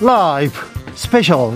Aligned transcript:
라이브 0.00 0.52
스페셜 0.94 1.52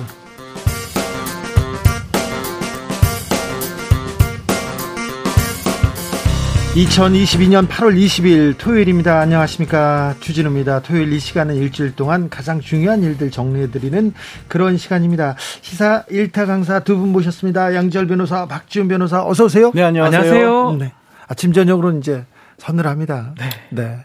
2022년 6.75 7.69
8월 7.69 7.95
20일 8.03 8.57
토요일입니다. 8.57 9.21
안녕하십니까. 9.21 10.15
주진우입니다. 10.21 10.81
토요일 10.81 11.13
이 11.13 11.19
시간은 11.19 11.55
일주일 11.57 11.95
동안 11.95 12.31
가장 12.31 12.61
중요한 12.61 13.03
일들 13.03 13.31
정리해드리는 13.31 14.15
그런 14.49 14.79
시간입니다. 14.79 15.37
시사 15.61 16.05
1타 16.11 16.47
강사 16.47 16.81
두 16.81 16.97
분 16.97 17.11
모셨습니다. 17.13 17.75
양지열 17.75 18.07
변호사, 18.07 18.47
박지훈 18.47 18.89
변호사, 18.89 19.23
어서 19.27 19.45
오세요. 19.45 19.71
네, 19.75 19.83
안녕하세요. 19.83 20.21
안녕하세요. 20.21 20.77
네. 20.79 20.93
아침, 21.29 21.53
저녁으로 21.53 21.99
이제 21.99 22.25
서늘합니다. 22.59 23.35
네. 23.39 23.51
네. 23.71 23.99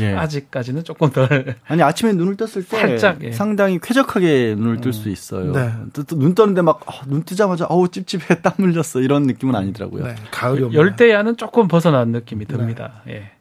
예. 0.00 0.14
아직까지는 0.14 0.84
조금 0.84 1.10
덜. 1.10 1.56
아니 1.66 1.82
아침에 1.82 2.12
눈을 2.12 2.36
떴을 2.36 2.64
때 2.64 2.78
살짝 2.78 3.22
예. 3.22 3.32
상당히 3.32 3.78
쾌적하게 3.82 4.54
눈을 4.56 4.80
뜰수 4.80 5.08
음. 5.08 5.12
있어요. 5.12 5.52
네. 5.52 5.72
눈 5.92 6.34
뜨는데 6.34 6.62
막눈 6.62 7.20
어, 7.20 7.22
뜨자마자 7.24 7.66
어우 7.68 7.88
찝찝해 7.88 8.42
땀 8.42 8.52
흘렸어 8.58 9.00
이런 9.00 9.24
느낌은 9.24 9.54
아니더라고요. 9.54 10.04
네. 10.04 10.14
가을이 10.30 10.74
열대야는 10.74 11.36
조금 11.36 11.68
벗어난 11.68 12.08
느낌이 12.10 12.46
듭니다. 12.46 13.02
네. 13.06 13.14
예. 13.14 13.35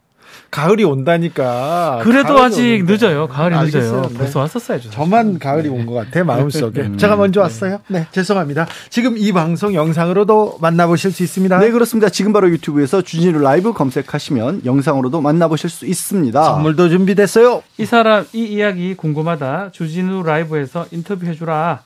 가을이 0.55 0.86
온다니까. 0.86 2.00
그래도 2.02 2.40
아직 2.41 2.76
오는데. 2.76 2.94
늦어요. 2.94 3.27
가을이 3.27 3.55
알겠어요. 3.55 3.82
늦어요. 3.84 4.09
네. 4.09 4.18
벌써 4.18 4.40
왔었어야죠. 4.40 4.90
저만 4.90 5.38
가을이 5.38 5.68
온 5.68 5.86
것 5.86 5.94
같아 5.94 6.23
마음속에. 6.23 6.82
음. 6.82 6.98
제가 6.98 7.18
먼저 7.18 7.41
왔어요. 7.41 7.80
네, 7.90 8.08
죄송합니다. 8.12 8.66
지금 8.90 9.18
이 9.18 9.32
방송 9.34 9.73
영상으로도 9.73 10.60
만나보실 10.62 11.12
수 11.12 11.23
있습니다. 11.23 11.60
네, 11.60 11.72
그렇습니다. 11.72 12.10
지금 12.10 12.32
바로 12.32 12.49
유튜브에서 12.49 13.02
주진우 13.02 13.40
라이브 13.40 13.74
검색하시면 13.74 14.62
영상으로도 14.66 15.20
만나보실 15.21 15.70
수 15.70 15.85
있습니다. 15.85 16.41
선물도 16.44 16.88
준비됐어요. 16.90 17.62
이 17.77 17.85
사람 17.85 18.26
이 18.34 18.44
이야기 18.46 18.96
궁금하다. 18.96 19.72
주진우 19.74 20.24
라이브에서 20.24 20.85
인터뷰해주라. 20.91 21.82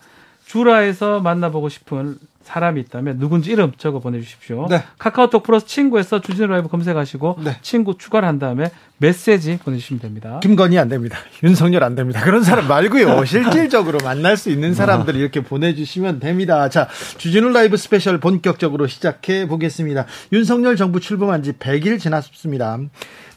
주라에서 0.45 1.19
만나보고 1.19 1.69
싶은 1.69 2.17
사람이 2.49 2.81
있다면 2.81 3.19
누군지 3.19 3.51
이름 3.51 3.71
적어 3.77 3.99
보내주십시오. 3.99 4.67
네. 4.69 4.83
카카오톡 4.97 5.43
플러스 5.43 5.67
친구에서 5.67 6.19
주진우 6.19 6.47
라이브 6.47 6.67
검색하시고 6.67 7.37
네. 7.43 7.57
친구 7.61 7.95
추가를 7.95 8.27
한 8.27 8.39
다음에 8.39 8.71
메시지 8.97 9.59
보내주시면 9.63 10.01
됩니다. 10.01 10.39
김건희 10.41 10.79
안 10.79 10.89
됩니다. 10.89 11.19
윤석열 11.43 11.83
안 11.83 11.93
됩니다. 11.93 12.21
그런 12.21 12.41
사람 12.41 12.67
말고요. 12.67 13.23
실질적으로 13.25 13.99
만날 14.03 14.35
수 14.35 14.49
있는 14.49 14.73
사람들 14.73 15.15
이렇게 15.15 15.41
보내주시면 15.43 16.19
됩니다. 16.19 16.69
자, 16.69 16.87
주진우 17.19 17.49
라이브 17.49 17.77
스페셜 17.77 18.19
본격적으로 18.19 18.87
시작해 18.87 19.47
보겠습니다. 19.47 20.07
윤석열 20.33 20.75
정부 20.75 20.99
출범한 20.99 21.43
지 21.43 21.53
100일 21.53 21.99
지났습니다. 21.99 22.79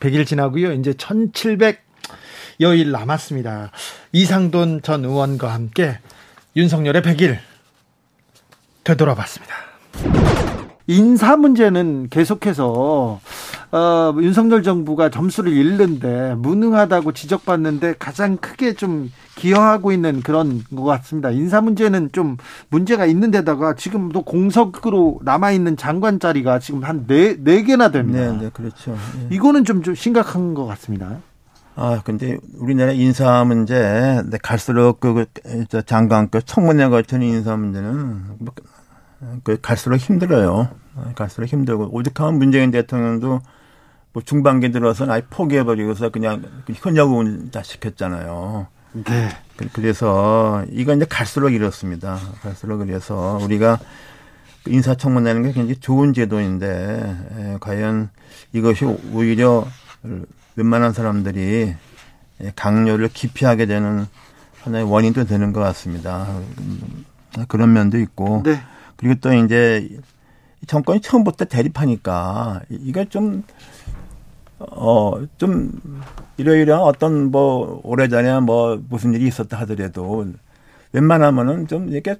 100일 0.00 0.26
지나고요. 0.26 0.72
이제 0.72 0.94
1700 0.94 1.82
여일 2.60 2.92
남았습니다. 2.92 3.72
이상돈 4.12 4.80
전 4.80 5.04
의원과 5.04 5.52
함께 5.52 5.98
윤석열의 6.56 7.02
100일 7.02 7.51
되돌아봤습니다. 8.84 9.54
인사 10.88 11.36
문제는 11.36 12.08
계속해서 12.10 13.20
어, 13.70 14.14
윤석열 14.20 14.62
정부가 14.62 15.08
점수를 15.08 15.52
잃는데 15.52 16.34
무능하다고 16.34 17.12
지적받는데 17.12 17.94
가장 17.98 18.36
크게 18.36 18.74
좀 18.74 19.10
기여하고 19.36 19.92
있는 19.92 20.20
그런 20.20 20.62
것 20.76 20.82
같습니다. 20.82 21.30
인사 21.30 21.62
문제는 21.62 22.10
좀 22.12 22.36
문제가 22.68 23.06
있는 23.06 23.30
데다가 23.30 23.74
지금도 23.74 24.22
공석으로 24.22 25.20
남아 25.22 25.52
있는 25.52 25.76
장관 25.76 26.20
자리가 26.20 26.58
지금 26.58 26.84
한 26.84 27.06
네, 27.06 27.36
네 27.38 27.62
개나 27.62 27.90
됩니다. 27.90 28.32
네, 28.32 28.38
네, 28.38 28.50
그렇죠. 28.52 28.92
네. 28.92 29.28
이거는 29.34 29.64
좀, 29.64 29.82
좀 29.82 29.94
심각한 29.94 30.52
것 30.52 30.66
같습니다. 30.66 31.18
아, 31.74 32.02
근데 32.04 32.36
우리나라 32.58 32.92
인사 32.92 33.44
문제, 33.44 34.22
갈수록 34.42 35.00
그, 35.00 35.24
그 35.70 35.82
장관급 35.84 36.46
청문회 36.46 36.88
같은 36.88 37.22
인사 37.22 37.56
문제는 37.56 38.38
뭐그 38.38 39.60
갈수록 39.62 39.96
힘들어요. 39.96 40.68
갈수록 41.14 41.46
힘들고 41.46 41.88
오죽하면 41.92 42.38
문재인 42.38 42.70
대통령도 42.70 43.40
뭐 44.12 44.22
중반기 44.22 44.70
들어서 44.70 45.10
아예 45.10 45.22
포기해버리고서 45.30 46.10
그냥 46.10 46.42
현역을 46.66 47.50
다 47.50 47.62
시켰잖아요. 47.62 48.66
네. 48.92 49.28
그, 49.56 49.68
그래서 49.72 50.64
이건 50.70 50.98
이제 50.98 51.06
갈수록 51.08 51.48
이렇습니다. 51.50 52.18
갈수록 52.42 52.78
그래서 52.78 53.38
우리가 53.42 53.78
인사청문회라는 54.66 55.42
게 55.44 55.52
굉장히 55.52 55.80
좋은 55.80 56.12
제도인데 56.12 57.16
에, 57.38 57.56
과연 57.60 58.10
이것이 58.52 58.84
오히려 59.12 59.66
웬만한 60.56 60.92
사람들이 60.92 61.74
강요를 62.56 63.08
기피하게 63.08 63.66
되는 63.66 64.06
하나의 64.62 64.84
원인도 64.84 65.24
되는 65.24 65.52
것 65.52 65.60
같습니다. 65.60 66.26
그런 67.48 67.72
면도 67.72 67.98
있고. 67.98 68.42
네. 68.44 68.60
그리고 68.96 69.14
또 69.20 69.32
이제 69.32 69.88
정권이 70.66 71.00
처음부터 71.00 71.46
대립하니까 71.46 72.62
이게 72.70 73.04
좀, 73.08 73.42
어, 74.58 75.14
좀 75.38 75.72
이러이러한 76.36 76.84
어떤 76.84 77.30
뭐 77.30 77.80
오래전에 77.82 78.40
뭐 78.40 78.80
무슨 78.88 79.14
일이 79.14 79.26
있었다 79.26 79.58
하더라도 79.60 80.26
웬만하면은 80.92 81.66
좀 81.66 81.88
이렇게 81.88 82.16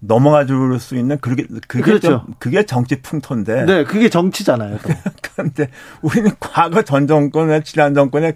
넘어가 0.00 0.46
줄 0.46 0.78
수 0.80 0.96
있는 0.96 1.18
그게 1.18 1.46
그게 1.68 1.82
그렇죠. 1.84 2.08
좀 2.08 2.34
그게 2.38 2.64
정치 2.64 3.00
풍토인데. 3.02 3.64
네, 3.66 3.84
그게 3.84 4.08
정치잖아요. 4.08 4.78
그런데 5.22 5.68
우리는 6.00 6.30
과거 6.40 6.82
전 6.82 7.06
정권에 7.06 7.62
지난 7.62 7.94
정권에 7.94 8.32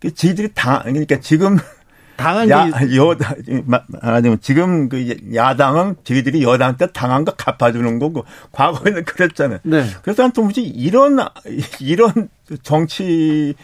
그 0.00 0.14
지들이 0.14 0.50
당 0.54 0.82
그러니까 0.84 1.18
지금 1.20 1.58
당한 2.16 2.48
야, 2.48 2.70
여당 2.94 3.34
말하자면 3.66 4.38
지금 4.40 4.88
그 4.88 5.16
야당은 5.34 5.96
저희들이 6.04 6.42
여당 6.42 6.76
때 6.76 6.86
당한 6.92 7.24
거 7.24 7.32
갚아주는 7.34 7.98
거고 7.98 8.24
과거에는 8.52 9.04
그랬잖아요. 9.04 9.58
네. 9.64 9.84
그래서 10.02 10.22
난 10.22 10.32
도무지 10.32 10.62
이런 10.62 11.18
이런 11.80 12.28
정치 12.62 13.54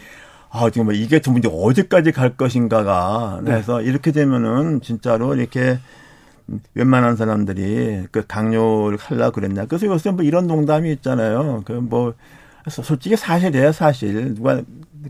아 0.49 0.69
지금 0.69 0.85
뭐 0.85 0.93
이게 0.93 1.19
도무지 1.19 1.47
어디까지 1.51 2.11
갈 2.11 2.35
것인가가 2.35 3.39
네. 3.43 3.51
그래서 3.51 3.79
네. 3.79 3.85
이렇게 3.85 4.11
되면은 4.11 4.81
진짜로 4.81 5.35
이렇게 5.35 5.79
웬만한 6.73 7.15
사람들이 7.15 8.07
그 8.11 8.25
강요를 8.27 8.97
하려 8.99 9.31
그랬냐. 9.31 9.65
그래서 9.65 9.87
요새 9.87 10.11
뭐 10.11 10.23
이런 10.23 10.47
농담이 10.47 10.91
있잖아요. 10.91 11.63
그 11.65 11.73
뭐 11.73 12.13
솔직히 12.69 13.15
사실이에요, 13.15 13.71
사실. 13.71 14.33
누가 14.35 14.61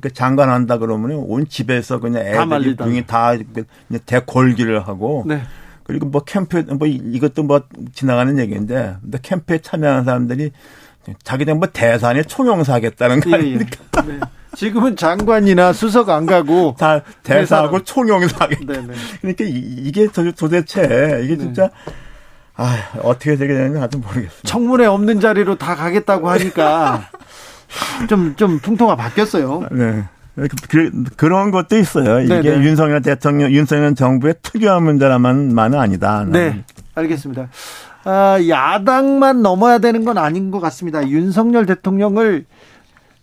그 0.01 0.11
장관 0.11 0.49
한다 0.49 0.77
그러면 0.77 1.17
온 1.17 1.47
집에서 1.47 1.99
그냥 1.99 2.25
애들이 2.25 2.75
다, 3.05 3.37
다 3.37 3.99
대골기를 4.05 4.87
하고 4.87 5.23
네. 5.27 5.41
그리고 5.83 6.07
뭐 6.07 6.23
캠프 6.23 6.57
뭐 6.61 6.87
이것도 6.87 7.43
뭐 7.43 7.61
지나가는 7.93 8.39
얘기인데 8.39 8.95
근데 9.01 9.19
캠프에 9.21 9.59
참여하는 9.59 10.03
사람들이 10.03 10.51
자기들 11.23 11.55
뭐 11.55 11.67
대산에 11.71 12.23
총영사하겠다는 12.23 13.19
거 13.19 13.29
예, 13.29 13.33
예. 13.33 13.37
아닙니까? 13.37 13.77
예, 13.97 14.11
네. 14.13 14.19
지금은 14.55 14.95
장관이나 14.95 15.73
수석 15.73 16.09
안 16.09 16.25
가고 16.25 16.75
다 16.77 17.01
대사하고 17.23 17.83
총영사하겠다. 17.83 18.73
네, 18.73 18.81
네. 18.87 18.93
그러니까 19.21 19.43
이 19.47 19.91
게 19.91 20.07
도대체 20.35 21.21
이게 21.23 21.37
진짜 21.37 21.69
아 22.55 22.75
어떻게 23.01 23.35
되게 23.35 23.53
되는지 23.53 23.79
아직 23.79 23.97
모르겠어요. 23.97 24.41
청문회 24.43 24.85
없는 24.85 25.19
자리로 25.19 25.57
다 25.57 25.75
가겠다고 25.75 26.29
하니까 26.29 27.09
좀, 28.07 28.35
좀 28.35 28.59
풍토가 28.59 28.95
바뀌었어요. 28.95 29.67
네. 29.71 30.03
그, 30.35 30.91
그런 31.15 31.51
것도 31.51 31.77
있어요. 31.77 32.19
이게 32.21 32.41
네네. 32.41 32.57
네. 32.59 32.65
윤석열 32.65 33.01
대통령, 33.01 33.51
윤석열 33.51 33.93
정부의 33.95 34.35
특유한 34.41 34.83
문제라만만은 34.83 35.79
아니다. 35.79 36.25
네. 36.27 36.63
알겠습니다. 36.95 37.49
아, 38.05 38.37
야당만 38.47 39.41
넘어야 39.41 39.77
되는 39.77 40.03
건 40.05 40.17
아닌 40.17 40.49
것 40.51 40.59
같습니다. 40.59 41.07
윤석열 41.07 41.65
대통령을, 41.67 42.45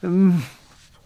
음, 0.05 0.41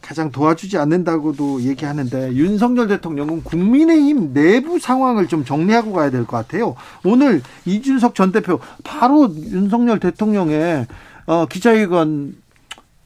가장 0.05 0.31
도와주지 0.31 0.77
않는다고도 0.77 1.63
얘기하는데 1.63 2.35
윤석열 2.35 2.89
대통령은 2.89 3.43
국민의힘 3.43 4.35
내부 4.35 4.79
상황을 4.79 5.29
좀 5.29 5.45
정리하고 5.47 5.93
가야 5.93 6.11
될 6.11 6.27
것 6.27 6.37
같아요. 6.37 6.75
오늘 7.05 7.41
이준석 7.65 8.15
전 8.15 8.31
대표 8.31 8.59
바로 8.83 9.31
윤석열 9.35 9.99
대통령의 10.01 10.87
어, 11.27 11.47
기자회견 11.47 12.35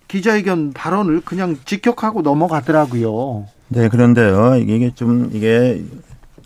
기자회견 0.08 0.72
발언을 0.72 1.20
그냥 1.20 1.56
직격하고 1.64 2.22
넘어가더라고요. 2.22 3.46
네, 3.68 3.88
그런데요. 3.88 4.56
이게 4.56 4.92
좀 4.94 5.30
이게 5.32 5.84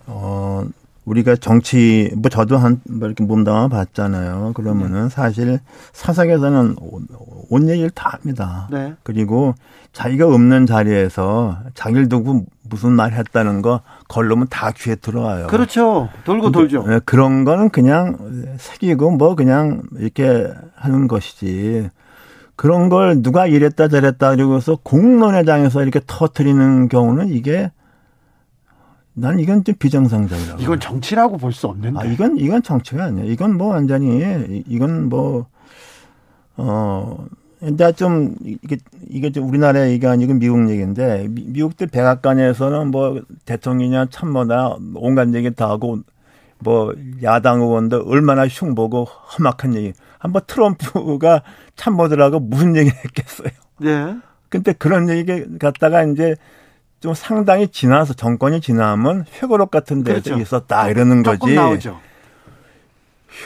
어 0.07 0.65
우리가 1.05 1.37
정치 1.37 2.11
뭐 2.17 2.29
저도 2.29 2.57
한뭐 2.59 2.79
이렇게 3.03 3.25
몸담아 3.25 3.69
봤잖아요. 3.69 4.53
그러면은 4.55 5.05
네. 5.05 5.09
사실 5.09 5.59
사석에서는 5.93 6.77
온 7.51 7.69
얘기를 7.69 7.91
다 7.91 8.11
합니다. 8.11 8.69
네. 8.71 8.95
그리고 9.03 9.55
자기가 9.93 10.27
없는 10.27 10.67
자리에서 10.67 11.59
자기를 11.75 12.09
두고 12.09 12.45
무슨 12.69 12.93
말 12.93 13.13
했다는 13.13 13.63
거 13.63 13.81
걸르면 14.09 14.47
다 14.49 14.71
귀에 14.71 14.95
들어와요. 14.95 15.49
그렇죠. 15.49 16.09
돌고 16.25 16.53
돌죠. 16.53 16.85
네, 16.87 17.01
그런 17.05 17.45
거는 17.45 17.71
그냥 17.71 18.17
새기고 18.59 19.11
뭐 19.13 19.35
그냥 19.35 19.83
이렇게 19.99 20.49
하는 20.77 21.09
것이지. 21.09 21.91
그런 22.55 22.89
걸 22.89 23.23
누가 23.23 23.47
이랬다 23.47 23.89
저랬다 23.89 24.37
그러고서 24.37 24.79
공론회장에서 24.83 25.83
이렇게 25.83 26.01
터트리는 26.07 26.89
경우는 26.89 27.31
이게 27.31 27.73
난 29.15 29.39
이건 29.39 29.63
좀 29.65 29.75
비정상적이라고. 29.75 30.63
이건 30.63 30.81
정치라고 30.81 31.37
볼 31.39 31.53
수 31.53 31.67
없는데. 31.67 32.01
아, 32.01 32.05
이건 32.05 32.39
이건 32.39 32.63
정치가 32.63 33.05
아니야. 33.05 33.25
이건 33.25 33.57
뭐 33.57 33.69
완전히 33.69 34.63
이건 34.67 35.09
뭐 35.09 35.47
어. 36.57 37.25
근데 37.61 37.93
좀 37.93 38.35
이게 38.43 38.77
이게 39.09 39.31
좀 39.31 39.49
우리나라 39.49 39.89
얘기가 39.89 40.11
아니고 40.11 40.35
미국 40.35 40.69
얘기인데 40.69 41.29
미, 41.31 41.63
국들 41.63 41.87
백악관에서는 41.87 42.91
뭐 42.91 43.23
대통령이냐 43.45 44.07
참모나 44.11 44.79
온갖 44.97 45.33
얘기 45.35 45.49
다 45.55 45.69
하고 45.69 46.01
뭐 46.59 46.93
야당 47.23 47.61
의원도 47.61 48.03
얼마나 48.07 48.49
흉보고 48.49 49.05
험악한 49.05 49.77
얘기. 49.77 49.93
한번 50.19 50.43
트럼프가 50.47 51.43
참모들하고 51.77 52.41
무슨 52.41 52.75
얘기 52.77 52.91
했겠어요. 52.91 53.51
네. 53.79 54.17
근데 54.49 54.73
그런 54.73 55.09
얘기 55.09 55.45
갖다가 55.59 56.03
이제 56.03 56.35
좀 57.03 57.15
상당히 57.15 57.67
지나서 57.67 58.15
정권이 58.15 58.61
지나면 58.61 59.27
회고록 59.35 59.73
같은 59.73 60.05
데서 60.05 60.23
그렇죠. 60.23 60.41
있었다 60.41 60.89
이러는 60.89 61.25
거지. 61.25 61.53
나오죠. 61.53 61.99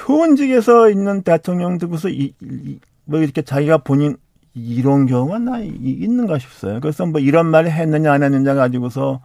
현직에서 0.04 0.90
있는 0.90 1.22
대통령 1.22 1.78
들고서 1.78 2.10
이, 2.10 2.34
이, 2.42 2.78
뭐 3.06 3.18
이렇게 3.18 3.40
자기가 3.40 3.78
본인 3.78 4.18
이런 4.52 5.06
경우가 5.06 5.38
나 5.38 5.60
있는가 5.60 6.38
싶어요. 6.38 6.80
그래서 6.80 7.06
뭐 7.06 7.18
이런 7.18 7.46
말을 7.46 7.70
했느냐 7.72 8.12
안 8.12 8.22
했느냐 8.22 8.54
가지고서 8.54 9.20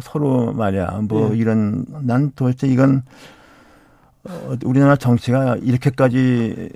서로 0.00 0.54
말이야 0.54 1.02
뭐 1.02 1.30
네. 1.30 1.36
이런 1.36 1.84
난 2.00 2.32
도대체 2.34 2.66
이건 2.66 3.02
어, 4.24 4.56
우리나라 4.64 4.96
정치가 4.96 5.56
이렇게까지 5.56 6.70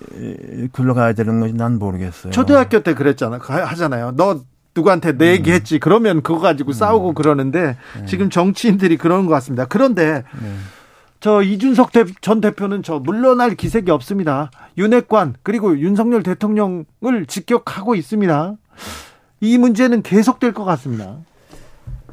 굴러가야 0.73 1.15
되는 1.15 1.41
건지 1.41 1.55
난 1.55 1.79
모르겠어요. 1.79 2.31
초등학교 2.33 2.81
때 2.81 2.93
그랬잖아. 2.93 3.39
하잖아요. 3.39 4.13
너 4.17 4.41
누구한테 4.75 5.17
내 5.17 5.31
음. 5.31 5.35
얘기했지. 5.37 5.79
그러면 5.79 6.23
그거 6.23 6.39
가지고 6.39 6.71
음. 6.71 6.73
싸우고 6.73 7.15
그러는데 7.15 7.77
네. 7.99 8.07
지금 8.07 8.31
정치인들이 8.31 8.97
그러는 8.97 9.27
것 9.27 9.35
같습니다. 9.35 9.67
그런데 9.67 10.23
네. 10.41 10.55
저 11.21 11.43
이준석 11.43 11.91
전 12.23 12.41
대표는 12.41 12.83
저 12.83 12.99
물러날 12.99 13.55
기색이 13.55 13.91
없습니다. 13.91 14.51
윤핵관 14.79 15.35
그리고 15.43 15.79
윤석열 15.79 16.23
대통령을 16.23 17.27
직격하고 17.27 17.95
있습니다. 17.95 18.55
이 19.41 19.59
문제는 19.59 20.03
계속될 20.03 20.53
것 20.53 20.65
같습니다. 20.65 21.19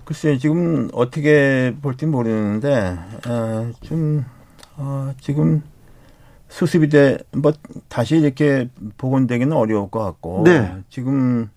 글쎄 0.04 0.38
지금 0.38 0.90
어떻게 0.94 1.76
볼지 1.82 2.06
모르는데 2.06 2.98
어, 3.28 3.72
좀 3.82 4.26
어, 4.78 5.14
지금 5.20 5.62
수습이 6.50 6.90
돼뭐 6.90 7.54
다시 7.90 8.18
이렇게 8.18 8.70
복원되기는 8.98 9.56
어려울 9.56 9.90
것 9.90 10.02
같고 10.04 10.44
네. 10.46 10.78
지금 10.90 11.50
어, 11.50 11.57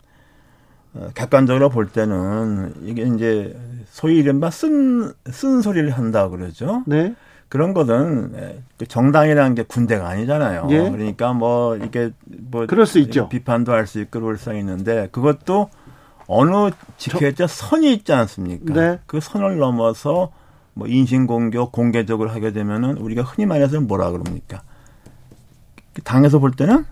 객관적으로 1.14 1.68
볼 1.68 1.88
때는 1.88 2.74
이게 2.82 3.02
이제 3.02 3.56
소위 3.90 4.18
이른바 4.18 4.50
쓴, 4.50 5.12
쓴 5.30 5.62
소리를 5.62 5.90
한다 5.90 6.28
그러죠. 6.28 6.82
네. 6.86 7.14
그런 7.48 7.74
것은 7.74 8.60
그 8.78 8.86
정당이라는 8.86 9.54
게 9.56 9.64
군대가 9.64 10.08
아니잖아요. 10.08 10.68
예. 10.70 10.90
그러니까 10.90 11.32
뭐 11.32 11.76
이게 11.76 12.12
뭐 12.24 12.66
그럴 12.66 12.86
수 12.86 12.98
있죠. 13.00 13.28
비판도 13.28 13.72
할 13.72 13.86
수 13.86 14.00
있고 14.00 14.20
그럴 14.20 14.38
수 14.38 14.54
있는데 14.54 15.08
그것도 15.10 15.68
어느 16.28 16.70
지켜야 16.96 17.32
될 17.32 17.48
선이 17.48 17.92
있지 17.92 18.12
않습니까? 18.12 18.72
네. 18.72 18.98
그 19.06 19.18
선을 19.20 19.58
넘어서 19.58 20.30
뭐 20.74 20.86
인신공격 20.86 21.72
공개적으로 21.72 22.30
하게 22.30 22.52
되면은 22.52 22.98
우리가 22.98 23.22
흔히 23.22 23.46
말해서 23.46 23.80
뭐라 23.80 24.12
그럽니까? 24.12 24.62
당에서 26.04 26.38
볼 26.38 26.52
때는 26.52 26.84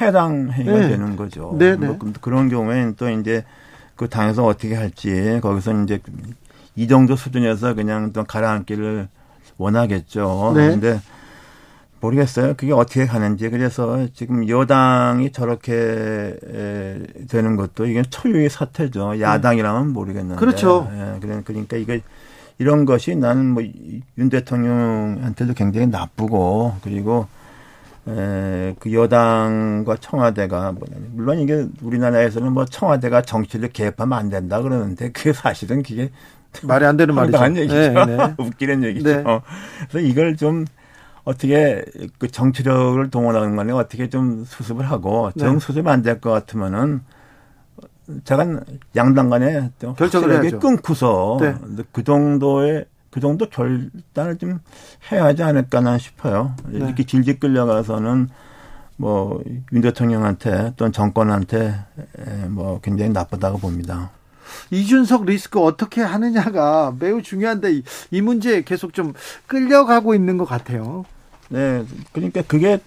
해당 0.00 0.50
행위가 0.50 0.78
네. 0.78 0.88
되는 0.88 1.16
거죠. 1.16 1.54
네, 1.58 1.76
네. 1.76 1.86
뭐 1.86 1.98
그런 2.20 2.48
경우에는 2.48 2.94
또 2.96 3.10
이제 3.10 3.44
그 3.96 4.08
당에서 4.08 4.44
어떻게 4.44 4.74
할지 4.74 5.38
거기서 5.42 5.82
이제 5.82 6.00
이 6.74 6.88
정도 6.88 7.16
수준에서 7.16 7.74
그냥 7.74 8.12
또 8.12 8.24
가라앉기를 8.24 9.08
원하겠죠. 9.58 10.52
네. 10.56 10.66
그런데 10.66 11.00
모르겠어요. 12.00 12.54
그게 12.56 12.72
어떻게 12.72 13.06
가는지. 13.06 13.48
그래서 13.48 14.08
지금 14.12 14.48
여당이 14.48 15.30
저렇게 15.30 16.36
되는 17.28 17.56
것도 17.56 17.86
이게 17.86 18.02
초유의 18.02 18.50
사태죠. 18.50 19.20
야당이라면 19.20 19.92
모르겠는데. 19.92 20.36
그렇죠. 20.36 20.90
예, 20.92 21.20
그러니까 21.20 21.76
이게 21.76 22.00
이런 22.58 22.86
것이 22.86 23.14
나는 23.14 23.46
뭐 23.50 23.62
윤 24.16 24.28
대통령한테도 24.30 25.54
굉장히 25.54 25.86
나쁘고 25.86 26.76
그리고 26.82 27.28
에, 28.08 28.74
그 28.80 28.92
여당과 28.92 29.96
청와대가 30.00 30.72
뭐, 30.72 30.88
물론 31.12 31.38
이게 31.38 31.66
우리나라에서는 31.82 32.52
뭐 32.52 32.64
청와대가 32.64 33.22
정치를 33.22 33.68
개입하면 33.68 34.18
안 34.18 34.28
된다 34.28 34.60
그러는데 34.60 35.12
그게 35.12 35.32
사실은 35.32 35.82
그게 35.82 36.10
말이 36.62 36.84
안 36.84 36.96
되는 36.96 37.14
말이죠. 37.14 37.38
얘기죠. 37.56 37.74
네, 37.74 38.04
네. 38.04 38.34
웃기는 38.38 38.84
얘기죠. 38.84 39.08
네. 39.08 39.24
그래서 39.88 40.06
이걸 40.06 40.36
좀 40.36 40.64
어떻게 41.24 41.84
그 42.18 42.28
정치력을 42.28 43.10
동원하는 43.10 43.56
거는 43.56 43.74
어떻게 43.74 44.08
좀 44.08 44.44
수습을 44.44 44.90
하고 44.90 45.30
네. 45.34 45.44
정 45.44 45.58
수습 45.58 45.86
안될 45.86 46.20
것 46.20 46.30
같으면은 46.30 47.00
제가 48.24 48.60
양당 48.96 49.30
간에 49.30 49.70
결정을. 49.96 50.58
끊고서 50.58 51.38
네. 51.40 51.54
그 51.92 52.02
정도의 52.02 52.86
그 53.12 53.20
정도 53.20 53.48
결단을 53.48 54.38
좀 54.38 54.58
해야 55.12 55.24
하지 55.24 55.44
않을까나 55.44 55.98
싶어요. 55.98 56.56
네. 56.66 56.78
이렇게 56.78 57.04
질질 57.04 57.38
끌려가서는 57.38 58.28
뭐 58.96 59.40
윤 59.72 59.80
대통령한테 59.80 60.74
또는 60.76 60.92
정권한테 60.92 61.74
뭐 62.48 62.80
굉장히 62.82 63.10
나쁘다고 63.12 63.58
봅니다. 63.58 64.10
이준석 64.70 65.24
리스크 65.24 65.60
어떻게 65.60 66.02
하느냐가 66.02 66.94
매우 66.98 67.22
중요한데 67.22 67.82
이 68.10 68.20
문제 68.20 68.62
계속 68.62 68.92
좀 68.92 69.12
끌려가고 69.46 70.14
있는 70.14 70.36
것 70.36 70.44
같아요. 70.44 71.04
네, 71.48 71.84
그러니까 72.12 72.42
그게 72.42 72.80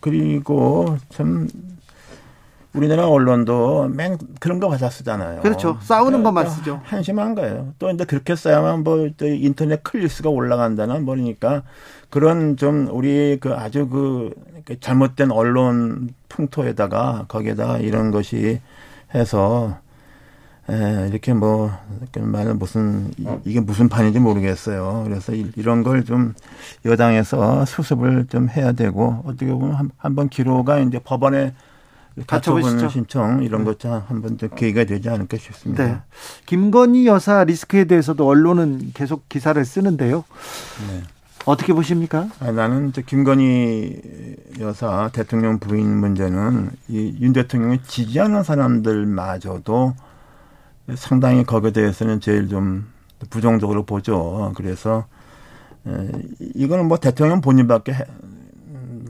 그리고 0.00 0.96
참 1.10 1.48
우리나라 2.74 3.06
언론도 3.06 3.88
맨 3.88 4.16
그런 4.40 4.58
거 4.58 4.68
가사 4.68 4.88
쓰잖아요. 4.88 5.42
그렇죠. 5.42 5.78
싸우는 5.82 6.22
것만 6.22 6.48
쓰죠. 6.48 6.80
한심한 6.84 7.34
거예요. 7.34 7.74
또 7.78 7.90
이제 7.90 8.04
그렇게 8.04 8.34
써야만 8.34 8.82
뭐 8.82 9.08
인터넷 9.20 9.82
클릭수가 9.82 10.30
올라간다는 10.30 11.04
뭐니까 11.04 11.62
그런 12.08 12.56
좀 12.56 12.88
우리 12.90 13.38
그 13.40 13.54
아주 13.54 13.88
그 13.88 14.30
잘못된 14.80 15.30
언론 15.30 16.10
풍토에다가 16.28 17.26
거기에다가 17.28 17.78
이런 17.78 18.10
것이 18.10 18.60
해서 19.14 19.76
에, 20.70 21.08
이렇게 21.10 21.34
뭐, 21.34 21.72
말은 22.16 22.58
무슨, 22.60 23.10
이게 23.44 23.58
무슨 23.60 23.88
판인지 23.88 24.20
모르겠어요. 24.20 25.02
그래서 25.04 25.32
이런 25.34 25.82
걸 25.82 26.04
좀 26.04 26.34
여당에서 26.84 27.64
수습을 27.64 28.26
좀 28.28 28.48
해야 28.48 28.70
되고, 28.70 29.22
어떻게 29.26 29.46
보면 29.46 29.90
한번 29.98 30.28
기로가 30.28 30.78
이제 30.78 31.00
법원에 31.00 31.52
가처분 32.26 32.88
신청 32.88 33.42
이런 33.42 33.64
네. 33.64 33.74
것 33.74 33.84
한번 33.84 34.36
더 34.36 34.48
계기가 34.48 34.84
되지 34.84 35.08
않을까 35.08 35.36
싶습니다. 35.38 35.84
네. 35.84 35.98
김건희 36.46 37.06
여사 37.06 37.44
리스크에 37.44 37.84
대해서도 37.84 38.26
언론은 38.26 38.90
계속 38.94 39.28
기사를 39.28 39.62
쓰는데요. 39.64 40.24
네. 40.88 41.02
어떻게 41.44 41.72
보십니까? 41.72 42.28
아, 42.38 42.52
나는 42.52 42.92
김건희 42.92 44.00
여사 44.60 45.10
대통령 45.12 45.58
부인 45.58 45.96
문제는 45.96 46.70
이 46.88 47.16
윤 47.20 47.32
대통령을 47.32 47.78
지지하는 47.82 48.42
사람들마저도 48.44 49.94
상당히 50.94 51.44
거기에 51.44 51.72
대해서는 51.72 52.20
제일 52.20 52.48
좀 52.48 52.86
부정적으로 53.30 53.84
보죠. 53.84 54.52
그래서 54.56 55.06
이거는 56.54 56.86
뭐 56.86 56.98
대통령 56.98 57.40
본인밖에 57.40 57.96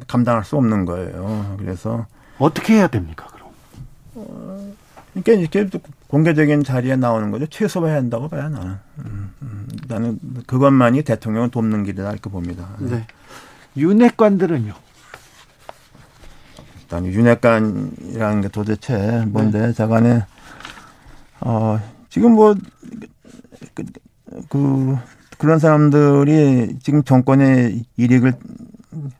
감당할 0.06 0.44
수 0.44 0.56
없는 0.56 0.87
거예요. 0.87 1.56
그래서 1.59 2.06
어떻게 2.42 2.75
해야 2.75 2.88
됩니까, 2.88 3.28
그럼? 3.32 3.50
어, 4.14 4.75
그러니까 5.14 5.32
이렇게 5.32 5.78
공개적인 6.08 6.64
자리에 6.64 6.96
나오는 6.96 7.30
거죠. 7.30 7.46
최소화해야 7.46 7.99
한다고 7.99 8.28
봐야 8.28 8.49
나는. 8.49 8.78
음, 8.99 9.32
음, 9.42 9.68
나는 9.87 10.18
그것만이 10.49 11.02
대통령을 11.02 11.50
돕는 11.50 11.84
길이다 11.84 12.11
이렇게 12.11 12.28
봅니다. 12.28 12.68
네. 12.80 13.06
윤핵관들은요? 13.76 14.75
일단 16.80 17.06
윤핵관이라는 17.06 18.40
게 18.40 18.49
도대체 18.49 19.25
뭔데 19.28 19.68
네. 19.68 19.72
자간에 19.72 20.26
어 21.40 21.80
지금 22.08 22.32
뭐 22.32 22.54
그, 23.72 23.84
그 24.49 24.99
그런 25.38 25.61
사람들이 25.61 26.80
지금 26.82 27.04
정권의 27.04 27.84
이익을 27.96 28.32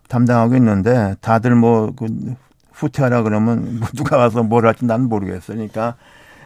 담당하고 0.09 0.57
있는데 0.57 1.15
다들 1.21 1.55
뭐 1.55 1.93
그 1.97 2.35
후퇴하라 2.83 3.23
그러면 3.23 3.79
뭐 3.79 3.89
누가 3.95 4.17
와서 4.17 4.43
뭘 4.43 4.67
할지 4.67 4.85
나는 4.85 5.09
모르겠어요. 5.09 5.57
그러니까 5.57 5.97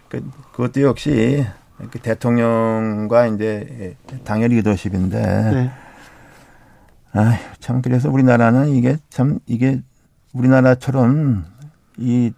그, 0.08 0.28
그것도 0.52 0.82
역시 0.82 1.44
그 1.90 1.98
대통령과 1.98 3.26
이제 3.26 3.96
당의 4.24 4.48
리더십인데. 4.48 5.20
네. 5.52 5.70
아, 7.12 7.38
참 7.60 7.82
그래서 7.82 8.10
우리나라는 8.10 8.68
이게 8.68 8.96
참 9.10 9.38
이게 9.46 9.82
우리나라처럼 10.32 11.44
이 11.98 12.32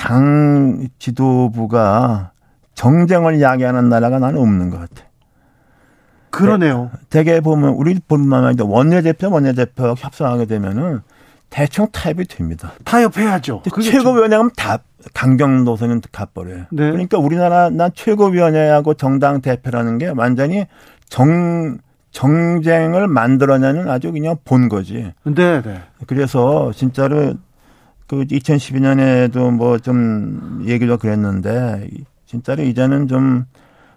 당 0.00 0.88
지도부가 0.98 2.32
정쟁을 2.74 3.42
야기하는 3.42 3.90
나라가 3.90 4.18
나는 4.18 4.40
없는 4.40 4.70
것 4.70 4.78
같아. 4.80 5.06
그러네요. 6.30 6.90
대개 7.10 7.40
보면 7.40 7.74
우리 7.74 8.00
본만 8.08 8.46
아니라 8.46 8.64
원내대표, 8.64 9.30
원내대표 9.30 9.94
협상하게 9.98 10.46
되면은 10.46 11.02
대충 11.50 11.88
타협이 11.92 12.24
됩니다. 12.26 12.72
타협해야죠. 12.84 13.62
최고위원회하면 13.82 14.50
다 14.56 14.78
강경 15.14 15.64
노선은 15.64 16.00
가버려요. 16.12 16.66
네. 16.70 16.90
그러니까 16.90 17.18
우리나라 17.18 17.70
난 17.70 17.90
최고위원회하고 17.94 18.94
정당 18.94 19.40
대표라는 19.40 19.98
게 19.98 20.12
완전히 20.14 20.66
정 21.08 21.78
정쟁을 22.12 23.06
만들어내는 23.08 23.88
아주 23.88 24.10
그냥 24.12 24.36
본 24.44 24.68
거지. 24.68 25.12
네, 25.24 25.62
네. 25.62 25.80
그래서 26.06 26.72
진짜로 26.72 27.34
그 28.08 28.24
2012년에도 28.24 29.52
뭐 29.52 29.78
좀 29.78 30.64
얘기를 30.66 30.96
그랬는데 30.96 31.88
진짜로 32.26 32.62
이제는 32.64 33.06
좀 33.06 33.44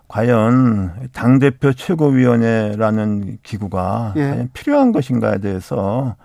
과연 0.08 1.10
당 1.12 1.40
대표 1.40 1.74
최고위원회라는 1.74 3.40
기구가 3.42 4.14
예. 4.18 4.22
과연 4.22 4.50
필요한 4.54 4.92
것인가에 4.92 5.40
대해서 5.40 6.16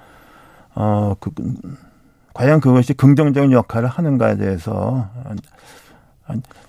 어, 0.81 1.17
그, 1.19 1.33
과연 2.35 2.61
그것이 2.61 2.95
긍정적인 2.95 3.51
역할을 3.51 3.89
하는가에 3.89 4.37
대해서 4.37 5.09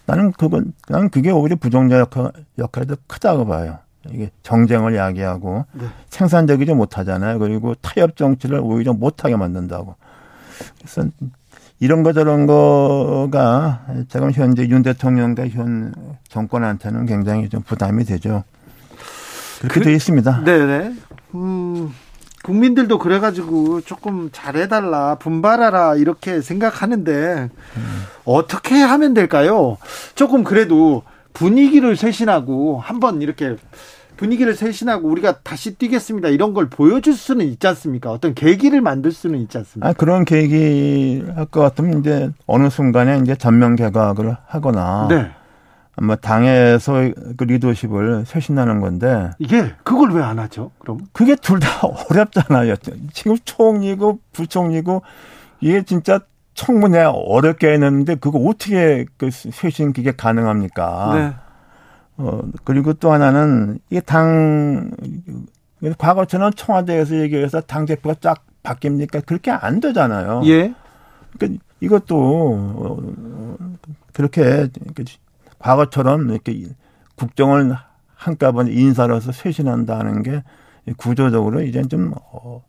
나는 0.07 0.31
그건 0.31 0.73
나는 0.87 1.09
그게 1.09 1.29
오히려 1.29 1.55
부정적 1.55 1.99
역할, 1.99 2.31
역할이 2.57 2.87
더 2.87 2.95
크다고 3.05 3.45
봐요. 3.45 3.77
이게 4.09 4.31
정쟁을 4.41 4.95
야기하고 4.95 5.65
네. 5.73 5.85
생산적이지 6.09 6.73
못하잖아요. 6.73 7.37
그리고 7.37 7.75
타협 7.75 8.15
정치를 8.15 8.59
오히려 8.63 8.93
못하게 8.93 9.35
만든다고. 9.35 9.93
그래서 10.79 11.07
이런 11.79 12.01
거 12.01 12.11
저런 12.11 12.47
거가 12.47 13.85
지금 14.07 14.31
현재 14.31 14.67
윤 14.69 14.81
대통령과 14.81 15.49
현 15.49 15.93
정권한테는 16.29 17.05
굉장히 17.05 17.47
좀 17.47 17.61
부담이 17.61 18.05
되죠. 18.05 18.43
그렇게 19.59 19.81
그, 19.81 19.85
되어 19.85 19.93
있습니다. 19.93 20.43
네네. 20.45 20.95
음, 21.35 21.93
국민들도 22.43 22.99
그래가지고 22.99 23.81
조금 23.81 24.29
잘해달라, 24.31 25.15
분발하라, 25.15 25.95
이렇게 25.95 26.41
생각하는데, 26.41 27.49
음. 27.77 28.03
어떻게 28.25 28.75
하면 28.75 29.13
될까요? 29.13 29.77
조금 30.15 30.43
그래도 30.43 31.03
분위기를 31.33 31.95
쇄신하고 31.95 32.79
한번 32.79 33.21
이렇게 33.21 33.55
분위기를 34.17 34.53
쇄신하고 34.53 35.07
우리가 35.07 35.39
다시 35.43 35.75
뛰겠습니다. 35.75 36.27
이런 36.29 36.53
걸 36.53 36.69
보여줄 36.69 37.13
수는 37.13 37.45
있지 37.45 37.65
않습니까? 37.67 38.11
어떤 38.11 38.33
계기를 38.33 38.81
만들 38.81 39.11
수는 39.13 39.39
있지 39.39 39.57
않습니까? 39.57 39.87
아, 39.87 39.93
그런 39.93 40.25
계기 40.25 41.23
할 41.35 41.45
것 41.45 41.61
같으면 41.61 41.99
이제 42.01 42.29
어느 42.45 42.69
순간에 42.69 43.19
이제 43.19 43.35
전면 43.35 43.75
개각을 43.77 44.35
하거나. 44.45 45.07
네. 45.09 45.31
아마 46.01 46.15
당에서 46.15 46.93
그 47.35 47.43
리더십을 47.43 48.23
쇄신하는 48.25 48.79
건데. 48.79 49.31
이게 49.37 49.73
그걸 49.83 50.11
왜 50.13 50.23
안 50.23 50.39
하죠? 50.39 50.71
그럼? 50.79 50.99
그게 51.11 51.35
둘 51.35 51.59
다 51.59 51.67
어렵잖아요. 52.09 52.75
지금 53.11 53.35
총리고 53.43 54.19
부총리고 54.31 55.01
이게 55.59 55.83
진짜 55.83 56.21
청문회 56.53 57.03
어렵게 57.03 57.67
했는데 57.73 58.15
그거 58.15 58.39
어떻게 58.39 59.05
그 59.17 59.29
쇄신 59.29 59.91
그게 59.91 60.11
가능합니까? 60.13 61.13
네. 61.15 61.33
어, 62.17 62.41
그리고 62.63 62.93
또 62.93 63.11
하나는 63.11 63.79
이게 63.89 63.99
당, 63.99 64.91
과거처럼 65.97 66.53
청와대에서 66.53 67.17
얘기해서 67.17 67.59
당 67.61 67.85
대표가 67.85 68.15
쫙 68.21 68.45
바뀝니까? 68.63 69.25
그렇게 69.25 69.51
안 69.51 69.79
되잖아요. 69.81 70.41
예. 70.45 70.73
그러니까 71.37 71.61
이것도, 71.81 72.17
어, 72.17 73.57
그렇게, 74.13 74.67
과거처럼 75.59 76.29
이렇게 76.29 76.65
국정을 77.15 77.75
한꺼번에 78.15 78.71
인사로서 78.71 79.31
쇄신한다는 79.31 80.23
게 80.23 80.43
구조적으로 80.97 81.61
이제 81.61 81.81
좀, 81.83 82.13
어, 82.31 82.63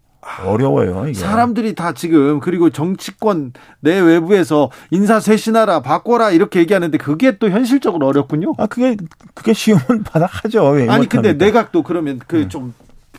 어려워요. 0.44 1.08
이게. 1.08 1.18
사람들이 1.18 1.74
다 1.74 1.92
지금 1.92 2.40
그리고 2.40 2.70
정치권 2.70 3.52
내 3.80 3.98
외부에서 3.98 4.70
인사 4.90 5.18
쇄신하라 5.18 5.80
바꿔라 5.80 6.30
이렇게 6.30 6.60
얘기하는데 6.60 6.96
그게 6.98 7.38
또 7.38 7.48
현실적으로 7.48 8.06
어렵군요. 8.06 8.52
아 8.58 8.66
그게 8.66 8.96
그게 9.34 9.52
쉬우면 9.54 10.04
받아 10.04 10.26
하죠. 10.26 10.74
아니 10.88 11.08
근데 11.08 11.32
내각도 11.32 11.82
그러면 11.82 12.20
그 12.26 12.48
좀그 12.48 12.74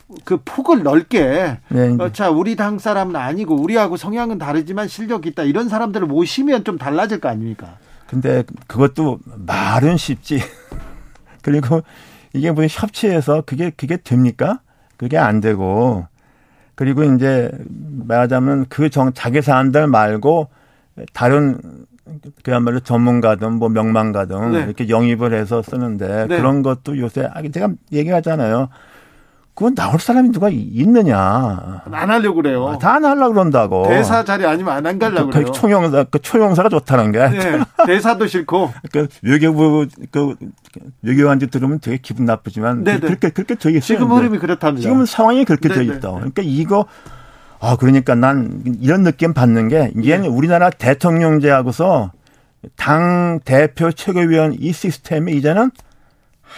네. 0.08 0.16
그 0.24 0.38
폭을 0.44 0.84
넓게 0.84 1.58
네, 1.68 1.96
어, 1.98 2.12
자 2.12 2.30
우리 2.30 2.54
당 2.54 2.78
사람은 2.78 3.16
아니고 3.16 3.56
우리하고 3.56 3.96
성향은 3.96 4.38
다르지만 4.38 4.86
실력 4.86 5.26
있다 5.26 5.42
이런 5.42 5.68
사람들을 5.68 6.06
모시면 6.06 6.62
좀 6.62 6.78
달라질 6.78 7.20
거 7.20 7.28
아닙니까? 7.28 7.78
근데 8.12 8.44
그것도 8.66 9.20
말은 9.24 9.96
쉽지. 9.96 10.38
그리고 11.40 11.80
이게 12.34 12.50
뭐 12.52 12.66
협치해서 12.68 13.42
그게 13.46 13.70
그게 13.70 13.96
됩니까? 13.96 14.60
그게 14.98 15.16
안 15.16 15.40
되고 15.40 16.06
그리고 16.74 17.04
이제 17.04 17.50
말하자면 18.06 18.66
그 18.68 18.90
정 18.90 19.14
자기 19.14 19.40
사람들 19.40 19.86
말고 19.86 20.50
다른 21.14 21.58
그야말로 22.44 22.80
전문가든 22.80 23.54
뭐 23.54 23.70
명망가든 23.70 24.52
네. 24.52 24.58
이렇게 24.64 24.90
영입을 24.90 25.32
해서 25.32 25.62
쓰는데 25.62 26.26
네. 26.28 26.36
그런 26.36 26.62
것도 26.62 26.98
요새 26.98 27.26
아 27.32 27.40
제가 27.42 27.70
얘기하잖아요. 27.92 28.68
그건 29.54 29.74
나올 29.74 30.00
사람이 30.00 30.32
누가 30.32 30.48
있느냐. 30.48 31.82
안 31.90 32.10
하려고 32.10 32.36
그래요. 32.36 32.68
아, 32.68 32.78
다안 32.78 33.04
하려고 33.04 33.34
그런다고. 33.34 33.86
대사 33.86 34.24
자리 34.24 34.46
아니면 34.46 34.72
안안 34.72 34.98
가려고 34.98 35.26
그, 35.26 35.32
그 35.32 35.38
그래요. 35.40 35.52
총영사, 35.52 36.04
그 36.04 36.18
초용사가 36.20 36.70
좋다는 36.70 37.12
게. 37.12 37.28
네, 37.28 37.60
대사도 37.86 38.26
싫고. 38.26 38.72
그 38.90 39.08
외교부, 39.22 39.86
그 40.10 40.36
외교관들 41.02 41.48
들으면 41.48 41.80
되게 41.80 41.98
기분 41.98 42.24
나쁘지만. 42.24 42.82
네네. 42.82 43.00
네. 43.00 43.06
그렇게, 43.06 43.28
그렇게 43.28 43.54
되어 43.56 43.72
있어요. 43.72 43.82
지금 43.82 44.10
흐름이 44.10 44.38
그렇답니다. 44.38 44.82
지금 44.82 45.04
상황이 45.04 45.44
그렇게 45.44 45.68
되어 45.68 45.78
네, 45.78 45.84
있다. 45.84 46.12
그러니까 46.12 46.42
이거, 46.42 46.86
아, 47.60 47.76
그러니까 47.76 48.14
난 48.14 48.62
이런 48.80 49.02
느낌 49.02 49.34
받는 49.34 49.68
게 49.68 49.92
이게 49.96 50.16
네. 50.16 50.28
우리나라 50.28 50.70
대통령제하고서 50.70 52.10
당 52.76 53.40
대표 53.44 53.92
최고위원 53.92 54.54
이 54.58 54.72
시스템이 54.72 55.32
이제는 55.34 55.72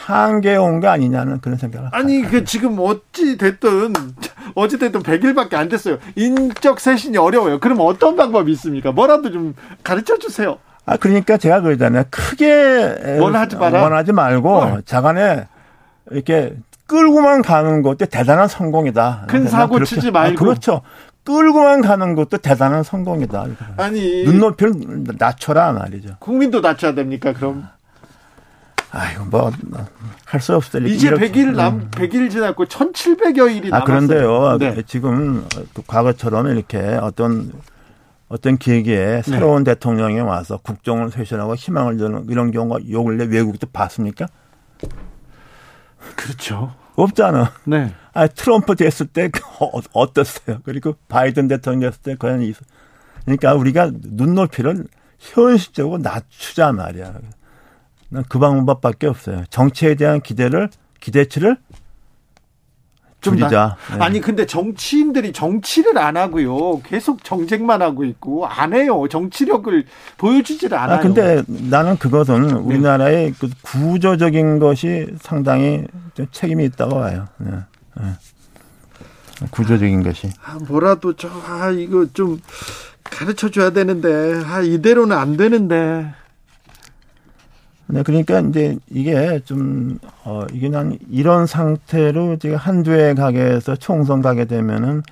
한계에 0.05 0.57
온거 0.57 0.89
아니냐는 0.89 1.41
그런 1.41 1.57
생각을 1.57 1.89
아니 1.93 2.23
그 2.23 2.45
지금 2.45 2.77
어찌 2.79 3.39
됐든 3.39 3.93
어찌 4.55 4.79
됐든 4.79 5.03
100일밖에 5.03 5.55
안 5.55 5.69
됐어요. 5.69 5.99
인적 6.17 6.81
쇄신이 6.81 7.17
어려워요. 7.17 7.61
그럼 7.61 7.79
어떤 7.81 8.17
방법이 8.17 8.53
있습니까? 8.53 8.93
뭐라도 8.93 9.31
좀 9.31 9.55
가르쳐 9.83 10.19
주세요. 10.19 10.59
아 10.87 10.97
그러니까 10.97 11.37
제가 11.39 11.61
그러잖아요. 11.63 12.05
크게 12.11 13.19
원하지 13.21 13.57
마라. 13.57 13.83
원하지 13.83 14.13
말고 14.13 14.55
어. 14.55 14.81
자간에 14.85 15.47
이렇게 16.11 16.55
끌고만 16.87 17.43
가는 17.43 17.83
것도 17.83 18.07
대단한 18.07 18.49
성공이다. 18.49 19.25
큰 19.29 19.49
사고 19.49 19.75
그렇게, 19.75 19.95
치지 19.95 20.11
말고. 20.11 20.37
아, 20.37 20.39
그렇죠. 20.39 20.83
끌고만 21.25 21.81
가는 21.81 22.15
것도 22.15 22.39
대단한 22.39 22.83
성공이다. 22.83 23.47
아니 23.79 24.25
눈높이를 24.25 24.75
낮춰라 25.17 25.73
말이죠. 25.73 26.17
국민도 26.19 26.61
낮춰야 26.61 26.95
됩니까? 26.95 27.33
그럼 27.33 27.67
아이고 28.95 29.25
뭐 29.27 29.51
할 30.35 30.41
수 30.41 30.55
없어요. 30.55 30.87
이제 30.87 31.11
100일 31.11 31.55
남 31.55 31.91
100일 31.91 32.29
지났고 32.31 32.65
1700여 32.65 33.55
일이 33.55 33.71
남았어요. 33.71 33.77
아 33.77 33.85
그런데요. 33.85 34.59
네. 34.59 34.83
지금 34.85 35.47
과거처럼 35.87 36.49
이렇게 36.49 36.79
어떤 36.79 37.53
어떤 38.29 38.59
계기에 38.59 39.07
네. 39.17 39.23
새로운 39.23 39.63
네. 39.63 39.75
대통령이 39.75 40.19
와서 40.21 40.57
국정을 40.57 41.11
쇄신하고 41.11 41.55
희망을 41.55 41.99
주는 41.99 42.27
이런 42.29 42.51
경우가 42.51 42.81
요 42.91 43.05
근래 43.05 43.27
외국도 43.27 43.69
봤습니까? 43.73 44.27
그렇죠. 46.17 46.75
없잖아. 46.97 47.53
네. 47.65 47.93
아 48.13 48.27
트럼프 48.27 48.75
됐을 48.75 49.07
때 49.07 49.31
어, 49.61 49.81
어땠어요? 49.93 50.59
그리고 50.65 50.97
바이든 51.09 51.47
대통령 51.47 51.91
됐을 51.91 52.03
때 52.03 52.17
과연 52.19 52.43
이 52.43 52.53
그러니까 53.25 53.55
우리가 53.55 53.93
눈높이를 54.03 54.85
현실적으로 55.19 55.99
낮추자 55.99 56.73
말이야. 56.73 57.15
난그 58.15 58.39
방법밖에 58.39 59.09
없어요. 59.09 59.45
정치에 59.51 59.97
대한 59.97 60.21
기대를 60.21 60.71
기대치를 61.01 61.57
줄이자. 63.21 63.77
네. 63.91 63.99
아니 64.01 64.21
근데 64.21 64.47
정치인들이 64.47 65.33
정치를 65.33 65.99
안 65.99 66.17
하고요. 66.17 66.81
계속 66.83 67.25
정쟁만 67.25 67.83
하고 67.83 68.05
있고 68.05 68.47
안 68.47 68.73
해요. 68.75 69.07
정치력을 69.11 69.85
보여주지를 70.19 70.79
않아요. 70.79 70.99
아 70.99 71.01
근데 71.01 71.43
나는 71.49 71.97
그것은 71.97 72.47
네. 72.49 72.55
우리나라의 72.55 73.35
그 73.39 73.49
구조적인 73.63 74.59
것이 74.59 75.07
상당히 75.21 75.85
좀 76.15 76.27
책임이 76.31 76.65
있다고 76.67 76.97
봐요. 76.97 77.27
네. 77.39 77.51
네. 77.97 78.13
구조적인 79.51 80.03
것이. 80.05 80.31
아, 80.45 80.59
뭐라도 80.69 81.17
저 81.17 81.29
아, 81.29 81.71
이거 81.71 82.07
좀 82.13 82.41
가르쳐 83.03 83.51
줘야 83.51 83.71
되는데 83.71 84.41
아, 84.47 84.61
이대로는 84.61 85.17
안 85.17 85.37
되는데. 85.37 86.15
네, 87.87 88.03
그러니까 88.03 88.41
이제 88.41 88.79
이게 88.91 89.41
좀, 89.45 89.99
어, 90.25 90.45
이게 90.53 90.69
난 90.71 90.99
이런 91.11 91.47
상태로 91.47 92.39
지금 92.39 92.57
한두 92.57 92.93
해 92.93 93.15
가게에서 93.15 93.77
총선 93.77 94.23
가게 94.23 94.47
되면은, 94.47 95.03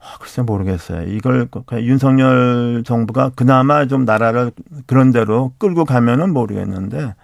아, 0.00 0.18
글쎄 0.20 0.42
모르겠어요. 0.42 1.04
이걸 1.08 1.48
윤석열 1.74 2.82
정부가 2.84 3.30
그나마 3.36 3.86
좀 3.86 4.04
나라를 4.04 4.52
그런 4.86 5.12
대로 5.12 5.52
끌고 5.58 5.84
가면은 5.84 6.32
모르겠는데, 6.32 7.14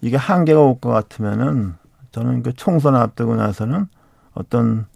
이게 0.00 0.16
한계가 0.16 0.60
올 0.60 0.80
것 0.80 0.90
같으면은 0.90 1.74
저는 2.12 2.42
그 2.42 2.52
총선 2.54 2.96
앞두고 2.96 3.36
나서는 3.36 3.86
어떤 4.34 4.86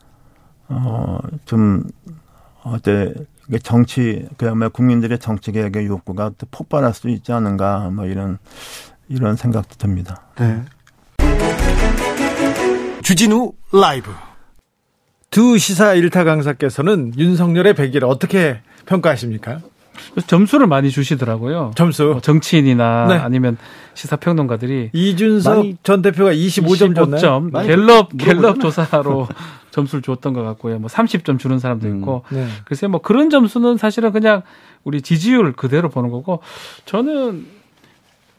어 0.69 1.19
좀 1.47 1.85
어때 2.65 3.15
정치 3.63 4.29
그야말로 4.39 4.71
국민들의 4.71 5.19
정치 5.21 5.53
개혁의 5.53 5.87
욕구가 5.87 6.33
또 6.39 6.47
폭발할 6.51 6.95
수 6.95 7.09
있지 7.09 7.33
않은가 7.33 7.91
뭐 7.91 8.07
이런 8.07 8.39
이런 9.09 9.37
생각도 9.37 9.77
듭니다. 9.77 10.23
네. 10.39 10.63
주진우 13.03 13.53
라이브 13.73 14.11
두 15.31 15.57
시사 15.59 15.95
일타 15.95 16.25
강사께서는 16.25 17.13
윤석열의 17.17 17.75
100일 17.75 18.03
어떻게 18.05 18.61
평가하십니까? 18.87 19.61
점수를 20.27 20.67
많이 20.67 20.91
주시더라고요. 20.91 21.73
점수. 21.75 22.05
뭐 22.05 22.21
정치인이나 22.21 23.07
네. 23.09 23.15
아니면 23.17 23.57
시사평론가들이 23.95 24.91
이준석 24.93 25.65
전 25.83 26.03
대표가 26.03 26.33
25점 26.33 26.95
25점 26.95 27.67
갤럽 27.67 28.17
갤럽 28.17 28.61
조사로 28.61 29.29
점수를 29.71 30.03
줬던 30.03 30.33
것 30.35 30.43
같고요. 30.43 30.79
뭐 30.79 30.89
30점 30.89 31.39
주는 31.39 31.59
사람도 31.59 31.89
음, 31.89 31.99
있고. 31.99 32.25
음, 32.33 32.37
네. 32.37 32.47
글쎄 32.65 32.87
뭐 32.87 33.01
그런 33.01 33.29
점수는 33.31 33.77
사실은 33.77 34.13
그냥 34.13 34.43
우리 34.85 35.03
지지율 35.03 35.53
그대로 35.53 35.89
보는 35.89 36.11
거고 36.11 36.41
저는 36.85 37.58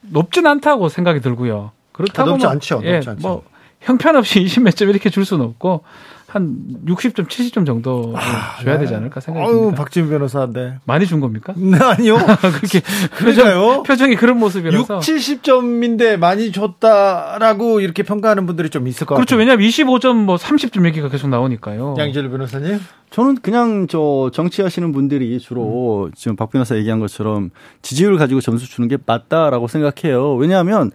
높진 0.09 0.45
않다고 0.47 0.89
생각이 0.89 1.21
들고요. 1.21 1.71
그렇다고 1.91 2.31
높지 2.31 2.45
뭐, 2.45 2.51
않죠. 2.51 2.81
예, 2.83 2.93
높지 2.95 3.09
않죠. 3.09 3.27
뭐 3.27 3.43
형편없이 3.81 4.41
20몇 4.43 4.75
점 4.75 4.89
이렇게 4.89 5.09
줄 5.09 5.25
수는 5.25 5.45
없고 5.45 5.83
한 6.29 6.57
60점, 6.85 7.27
70점 7.27 7.65
정도 7.65 8.13
아, 8.15 8.61
줘야 8.63 8.75
네. 8.75 8.81
되지 8.81 8.93
않을까 8.93 9.19
생각이 9.19 9.45
아유, 9.45 9.53
듭니다. 9.55 9.77
박지민 9.77 10.09
변호사인데. 10.11 10.75
많이 10.85 11.07
준 11.07 11.19
겁니까? 11.19 11.53
네, 11.57 11.77
아니요. 11.77 12.17
그렇게 12.39 12.81
표정, 13.19 13.83
표정이 13.83 14.15
그런 14.15 14.37
모습이라서. 14.37 14.97
6, 14.97 15.01
70점인데 15.01 16.17
많이 16.17 16.51
줬다라고 16.51 17.79
이렇게 17.81 18.03
평가하는 18.03 18.45
분들이 18.45 18.69
좀 18.69 18.87
있을 18.87 19.07
것 19.07 19.15
그렇죠. 19.15 19.35
같아요. 19.35 19.39
왜냐하면 19.39 19.67
25점, 19.67 20.15
뭐 20.23 20.35
30점 20.35 20.85
얘기가 20.85 21.09
계속 21.09 21.29
나오니까요. 21.29 21.95
양질 21.97 22.29
변호사님? 22.29 22.79
저는 23.09 23.37
그냥 23.41 23.87
저 23.87 24.29
정치하시는 24.31 24.91
분들이 24.91 25.39
주로 25.39 26.05
음. 26.05 26.11
지금 26.15 26.35
박 26.35 26.51
변호사 26.51 26.75
얘기한 26.75 26.99
것처럼 26.99 27.49
지지율 27.81 28.17
가지고 28.17 28.39
점수 28.39 28.69
주는 28.69 28.87
게 28.87 28.97
맞다라고 29.03 29.67
생각해요. 29.67 30.35
왜냐하면 30.35 30.91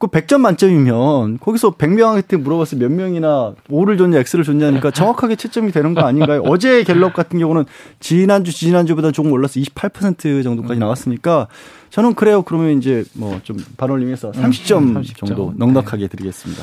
그 0.00 0.06
100점 0.06 0.40
만점이면 0.40 1.40
거기서 1.40 1.72
100명한테 1.72 2.38
물어봤을 2.38 2.78
몇 2.78 2.90
명이나 2.90 3.54
5를 3.68 3.98
줬냐 3.98 4.18
X를 4.18 4.44
줬냐니까 4.44 4.90
정확하게 4.90 5.36
채점이 5.36 5.72
되는 5.72 5.92
거 5.92 6.00
아닌가요? 6.00 6.40
어제 6.48 6.82
갤럽 6.84 7.12
같은 7.12 7.38
경우는 7.38 7.66
지난주 8.00 8.50
지난주보다 8.50 9.12
조금 9.12 9.30
올라서 9.30 9.60
28% 9.60 10.42
정도까지 10.42 10.78
음. 10.78 10.80
나왔으니까 10.80 11.48
저는 11.90 12.14
그래요. 12.14 12.40
그러면 12.40 12.78
이제 12.78 13.04
뭐좀 13.12 13.58
반올림해서 13.76 14.32
30점, 14.32 14.78
음, 14.78 15.02
30점 15.02 15.26
정도 15.26 15.52
넉넉하게 15.56 16.08
드리겠습니다. 16.08 16.62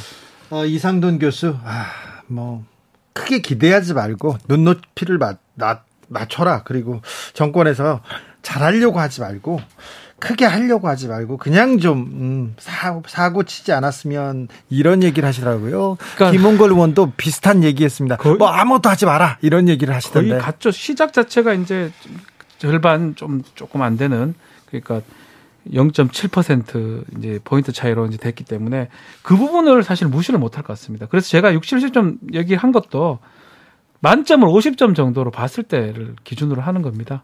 어, 0.49 0.65
이상돈 0.65 1.19
교수, 1.19 1.55
아, 1.63 1.85
뭐 2.25 2.65
크게 3.13 3.41
기대하지 3.41 3.93
말고 3.93 4.37
눈높이를 4.47 5.19
맞, 5.19 5.37
맞춰라. 6.07 6.63
그리고 6.63 7.01
정권에서 7.33 8.01
잘하려고 8.41 8.99
하지 8.99 9.21
말고 9.21 9.59
크게 10.19 10.45
하려고 10.45 10.87
하지 10.87 11.07
말고 11.07 11.37
그냥 11.37 11.77
좀 11.79 11.99
음, 11.99 12.55
사고, 12.57 13.03
사고 13.07 13.43
치지 13.43 13.71
않았으면 13.71 14.47
이런 14.69 15.03
얘기를 15.03 15.27
하시더라고요. 15.27 15.97
그러니까 16.15 16.31
김홍걸 16.31 16.71
의원도 16.71 17.13
비슷한 17.17 17.63
얘기했습니다. 17.63 18.17
뭐 18.37 18.47
아무것도 18.47 18.89
하지 18.89 19.05
마라 19.05 19.37
이런 19.41 19.69
얘기를 19.69 19.93
하시던데. 19.93 20.29
거의 20.29 20.41
갔죠. 20.41 20.71
시작 20.71 21.13
자체가 21.13 21.53
이제 21.53 21.91
절반 22.57 23.15
좀 23.15 23.43
조금 23.53 23.83
안 23.83 23.97
되는 23.97 24.33
그러니까 24.65 25.01
0.7% 25.71 27.17
이제 27.17 27.39
포인트 27.43 27.71
차이로 27.71 28.07
이제 28.07 28.17
됐기 28.17 28.43
때문에 28.45 28.89
그 29.21 29.35
부분을 29.35 29.83
사실 29.83 30.07
무시를 30.07 30.39
못할 30.39 30.63
것 30.63 30.73
같습니다. 30.73 31.05
그래서 31.07 31.27
제가 31.29 31.53
6, 31.53 31.61
70점 31.61 32.33
얘기한 32.33 32.71
것도 32.71 33.19
만점을 33.99 34.47
50점 34.47 34.95
정도로 34.95 35.31
봤을 35.31 35.63
때를 35.63 36.15
기준으로 36.23 36.61
하는 36.61 36.81
겁니다. 36.81 37.23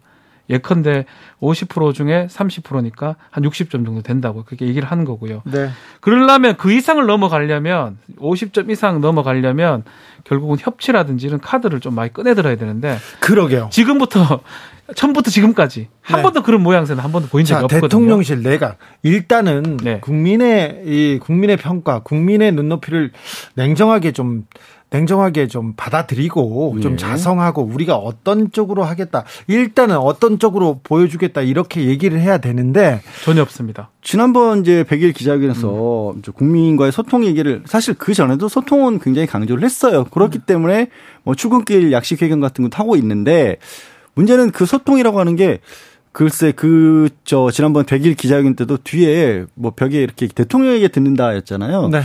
예컨대 0.49 1.05
50% 1.41 1.93
중에 1.93 2.27
30%니까 2.29 3.15
한 3.29 3.43
60점 3.43 3.85
정도 3.85 4.01
된다고 4.01 4.43
그렇게 4.43 4.67
얘기를 4.67 4.89
하는 4.89 5.05
거고요. 5.05 5.41
네. 5.45 5.69
그러려면 6.01 6.57
그 6.57 6.71
이상을 6.71 7.05
넘어가려면 7.05 7.97
50점 8.19 8.69
이상 8.69 9.01
넘어가려면 9.01 9.83
결국은 10.23 10.57
협치라든지 10.59 11.27
이런 11.27 11.39
카드를 11.39 11.79
좀 11.79 11.95
많이 11.95 12.11
꺼내들어야 12.11 12.55
되는데 12.55 12.97
그러게요. 13.19 13.69
지금부터 13.71 14.41
처음부터 14.95 15.31
지금까지 15.31 15.87
한 16.01 16.17
네. 16.17 16.23
번도 16.23 16.43
그런 16.43 16.61
모양새는 16.61 17.01
한 17.01 17.11
번도 17.13 17.29
보인 17.29 17.45
적이 17.45 17.59
자, 17.59 17.65
없거든요. 17.65 17.87
대통령실 17.87 18.43
내각 18.43 18.77
일단은 19.01 19.77
네. 19.77 19.99
국민의 20.01 20.83
이 20.85 21.19
국민의 21.21 21.55
평가, 21.55 21.99
국민의 21.99 22.51
눈높이를 22.51 23.11
냉정하게 23.55 24.11
좀 24.11 24.45
냉정하게 24.93 25.47
좀 25.47 25.73
받아들이고 25.75 26.75
예. 26.77 26.81
좀 26.81 26.97
자성하고 26.97 27.63
우리가 27.63 27.95
어떤 27.95 28.51
쪽으로 28.51 28.83
하겠다. 28.83 29.23
일단은 29.47 29.97
어떤 29.97 30.37
쪽으로 30.37 30.79
보여주겠다. 30.83 31.41
이렇게 31.41 31.85
얘기를 31.85 32.19
해야 32.19 32.37
되는데 32.37 33.01
전혀 33.25 33.41
없습니다. 33.41 33.89
지난번 34.03 34.61
이제 34.61 34.83
100일 34.83 35.15
기자회견에서 35.15 36.11
음. 36.11 36.21
국민과의 36.21 36.91
소통 36.91 37.25
얘기를 37.25 37.63
사실 37.65 37.95
그 37.95 38.13
전에도 38.13 38.47
소통은 38.47 38.99
굉장히 38.99 39.27
강조를 39.27 39.63
했어요. 39.63 40.05
그렇기 40.05 40.39
음. 40.39 40.43
때문에 40.45 40.89
뭐 41.23 41.33
출근길 41.33 41.91
약식 41.91 42.21
회견 42.21 42.39
같은 42.39 42.63
것도 42.63 42.77
하고 42.77 42.95
있는데 42.95 43.57
문제는 44.13 44.51
그 44.51 44.67
소통이라고 44.67 45.19
하는 45.19 45.35
게 45.35 45.59
글쎄 46.11 46.51
그 46.51 47.09
저 47.23 47.49
지난번 47.51 47.85
100일 47.85 48.17
기자회견 48.17 48.55
때도 48.55 48.77
뒤에 48.83 49.45
뭐 49.55 49.71
벽에 49.71 50.01
이렇게 50.01 50.27
대통령에게 50.27 50.89
듣는다였잖아요. 50.89 51.87
네. 51.89 52.01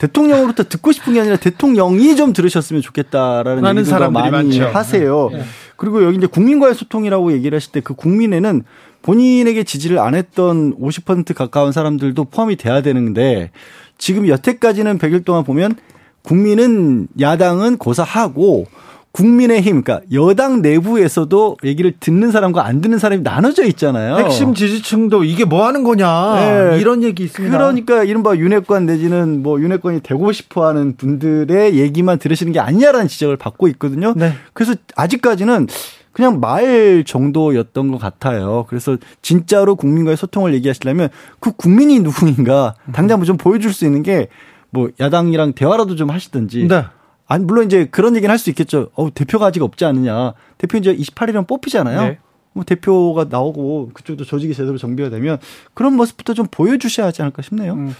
대통령으로부터 0.00 0.64
듣고 0.64 0.92
싶은 0.92 1.12
게 1.12 1.20
아니라 1.20 1.36
대통령이 1.36 2.16
좀 2.16 2.32
들으셨으면 2.32 2.80
좋겠다라는 2.80 3.64
얘기를 3.64 3.84
사람들이 3.84 4.30
많이 4.30 4.48
많죠. 4.58 4.64
하세요. 4.74 5.28
네. 5.30 5.42
그리고 5.76 6.02
여기 6.02 6.16
이제 6.16 6.26
국민과의 6.26 6.74
소통이라고 6.74 7.32
얘기를 7.32 7.54
하실 7.56 7.72
때 7.72 7.80
그 7.80 7.94
국민에는 7.94 8.62
본인에게 9.02 9.64
지지를 9.64 9.98
안 9.98 10.14
했던 10.14 10.74
50% 10.78 11.34
가까운 11.34 11.72
사람들도 11.72 12.24
포함이 12.24 12.56
돼야 12.56 12.82
되는데 12.82 13.50
지금 13.98 14.26
여태까지는 14.28 14.98
100일 14.98 15.24
동안 15.24 15.44
보면 15.44 15.76
국민은 16.22 17.08
야당은 17.18 17.76
고사하고 17.78 18.66
국민의힘, 19.12 19.82
그러니까 19.82 20.06
여당 20.12 20.62
내부에서도 20.62 21.56
얘기를 21.64 21.92
듣는 21.98 22.30
사람과 22.30 22.64
안 22.64 22.80
듣는 22.80 22.98
사람이 22.98 23.22
나눠져 23.22 23.64
있잖아요. 23.64 24.16
핵심 24.16 24.54
지지층도 24.54 25.24
이게 25.24 25.44
뭐 25.44 25.66
하는 25.66 25.82
거냐 25.82 26.70
네. 26.70 26.78
이런 26.80 27.02
얘기 27.02 27.24
있습니다. 27.24 27.56
그러니까 27.56 28.04
이른바 28.04 28.36
윤핵관 28.36 28.86
내지는 28.86 29.42
뭐 29.42 29.60
윤핵관이 29.60 30.00
되고 30.00 30.30
싶어 30.32 30.66
하는 30.66 30.96
분들의 30.96 31.74
얘기만 31.76 32.18
들으시는 32.18 32.52
게 32.52 32.60
아니냐라는 32.60 33.08
지적을 33.08 33.36
받고 33.36 33.68
있거든요. 33.68 34.14
네. 34.16 34.32
그래서 34.52 34.74
아직까지는 34.94 35.66
그냥 36.12 36.40
말 36.40 37.04
정도였던 37.06 37.90
것 37.90 37.98
같아요. 37.98 38.64
그래서 38.68 38.96
진짜로 39.22 39.74
국민과의 39.76 40.16
소통을 40.16 40.54
얘기하시려면 40.54 41.08
그 41.40 41.52
국민이 41.52 41.98
누구인가 42.00 42.74
당장 42.92 43.18
뭐 43.18 43.26
좀 43.26 43.36
보여줄 43.36 43.72
수 43.72 43.84
있는 43.84 44.02
게 44.02 44.28
뭐 44.70 44.88
야당이랑 44.98 45.52
대화라도 45.52 45.96
좀 45.96 46.10
하시든지. 46.10 46.68
네. 46.68 46.84
아니 47.30 47.44
물론 47.44 47.66
이제 47.66 47.86
그런 47.90 48.16
얘기는 48.16 48.30
할 48.30 48.38
수 48.38 48.50
있겠죠. 48.50 48.90
어 48.94 49.08
대표가 49.14 49.46
아직 49.46 49.62
없지 49.62 49.84
않느냐. 49.84 50.34
대표 50.58 50.78
이제 50.78 50.94
28일이면 50.94 51.46
뽑히잖아요. 51.46 52.02
네. 52.02 52.18
뭐 52.52 52.64
대표가 52.64 53.26
나오고 53.30 53.90
그쪽도 53.94 54.24
조직이 54.24 54.52
제대로 54.54 54.76
정비가 54.76 55.08
되면 55.08 55.38
그런 55.72 55.94
모습부터 55.94 56.34
좀 56.34 56.46
보여주셔야 56.50 57.06
하지 57.06 57.22
않을까 57.22 57.42
싶네요. 57.42 57.74
음, 57.74 57.94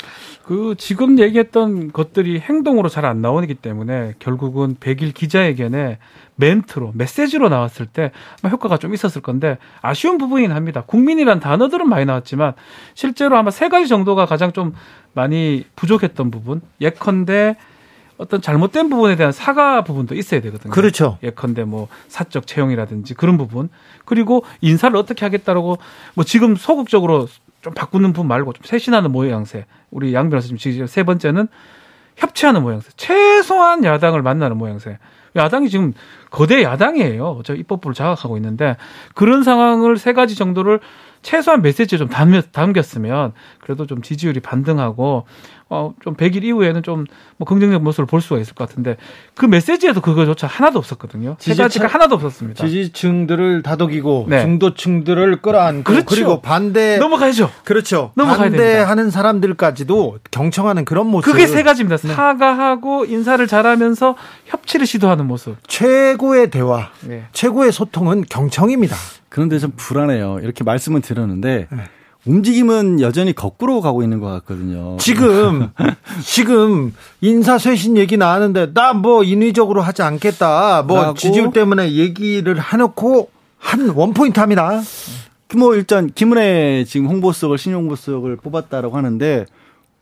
그 0.45 0.75
지금 0.77 1.21
얘기했던 1.21 1.93
것들이 1.93 2.41
행동으로 2.41 2.89
잘 2.89 3.05
안 3.05 3.23
나오기 3.23 3.55
때문에 3.55 4.15
결국은 4.19 4.75
100일 4.81 5.15
기자회견에 5.15 5.99
멘트로 6.35 6.91
메시지로 6.97 7.49
나왔을 7.49 7.87
때 7.87 8.11
아마 8.43 8.51
효과가 8.51 8.79
좀 8.79 8.93
있었을 8.93 9.23
건데 9.23 9.59
아쉬운 9.83 10.19
부분이긴 10.19 10.51
합니다. 10.51 10.83
국민이란 10.85 11.39
단어들은 11.39 11.89
많이 11.89 12.05
나왔지만 12.05 12.55
실제로 12.95 13.37
아마 13.37 13.53
세 13.53 13.69
가지 13.69 13.87
정도가 13.87 14.27
가장 14.27 14.53
좀 14.53 14.75
많이 15.13 15.65
부족했던 15.77 16.33
부분. 16.33 16.61
예컨대 16.81 17.57
어떤 18.21 18.43
잘못된 18.43 18.91
부분에 18.91 19.17
대한 19.17 19.33
사과 19.33 19.83
부분도 19.83 20.15
있어야 20.15 20.43
되거든요. 20.43 20.73
그렇죠. 20.73 21.17
예컨대 21.23 21.65
뭐 21.65 21.89
사적 22.09 22.47
채용이라든지 22.47 23.15
그런 23.15 23.39
부분 23.39 23.71
그리고 24.05 24.45
인사를 24.61 24.95
어떻게 24.95 25.25
하겠다라고 25.25 25.79
뭐 26.15 26.25
지금 26.25 26.55
소극적으로 26.55 27.29
좀 27.63 27.73
바꾸는 27.73 28.13
부분 28.13 28.29
말고 28.29 28.53
좀 28.53 28.63
쇄신하는 28.65 29.11
모양새. 29.11 29.65
우리 29.91 30.13
양 30.13 30.29
변호사님 30.29 30.59
지금 30.59 30.87
세 30.87 31.03
번째는 31.03 31.49
협치하는 32.17 32.63
모양새. 32.63 32.91
최소한 32.97 33.85
야당을 33.85 34.21
만나는 34.21 34.59
모양새. 34.59 34.99
야당이 35.35 35.71
지금 35.71 35.95
거대 36.31 36.63
야당이에요. 36.63 37.41
저 37.45 37.55
입법부를 37.55 37.95
장악하고 37.95 38.37
있는데 38.37 38.77
그런 39.15 39.43
상황을 39.43 39.97
세 39.97 40.13
가지 40.13 40.35
정도를 40.35 40.81
최소한 41.23 41.63
메시지 41.63 41.97
좀 41.97 42.09
담겼 42.09 42.97
으면 42.97 43.33
그래도 43.61 43.87
좀 43.87 44.03
지지율이 44.03 44.41
반등하고 44.41 45.27
어, 45.71 45.95
좀 46.03 46.15
100일 46.17 46.45
이후에는 46.45 46.83
좀 46.83 47.07
뭐 47.41 47.47
긍정적 47.47 47.83
모습을 47.83 48.05
볼 48.05 48.21
수가 48.21 48.39
있을 48.39 48.53
것 48.53 48.69
같은데 48.69 48.99
그 49.35 49.47
메시지에도 49.47 50.03
그거조차 50.03 50.47
하나도 50.47 50.79
없었거든요. 50.79 51.37
세 51.39 51.55
가지가 51.55 51.87
하나도 51.87 52.17
없었습니다. 52.17 52.63
지지층들을 52.67 53.63
다독이고 53.63 54.27
네. 54.29 54.43
중도층들을 54.43 55.41
끌어안고 55.41 55.85
그렇죠. 55.85 56.05
그리고 56.07 56.43
반대 56.43 56.99
넘어가야죠. 56.99 57.51
그렇죠. 57.65 58.13
넘어가야 58.15 58.51
반대하는 58.51 58.97
됩니다. 59.05 59.11
사람들까지도 59.11 60.19
경청하는 60.31 60.85
그런 60.85 61.07
모습. 61.07 61.33
그게 61.33 61.47
세 61.47 61.63
가지입니다. 61.63 61.97
네. 61.97 62.13
사과하고 62.13 63.07
인사를 63.07 63.47
잘하면서 63.47 64.17
협치를 64.45 64.87
시도하는 64.87 65.27
모습. 65.27 65.57
최고의 65.67 66.51
대화, 66.51 66.91
네. 67.01 67.25
최고의 67.33 67.73
소통은 67.73 68.25
경청입니다. 68.29 68.95
그런데 69.31 69.59
좀 69.59 69.73
불안해요. 69.77 70.41
이렇게 70.43 70.63
말씀을 70.63 71.01
드렸는데 71.01 71.69
네. 71.71 71.79
움직임은 72.27 73.01
여전히 73.01 73.33
거꾸로 73.35 73.81
가고 73.81 74.03
있는 74.03 74.21
것 74.21 74.29
같거든요. 74.29 74.97
지금 74.99 75.71
지금 76.23 76.95
인사쇄신 77.21 77.97
얘기 77.97 78.17
나왔는데 78.17 78.73
나 78.75 78.93
뭐 78.93 79.23
인위적으로 79.25 79.81
하지 79.83 80.03
않겠다. 80.03 80.83
뭐 80.83 81.15
지지율 81.15 81.53
때문에 81.53 81.93
얘기를 81.93 82.61
해놓고 82.61 83.31
한 83.59 83.89
원포인트 83.91 84.39
합니다. 84.41 84.81
뭐 85.57 85.75
일단 85.75 86.11
김은혜 86.15 86.85
지금 86.87 87.07
홍보수석을 87.07 87.57
신용 87.59 87.83
홍보수석을 87.83 88.37
뽑았다라고 88.37 88.97
하는데 88.97 89.47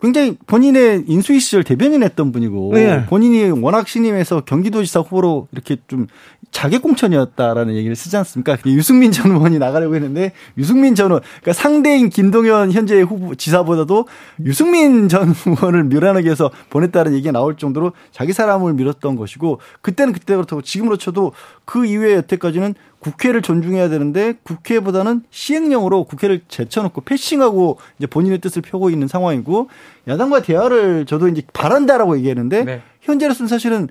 굉장히 0.00 0.37
본인의 0.46 1.04
인수위 1.08 1.40
시절 1.40 1.64
대변인 1.64 2.04
했던 2.04 2.30
분이고 2.30 2.70
네. 2.74 3.04
본인이 3.06 3.50
워낙 3.50 3.88
신임해서 3.88 4.42
경기도지사 4.42 5.00
후보로 5.00 5.48
이렇게 5.50 5.76
좀 5.88 6.06
자객 6.52 6.82
공천이었다라는 6.82 7.74
얘기를 7.74 7.96
쓰지 7.96 8.16
않습니까? 8.18 8.56
유승민 8.66 9.11
전 9.11 9.32
의원이 9.32 9.58
나가려고 9.58 9.96
했는데 9.96 10.32
유승민 10.56 10.94
전 10.94 11.11
의원 11.11 11.22
그러니까 11.40 11.52
상대인 11.52 12.11
김동연 12.11 12.70
현재 12.72 13.00
후보 13.00 13.34
지사보다도 13.34 14.06
유승민 14.44 15.08
전 15.08 15.34
의원을 15.46 15.84
밀어내기 15.84 16.26
위해서 16.26 16.50
보냈다는 16.70 17.14
얘기가 17.14 17.32
나올 17.32 17.56
정도로 17.56 17.92
자기 18.12 18.32
사람을 18.32 18.74
밀었던 18.74 19.16
것이고 19.16 19.58
그때는 19.82 20.12
그때 20.12 20.34
그렇다고 20.37 20.62
지금으로 20.62 20.96
쳐도 20.96 21.32
그 21.68 21.85
이후에 21.85 22.14
여태까지는 22.14 22.74
국회를 22.98 23.42
존중해야 23.42 23.90
되는데 23.90 24.33
국회보다는 24.42 25.20
시행령으로 25.28 26.04
국회를 26.04 26.40
제쳐놓고 26.48 27.02
패싱하고 27.02 27.76
이제 27.98 28.07
본인의 28.07 28.38
뜻을 28.38 28.62
펴고 28.62 28.88
있는 28.88 29.07
상황이고 29.07 29.68
야당과 30.09 30.40
대화를 30.40 31.04
저도 31.04 31.28
이제 31.28 31.42
바란다라고 31.52 32.16
얘기했는데 32.16 32.64
네. 32.64 32.83
현재로서는 33.02 33.48
사실은 33.48 33.87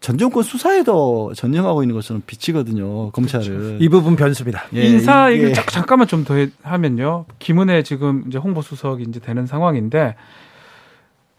전 0.00 0.18
정권 0.18 0.42
수사에 0.42 0.84
더 0.84 1.32
전념하고 1.34 1.82
있는 1.82 1.94
것처럼 1.94 2.20
비치거든요 2.26 3.12
검찰을 3.12 3.46
그렇죠. 3.46 3.76
이 3.80 3.88
부분 3.88 4.14
변수입니다. 4.14 4.64
예, 4.74 4.84
인사 4.84 5.32
얘기를 5.32 5.50
예. 5.50 5.54
잠깐만 5.54 6.08
좀 6.08 6.24
더 6.24 6.34
하면요 6.62 7.24
김은혜 7.38 7.82
지금 7.82 8.24
이제 8.28 8.36
홍보 8.36 8.60
수석이 8.60 9.06
이제 9.08 9.20
되는 9.20 9.46
상황인데 9.46 10.16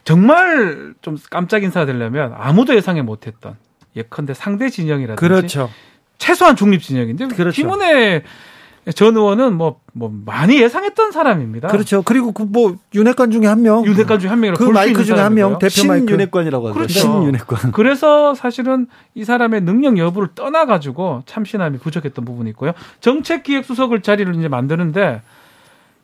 정말 0.03 0.95
좀 1.03 1.17
깜짝 1.29 1.61
인사가 1.61 1.85
되려면 1.85 2.33
아무도 2.35 2.75
예상에 2.75 3.03
못했던 3.03 3.57
예컨대 3.95 4.33
상대 4.33 4.69
진영이라든지 4.69 5.19
그렇죠. 5.19 5.69
최소한 6.17 6.55
중립 6.55 6.81
진영인데 6.81 7.27
그렇죠. 7.27 7.55
김은혜 7.55 8.23
전 8.95 9.15
의원은 9.15 9.53
뭐, 9.53 9.79
뭐, 9.93 10.11
많이 10.25 10.61
예상했던 10.61 11.13
사람입니다. 11.13 11.69
그렇죠. 11.69 12.01
그리고 12.01 12.33
그 12.33 12.43
뭐, 12.43 12.75
윤핵관 12.93 13.31
중에 13.31 13.45
한 13.47 13.61
명. 13.61 13.85
윤핵관 13.85 14.19
중에 14.19 14.29
한 14.29 14.41
명이라고. 14.41 14.65
그 14.65 14.69
마이크 14.71 15.05
중에 15.05 15.17
한 15.17 15.33
명, 15.35 15.57
대표 15.57 15.87
마이크. 15.87 16.05
신윤핵관이라고 16.05 16.67
하죠. 16.67 16.73
그렇죠. 16.73 16.99
신윤핵관. 16.99 17.71
그래서 17.71 18.35
사실은 18.35 18.87
이 19.15 19.23
사람의 19.23 19.61
능력 19.61 19.97
여부를 19.97 20.29
떠나 20.35 20.65
가지고 20.65 21.23
참신함이 21.25 21.77
부족했던 21.77 22.25
부분이 22.25 22.49
있고요. 22.49 22.73
정책기획수석을 22.99 24.01
자리를 24.01 24.35
이제 24.35 24.49
만드는데 24.49 25.21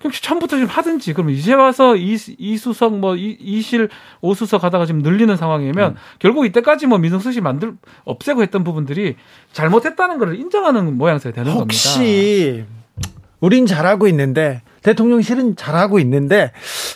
역시 0.05 0.23
처음부터 0.23 0.57
좀 0.57 0.67
하든지 0.67 1.13
그러면 1.13 1.35
이제 1.35 1.53
와서 1.53 1.95
이, 1.95 2.17
이 2.37 2.57
수석 2.57 2.97
뭐 2.97 3.15
이, 3.15 3.37
이실 3.39 3.89
오 4.21 4.33
수석 4.33 4.63
하다가 4.63 4.85
지금 4.85 5.01
늘리는 5.01 5.35
상황이면 5.35 5.91
음. 5.91 5.95
결국 6.19 6.45
이때까지 6.45 6.87
뭐 6.87 6.97
민정수석 6.97 7.43
만들 7.43 7.73
없애고 8.05 8.41
했던 8.41 8.63
부분들이 8.63 9.15
잘못했다는 9.51 10.17
걸 10.17 10.35
인정하는 10.35 10.97
모양새가 10.97 11.35
되는 11.35 11.51
혹시 11.51 11.59
겁니다. 11.59 11.89
혹시 11.89 12.65
우린 13.41 13.65
잘하고 13.65 14.07
있는데 14.07 14.61
대통령실은 14.83 15.55
잘하고 15.55 15.99
있는데 15.99 16.51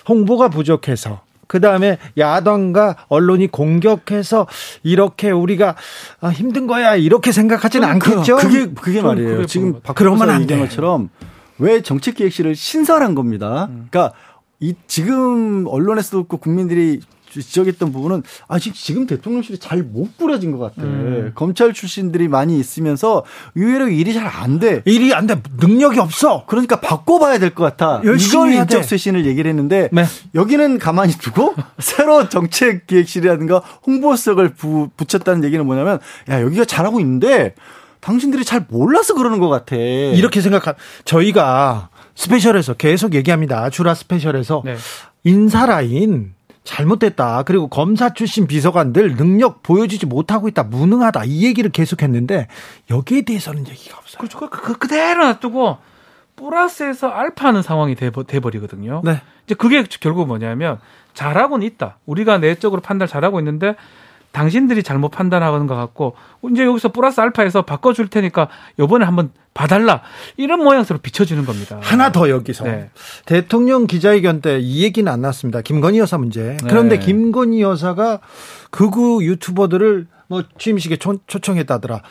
홍보가 0.07 0.49
부족해서 0.49 1.21
그 1.47 1.59
다음에 1.59 1.97
야당과 2.17 2.95
언론이 3.09 3.47
공격해서 3.47 4.47
이렇게 4.81 5.29
우리가 5.29 5.75
아, 6.21 6.29
힘든 6.29 6.67
거야 6.67 6.95
이렇게 6.95 7.31
생각하지는 7.31 7.87
않겠죠. 7.87 8.37
그게 8.37 8.67
그게 8.73 9.01
말이에요. 9.01 9.45
지금 9.45 9.81
박그러면 9.81 10.29
안된 10.29 10.59
것처럼 10.59 11.09
왜 11.59 11.81
정책기획실을 11.81 12.55
신설한 12.55 13.15
겁니다. 13.15 13.67
음. 13.69 13.87
그러니까 13.89 14.15
이 14.59 14.73
지금 14.87 15.65
언론에서도 15.67 16.17
그렇고 16.23 16.37
국민들이 16.37 17.01
지적했던 17.33 17.91
부분은 17.91 18.21
아직 18.47 18.75
지금 18.75 19.07
대통령실이 19.07 19.57
잘 19.57 19.81
못 19.83 20.15
꾸려진 20.17 20.51
것 20.51 20.59
같아. 20.59 20.83
음. 20.87 21.31
검찰 21.33 21.73
출신들이 21.73 22.27
많이 22.27 22.59
있으면서 22.59 23.25
의외로 23.55 23.87
일이 23.89 24.13
잘 24.13 24.27
안 24.27 24.59
돼. 24.59 24.83
일이 24.85 25.13
안 25.15 25.25
돼. 25.25 25.41
능력이 25.59 25.99
없어. 25.99 26.45
그러니까 26.45 26.79
바꿔봐야 26.79 27.39
될 27.39 27.49
것 27.55 27.63
같아. 27.63 28.01
열심히 28.05 28.51
이걸 28.51 28.61
인적 28.61 28.83
쇄신을 28.83 29.25
얘기를 29.25 29.49
했는데 29.49 29.89
네. 29.91 30.05
여기는 30.35 30.77
가만히 30.77 31.13
두고 31.17 31.55
새로 31.79 32.29
정책 32.29 32.85
기획실이라든가 32.85 33.63
홍보석을 33.87 34.53
부, 34.53 34.89
붙였다는 34.95 35.43
얘기는 35.43 35.65
뭐냐면 35.65 35.99
야 36.29 36.39
여기가 36.39 36.65
잘하고 36.65 36.99
있는데 36.99 37.55
당신들이 38.03 38.43
잘 38.43 38.65
몰라서 38.69 39.13
그러는 39.15 39.39
것 39.39 39.47
같아. 39.47 39.75
이렇게 39.75 40.41
생각한 40.41 40.75
저희가 41.05 41.89
스페셜에서 42.15 42.73
계속 42.73 43.15
얘기합니다. 43.15 43.69
주라 43.69 43.93
스페셜에서 43.93 44.61
네. 44.65 44.75
인사 45.23 45.65
라인 45.65 46.33
잘못됐다. 46.65 47.43
그리고 47.43 47.67
검사 47.67 48.13
출신 48.13 48.45
비서관들 48.45 49.15
능력 49.15 49.63
보여주지 49.63 50.05
못하고 50.05 50.47
있다. 50.47 50.63
무능하다. 50.63 51.23
이 51.25 51.45
얘기를 51.45 51.71
계속했는데 51.71 52.47
여기에 52.89 53.21
대해서는 53.21 53.67
얘기가 53.67 53.97
없어요. 53.97 54.17
그렇죠. 54.17 54.39
그, 54.39 54.49
그, 54.49 54.77
그대로 54.77 55.25
놔두고 55.25 55.77
플러스 56.35 57.07
알파되는 57.07 57.61
상황이 57.61 57.95
돼, 57.95 58.11
돼버리거든요. 58.11 59.01
네. 59.03 59.21
이제 59.45 59.55
그게 59.55 59.83
결국 59.99 60.27
뭐냐면 60.27 60.79
잘하고는 61.13 61.65
있다. 61.65 61.99
우리가 62.05 62.37
내적으로 62.37 62.81
판단 62.81 63.07
잘하고 63.07 63.39
있는데 63.39 63.75
당신들이 64.33 64.83
잘못 64.83 65.09
판단하는 65.09 65.67
것 65.67 65.75
같고 65.75 66.15
이제 66.51 66.65
여기서 66.65 66.91
플러스 66.91 67.21
알파에서 67.21 67.61
바꿔줄 67.61 68.09
테니까 68.09 68.49
요번에 68.79 69.05
한번 69.05 69.31
봐달라 69.53 70.01
이런 70.35 70.63
모양새로 70.63 70.99
비춰지는 70.99 71.45
겁니다. 71.45 71.79
하나 71.81 72.11
더 72.11 72.27
여기서 72.29 72.63
네. 72.65 72.89
대통령 73.25 73.85
기자회견 73.87 74.41
때 74.41 74.59
이 74.59 74.83
얘기는 74.83 75.09
안 75.11 75.21
났습니다. 75.21 75.61
김건희 75.61 75.99
여사 75.99 76.17
문제. 76.17 76.57
그런데 76.67 76.99
네. 76.99 77.05
김건희 77.05 77.61
여사가 77.61 78.19
극우 78.71 79.23
유튜버들을 79.23 80.07
뭐 80.27 80.43
취임식에 80.57 80.97
초, 80.97 81.19
초청했다더라. 81.27 82.01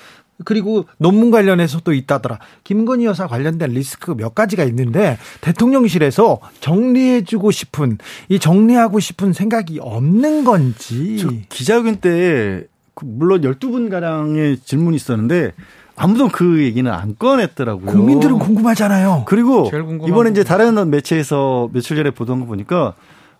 그리고 0.45 0.87
논문 0.99 1.31
관련해서도 1.31 1.92
있다더라. 1.92 2.38
김건희 2.64 3.05
여사 3.05 3.27
관련된 3.27 3.71
리스크 3.71 4.14
몇 4.16 4.35
가지가 4.35 4.64
있는데 4.64 5.18
대통령실에서 5.40 6.40
정리해주고 6.61 7.51
싶은 7.51 7.99
이 8.29 8.38
정리하고 8.38 9.01
싶은 9.01 9.33
생각이 9.33 9.79
없는 9.81 10.45
건지. 10.45 11.45
기자회견 11.49 11.97
때그 11.97 13.05
물론 13.05 13.42
12분 13.42 13.90
가량의 13.90 14.59
질문이 14.59 14.97
있었는데 14.97 15.53
아무도 15.97 16.29
그 16.29 16.62
얘기는 16.62 16.90
안 16.90 17.16
꺼냈더라고요. 17.16 17.87
국민들은 17.87 18.38
궁금하잖아요. 18.38 19.25
그리고 19.27 19.71
이번에 20.07 20.31
이제 20.31 20.42
다른 20.42 20.90
매체에서 20.90 21.68
며칠 21.73 21.97
전에 21.97 22.11
보던 22.11 22.40
거 22.40 22.47
보니까 22.47 22.95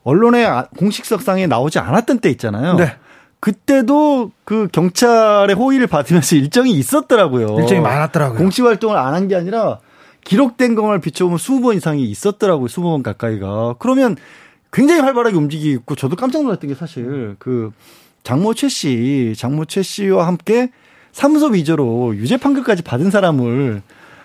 언론의 0.05 0.46
아, 0.46 0.66
공식석상에 0.76 1.46
나오지 1.46 1.78
않았던 1.78 2.18
때 2.18 2.28
있잖아요. 2.31 2.74
네. 2.74 2.96
그때도 3.52 4.31
그 4.44 4.68
경찰의 4.70 5.57
호의를 5.57 5.88
받으면서 5.88 6.37
일정이 6.37 6.70
있었더라고요. 6.74 7.57
일정이 7.59 7.81
많았더라고요. 7.81 8.38
공식 8.38 8.64
활동을 8.64 8.96
안 8.96 9.14
한 9.14 9.26
게 9.26 9.35
아니라 9.35 9.81
기록된 10.24 10.76
것만 10.76 11.00
비춰보면 11.00 11.38
20번 11.38 11.74
이상이 11.76 12.05
있었더라고요. 12.05 12.68
20번 12.68 13.02
가까이가. 13.02 13.74
그러면 13.81 14.14
굉장히 14.72 15.00
활발하게 15.00 15.37
움직이고 15.37 15.96
저도 15.96 16.14
깜짝 16.14 16.44
놀랐던 16.44 16.68
게 16.68 16.76
사실 16.76 17.35
그 17.40 17.72
장모 18.22 18.55
최 18.55 18.68
씨, 18.68 19.35
장모 19.37 19.64
최 19.64 19.83
씨와 19.83 20.28
함께 20.28 20.70
사무소 21.11 21.46
위조로 21.48 22.14
유죄 22.14 22.37
판결까지 22.37 22.83
받은 22.83 23.11
사람을 23.11 23.83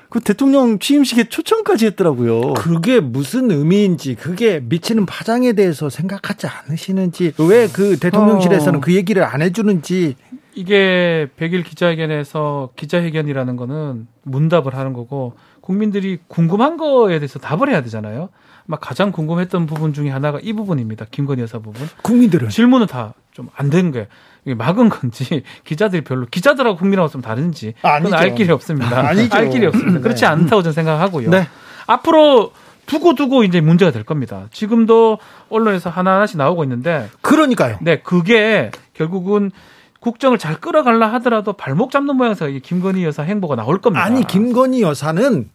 그 0.10 0.20
대통령 0.22 0.80
취임식에 0.80 1.26
초청까지 1.26 1.86
했더라고요. 1.88 2.54
그게 2.54 3.00
무슨 3.00 3.52
의미인지, 3.52 4.16
그게 4.16 4.60
미치는 4.62 5.06
파장에 5.06 5.54
대해서 5.54 5.90
생각하지 5.90 6.48
않으시는지, 6.48 7.34
왜 7.40 7.68
그 7.74 7.98
대통령실에서는 8.00 8.78
어. 8.80 8.82
그 8.82 8.94
얘기를 8.94 9.24
안 9.24 9.42
해주는지. 9.42 10.16
이게 10.56 11.28
100일 11.38 11.64
기자회견에서 11.66 12.70
기자회견이라는 12.76 13.56
거는 13.58 14.08
문답을 14.24 14.76
하는 14.76 14.94
거고, 14.94 15.34
국민들이 15.62 16.18
궁금한 16.28 16.78
거에 16.78 17.20
대해서 17.20 17.40
답을 17.40 17.70
해야 17.70 17.82
되잖아요. 17.82 18.30
막 18.68 18.80
가장 18.80 19.12
궁금했던 19.12 19.66
부분 19.66 19.94
중에 19.94 20.10
하나가 20.10 20.40
이 20.42 20.54
부분입니다. 20.54 21.06
김건희 21.10 21.42
여사 21.42 21.58
부분. 21.60 21.88
국민들은 22.04 22.50
질문은 22.50 22.86
다 22.88 23.14
좀 23.38 23.50
안된 23.56 23.92
거예요. 23.92 24.08
막은 24.58 24.90
건지 24.90 25.44
기자들이 25.64 26.04
별로 26.04 26.26
기자들하고 26.26 26.76
국민하고 26.76 27.08
좀 27.08 27.22
다른지 27.22 27.76
아, 27.84 28.00
그건 28.00 28.16
알 28.16 28.34
길이 28.34 28.52
없습니다. 28.52 29.08
아니죠. 29.08 29.36
알 29.36 29.50
길이 29.52 29.68
없습니다. 29.68 30.00
그렇지 30.00 30.22
네. 30.22 30.26
않다고 30.28 30.64
저는 30.64 30.74
생각하고요. 30.74 31.30
네. 31.30 31.48
앞으로 31.86 32.52
두고 32.88 33.14
두고 33.14 33.44
이제 33.44 33.62
문제가 33.62 33.92
될 33.92 34.04
겁니다. 34.04 34.48
지금도 34.52 35.20
언론에서 35.50 35.92
하나하나씩 35.92 36.38
나오고 36.38 36.64
있는데 36.64 37.10
그러니까요. 37.22 37.78
네, 37.82 38.00
그게 38.00 38.72
결국은 38.96 39.52
국정을 40.00 40.40
잘 40.40 40.60
끌어갈라 40.60 41.14
하더라도 41.14 41.54
발목 41.54 41.92
잡는 41.92 42.16
모양에서 42.16 42.48
김건희 42.48 43.04
여사 43.04 43.22
행보가 43.22 43.56
나올 43.56 43.80
겁니다. 43.82 44.04
아니 44.04 44.26
김건희 44.26 44.82
여사는 44.82 45.48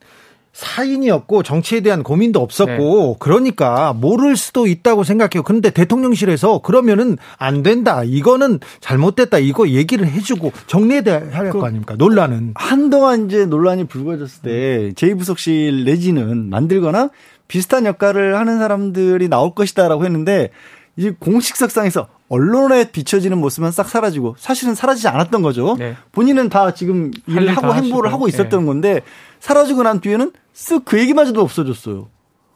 사인이었고 0.53 1.43
정치에 1.43 1.81
대한 1.81 2.03
고민도 2.03 2.41
없었고 2.41 2.73
네. 2.73 3.17
그러니까 3.19 3.95
모를 3.95 4.37
수도 4.37 4.67
있다고 4.67 5.03
생각해요. 5.03 5.43
그런데 5.43 5.71
대통령실에서 5.71 6.59
그러면은 6.59 7.17
안 7.39 7.63
된다. 7.63 8.03
이거는 8.05 8.61
잘못됐다. 8.81 9.39
이거 9.39 9.69
얘기를 9.69 10.07
해주고 10.07 10.53
정리해야 10.67 11.23
할거 11.33 11.61
그 11.61 11.65
아닙니까? 11.65 11.95
논란은 11.97 12.53
한동안 12.55 13.27
이제 13.27 13.47
논란이 13.47 13.85
불거졌을 13.85 14.43
때 14.43 14.93
제2부속실 14.95 15.85
내지는 15.85 16.51
만들거나 16.51 17.11
비슷한 17.49 17.87
역할을 17.87 18.39
하는 18.39 18.59
사람들이 18.59 19.29
나올 19.29 19.55
것이다라고 19.55 20.05
했는데 20.05 20.51
이제 20.97 21.15
공식석상에서 21.19 22.09
언론에 22.29 22.91
비춰지는 22.91 23.39
모습은 23.39 23.73
싹 23.73 23.89
사라지고 23.89 24.37
사실은 24.39 24.75
사라지지 24.75 25.09
않았던 25.09 25.43
거죠. 25.43 25.77
네. 25.79 25.97
본인은 26.13 26.49
다 26.49 26.73
지금 26.73 27.11
일을 27.27 27.55
하고 27.57 27.75
행보를 27.75 28.13
하고 28.13 28.29
있었던 28.29 28.61
네. 28.61 28.67
건데 28.67 29.01
사라지고 29.43 29.83
난 29.83 30.01
뒤에는 30.01 30.31
쓱 30.55 30.85
그 30.85 31.01
얘기마저도 31.01 31.41
없어졌어요. 31.41 32.09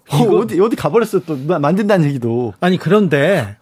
어, 0.09 0.17
어디 0.17 0.61
어디 0.61 0.77
가버렸어 0.77 1.23
또 1.27 1.37
만든다는 1.37 2.07
얘기도. 2.07 2.55
아니 2.61 2.79
그런데 2.79 3.57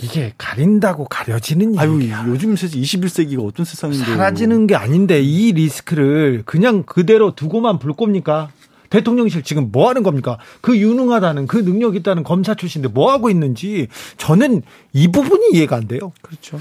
이게 0.00 0.32
가린다고 0.38 1.06
가려지는 1.06 1.76
아유, 1.76 2.00
얘기야. 2.00 2.26
요즘 2.28 2.54
세상 2.54 2.80
21세기가 2.80 3.44
어떤 3.44 3.66
세상인데 3.66 4.04
사라지는 4.04 4.68
게 4.68 4.76
아닌데 4.76 5.20
이 5.20 5.50
리스크를 5.50 6.44
그냥 6.46 6.84
그대로 6.84 7.34
두고만 7.34 7.80
볼 7.80 7.92
겁니까? 7.92 8.50
대통령실 8.88 9.42
지금 9.42 9.72
뭐 9.72 9.88
하는 9.88 10.04
겁니까? 10.04 10.38
그 10.60 10.78
유능하다는 10.78 11.48
그 11.48 11.64
능력 11.64 11.96
있다는 11.96 12.22
검사 12.22 12.54
출신인데 12.54 12.92
뭐 12.94 13.10
하고 13.10 13.30
있는지 13.30 13.88
저는 14.16 14.62
이 14.92 15.10
부분이 15.10 15.50
이해가 15.54 15.74
안 15.74 15.88
돼요. 15.88 16.12
그렇죠. 16.22 16.60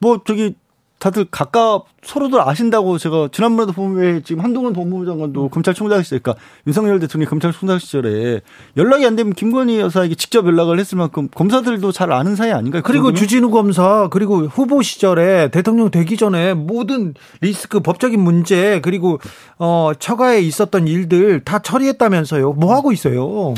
뭐 0.00 0.22
저기 0.26 0.56
다들 1.00 1.24
가까 1.30 1.80
서로들 2.02 2.40
아신다고 2.46 2.98
제가 2.98 3.30
지난번에도 3.32 3.72
보면 3.72 3.96
왜 3.96 4.22
지금 4.22 4.44
한동훈 4.44 4.74
법무부 4.74 5.06
장관도 5.06 5.48
검찰총장 5.48 6.02
시절, 6.02 6.20
그러니까 6.20 6.44
윤석열 6.66 7.00
대통령이 7.00 7.28
검찰총장 7.28 7.78
시절에 7.78 8.42
연락이 8.76 9.06
안 9.06 9.16
되면 9.16 9.32
김건희 9.32 9.80
여사에게 9.80 10.14
직접 10.14 10.46
연락을 10.46 10.78
했을 10.78 10.98
만큼 10.98 11.28
검사들도 11.34 11.90
잘 11.92 12.12
아는 12.12 12.36
사이 12.36 12.52
아닌가요? 12.52 12.82
그리고 12.84 13.04
그러면? 13.04 13.18
주진우 13.18 13.50
검사 13.50 14.08
그리고 14.10 14.42
후보 14.44 14.82
시절에 14.82 15.50
대통령 15.50 15.90
되기 15.90 16.18
전에 16.18 16.52
모든 16.52 17.14
리스크 17.40 17.80
법적인 17.80 18.20
문제 18.20 18.80
그리고 18.82 19.18
어 19.58 19.92
처가에 19.98 20.40
있었던 20.42 20.86
일들 20.86 21.40
다 21.44 21.60
처리했다면서요. 21.60 22.52
뭐 22.52 22.74
하고 22.74 22.92
있어요? 22.92 23.54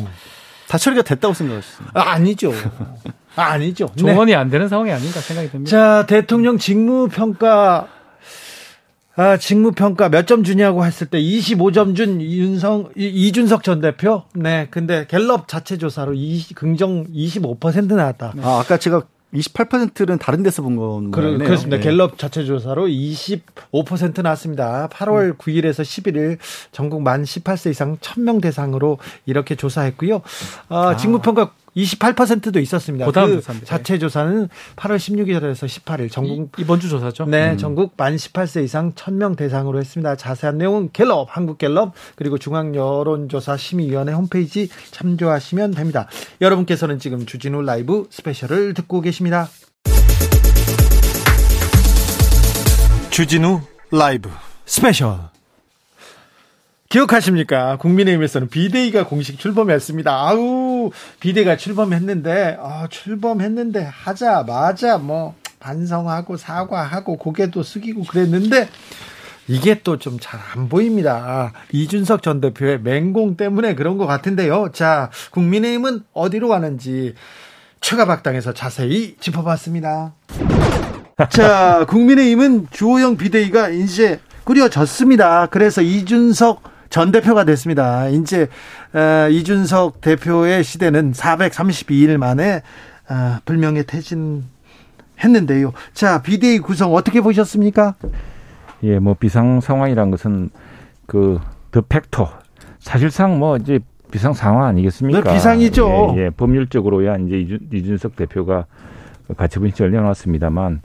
다 0.69 0.79
처리가 0.79 1.03
됐다고 1.03 1.35
생각하셨습니다. 1.35 2.01
아, 2.01 2.13
아니죠. 2.13 2.53
아, 3.37 3.43
아니죠. 3.53 3.91
조언이 3.97 4.33
네. 4.33 4.35
안 4.37 4.51
되는 4.51 4.69
상황이 4.69 4.91
아닌가 4.93 5.21
생각이 5.21 5.51
듭니다. 5.51 5.71
자, 5.71 6.07
대통령 6.07 6.59
직무 6.59 7.09
평가 7.09 7.89
아, 9.15 9.37
직무 9.37 9.73
평가 9.73 10.09
몇 10.09 10.27
점 10.27 10.43
주냐고 10.43 10.85
했을 10.87 11.07
때 11.07 11.21
25점 11.21 11.95
준 11.95 12.21
윤성, 12.23 12.93
이준석 12.97 13.63
전 13.63 13.81
대표? 13.81 14.23
네. 14.35 14.69
근데 14.71 15.07
갤럽 15.07 15.49
자체 15.49 15.77
조사로 15.77 16.15
20, 16.15 16.57
긍정 16.57 17.07
25% 17.09 17.95
나왔다. 17.95 18.33
아, 18.43 18.61
아까 18.61 18.79
제가 18.79 19.03
28%는 19.35 20.19
다른 20.19 20.43
데서 20.43 20.63
본 20.63 20.77
거네요. 21.11 21.39
그렇습니다. 21.39 21.79
네. 21.79 21.83
갤럽 21.83 22.19
자체 22.19 22.45
조사로 22.45 22.87
25% 22.87 24.23
나왔습니다. 24.23 24.89
8월 24.93 25.37
9일에서 25.39 25.83
11일 25.83 26.39
전국 26.71 27.03
만 27.03 27.23
18세 27.25 27.71
이상 27.71 27.97
1000명 27.99 28.41
대상으로 28.43 28.99
이렇게 29.27 29.55
조사했고요. 29.55 30.17
어, 30.69 30.77
아. 30.89 30.97
직무평가 30.97 31.53
28%도 31.77 32.61
있었습니다. 32.61 33.07
그 33.11 33.41
자체 33.65 33.99
조사는 33.99 34.49
8월 34.77 34.97
16일에서 34.97 35.67
18일 35.67 36.11
전국 36.11 36.53
이, 36.59 36.65
번주 36.65 36.89
조사죠. 36.89 37.25
네, 37.27 37.53
음. 37.53 37.59
전국 37.59 37.95
만 37.97 38.17
18세 38.17 38.65
이상 38.65 38.93
1000명 38.93 39.37
대상으로 39.37 39.79
했습니다. 39.79 40.17
자세한 40.17 40.59
내용은 40.59 40.91
갤럽, 40.93 41.29
한국갤럽 41.31 41.95
그리고 42.15 42.39
중앙 42.39 42.75
여론조사 42.75 43.57
심의위원회 43.57 44.13
홈페이지 44.13 44.69
참조하시면 44.91 45.73
됩니다. 45.73 46.09
여러분께서는 46.41 46.99
지금 46.99 47.27
주진우 47.27 47.63
라이브 47.63 48.07
스페셜을 48.11 48.75
듣고 48.75 49.01
계십니다. 49.01 49.49
주진우 53.11 53.61
라이브 53.91 54.31
스페셜 54.65 55.32
기억하십니까? 56.93 57.79
국민의힘에서는 57.79 58.49
비대위가 58.51 59.07
공식 59.07 59.39
출범했습니다. 59.39 60.13
아우, 60.13 60.91
비대가 61.21 61.57
출범했는데, 61.57 62.59
아, 62.61 62.87
출범했는데 62.91 63.89
하자마자 63.91 64.99
뭐 64.99 65.35
반성하고 65.59 66.37
사과하고 66.37 67.17
고개도 67.17 67.63
숙이고 67.63 68.03
그랬는데 68.05 68.69
이게 69.49 69.81
또 69.83 69.97
좀 69.97 70.19
잘 70.21 70.39
안 70.55 70.69
보입니다. 70.69 71.55
이준석 71.73 72.23
전 72.23 72.43
대표의 72.43 72.81
맹공 72.83 73.39
때문에 73.39 73.75
그런 73.75 73.97
것 73.97 74.07
같은데요. 74.07 74.69
자, 74.75 75.11
국민의힘은 75.31 76.03
어디로 76.13 76.49
가는지 76.49 77.15
최가박당에서 77.81 78.53
자세히 78.53 79.17
짚어봤습니다. 79.19 80.13
자, 81.31 81.87
국민의힘은 81.89 82.67
주호영 82.71 83.17
비대위가 83.17 83.71
이제 83.71 84.21
꾸려졌습니다. 84.45 85.47
그래서 85.47 85.81
이준석 85.81 86.72
전 86.93 87.11
대표가 87.11 87.45
됐습니다. 87.45 88.09
이제 88.09 88.49
어, 88.93 89.27
이준석 89.31 90.03
대표의 90.03 90.63
시대는 90.63 91.13
432일 91.13 92.19
만에 92.19 92.61
어, 93.09 93.39
불명예 93.47 93.85
퇴진했는데요. 93.85 95.73
자 95.95 96.21
비대위 96.21 96.59
구성 96.59 96.95
어떻게 96.95 97.23
보셨습니까? 97.23 97.95
예, 98.83 98.99
뭐 98.99 99.15
비상 99.19 99.63
상황이란 99.63 100.11
것은 100.11 100.51
그더 101.07 101.81
팩토 101.89 102.29
사실상 102.79 103.39
뭐 103.39 103.57
이제 103.57 103.81
비상 104.11 104.35
상황 104.35 104.65
아니겠습니까? 104.67 105.23
네, 105.23 105.33
비상이죠. 105.33 106.15
예, 106.19 106.25
예, 106.25 106.31
법률적으로야 106.31 107.17
이제 107.17 107.39
이준, 107.39 107.69
이준석 107.73 108.17
대표가 108.17 108.67
가처분 109.39 109.71
신청을 109.71 109.93
내놨습니다만 109.93 110.83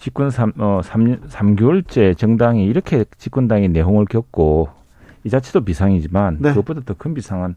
집권 0.00 0.30
3, 0.30 0.54
어, 0.56 0.80
3, 0.82 1.20
3개월째 1.28 2.16
정당이 2.16 2.64
이렇게 2.64 3.04
집권당의 3.18 3.68
내홍을 3.68 4.06
겪고 4.06 4.83
이 5.24 5.30
자체도 5.30 5.64
비상이지만 5.64 6.38
네. 6.40 6.50
그것보다 6.50 6.82
더 6.84 6.94
큰 6.94 7.14
비상은 7.14 7.56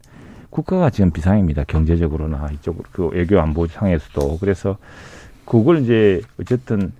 국가가 0.49 0.89
지금 0.89 1.11
비상입니다. 1.11 1.65
경제적으로나 1.65 2.49
이쪽으로 2.53 2.85
그 2.91 3.07
외교 3.09 3.39
안보 3.39 3.67
상에서도 3.67 4.37
그래서 4.39 4.77
그걸 5.45 5.81
이제 5.81 6.21
어쨌든 6.39 6.93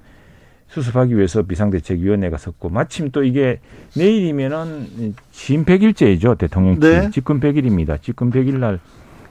수습하기 0.67 1.15
위해서 1.15 1.43
비상대책위원회가 1.43 2.37
섰고 2.37 2.69
마침 2.69 3.09
또 3.11 3.23
이게 3.23 3.59
내일이면은 3.95 5.15
취임 5.31 5.63
100일째이죠 5.63 6.37
대통령 6.37 6.79
취임 6.79 6.93
네. 6.93 7.09
집권 7.09 7.39
100일입니다. 7.39 8.01
집권 8.01 8.31
100일 8.31 8.57
날 8.57 8.79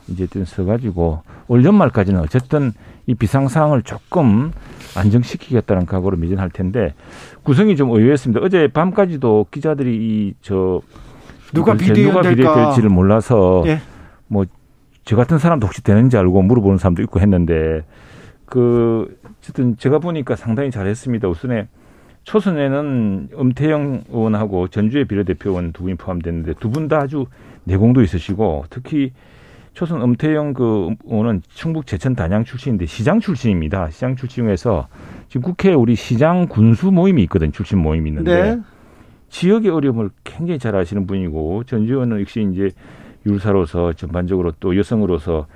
이제 0.08 0.26
서가지고 0.44 1.22
올 1.48 1.64
연말까지는 1.64 2.20
어쨌든 2.20 2.72
이 3.06 3.14
비상 3.14 3.48
상황을 3.48 3.82
조금 3.82 4.52
안정시키겠다는 4.96 5.84
각오로 5.84 6.16
미진할 6.16 6.48
텐데 6.50 6.94
구성이 7.42 7.76
좀 7.76 7.90
의외였습니다. 7.90 8.40
어제 8.42 8.68
밤까지도 8.68 9.46
기자들이 9.50 9.94
이 9.94 10.34
저 10.40 10.80
누가 11.56 11.74
비대위 11.74 12.06
누가 12.06 12.20
비대위 12.22 12.46
될지를 12.54 12.90
몰라서 12.90 13.62
예. 13.66 13.80
뭐저 14.28 15.16
같은 15.16 15.38
사람도 15.38 15.66
혹시 15.66 15.82
되는지 15.82 16.16
알고 16.16 16.42
물어보는 16.42 16.78
사람도 16.78 17.02
있고 17.02 17.20
했는데 17.20 17.84
그 18.44 19.18
어쨌든 19.38 19.76
제가 19.76 19.98
보니까 19.98 20.36
상당히 20.36 20.70
잘했습니다. 20.70 21.28
우선에 21.28 21.68
초선에는 22.24 23.28
엄태영 23.36 24.04
의원하고 24.10 24.68
전주의 24.68 25.04
비례대표 25.04 25.50
의원 25.50 25.72
두 25.72 25.84
분이 25.84 25.94
포함됐는데 25.96 26.54
두 26.60 26.70
분 26.70 26.88
다 26.88 26.98
아주 26.98 27.26
내공도 27.64 28.02
있으시고 28.02 28.64
특히 28.70 29.12
초선 29.74 30.02
엄태영 30.02 30.54
그 30.54 30.88
의원은 31.04 31.42
충북 31.48 31.86
제천 31.86 32.14
단양 32.16 32.44
출신인데 32.44 32.86
시장 32.86 33.20
출신입니다. 33.20 33.90
시장 33.90 34.16
출신 34.16 34.44
중에서 34.44 34.88
지금 35.28 35.42
국회에 35.42 35.74
우리 35.74 35.94
시장 35.94 36.46
군수 36.48 36.90
모임이 36.90 37.22
있거든 37.24 37.52
출신 37.52 37.78
모임이 37.78 38.08
있는데 38.10 38.42
네. 38.56 38.60
지역의 39.28 39.70
어려움을 39.70 40.10
굉장히 40.24 40.58
잘 40.58 40.76
아시는 40.76 41.06
분이고 41.06 41.64
전 41.64 41.82
의원은 41.82 42.20
역시 42.20 42.46
이제 42.52 42.70
율사로서 43.26 43.92
전반적으로 43.94 44.52
또 44.60 44.76
여성으로서 44.76 45.46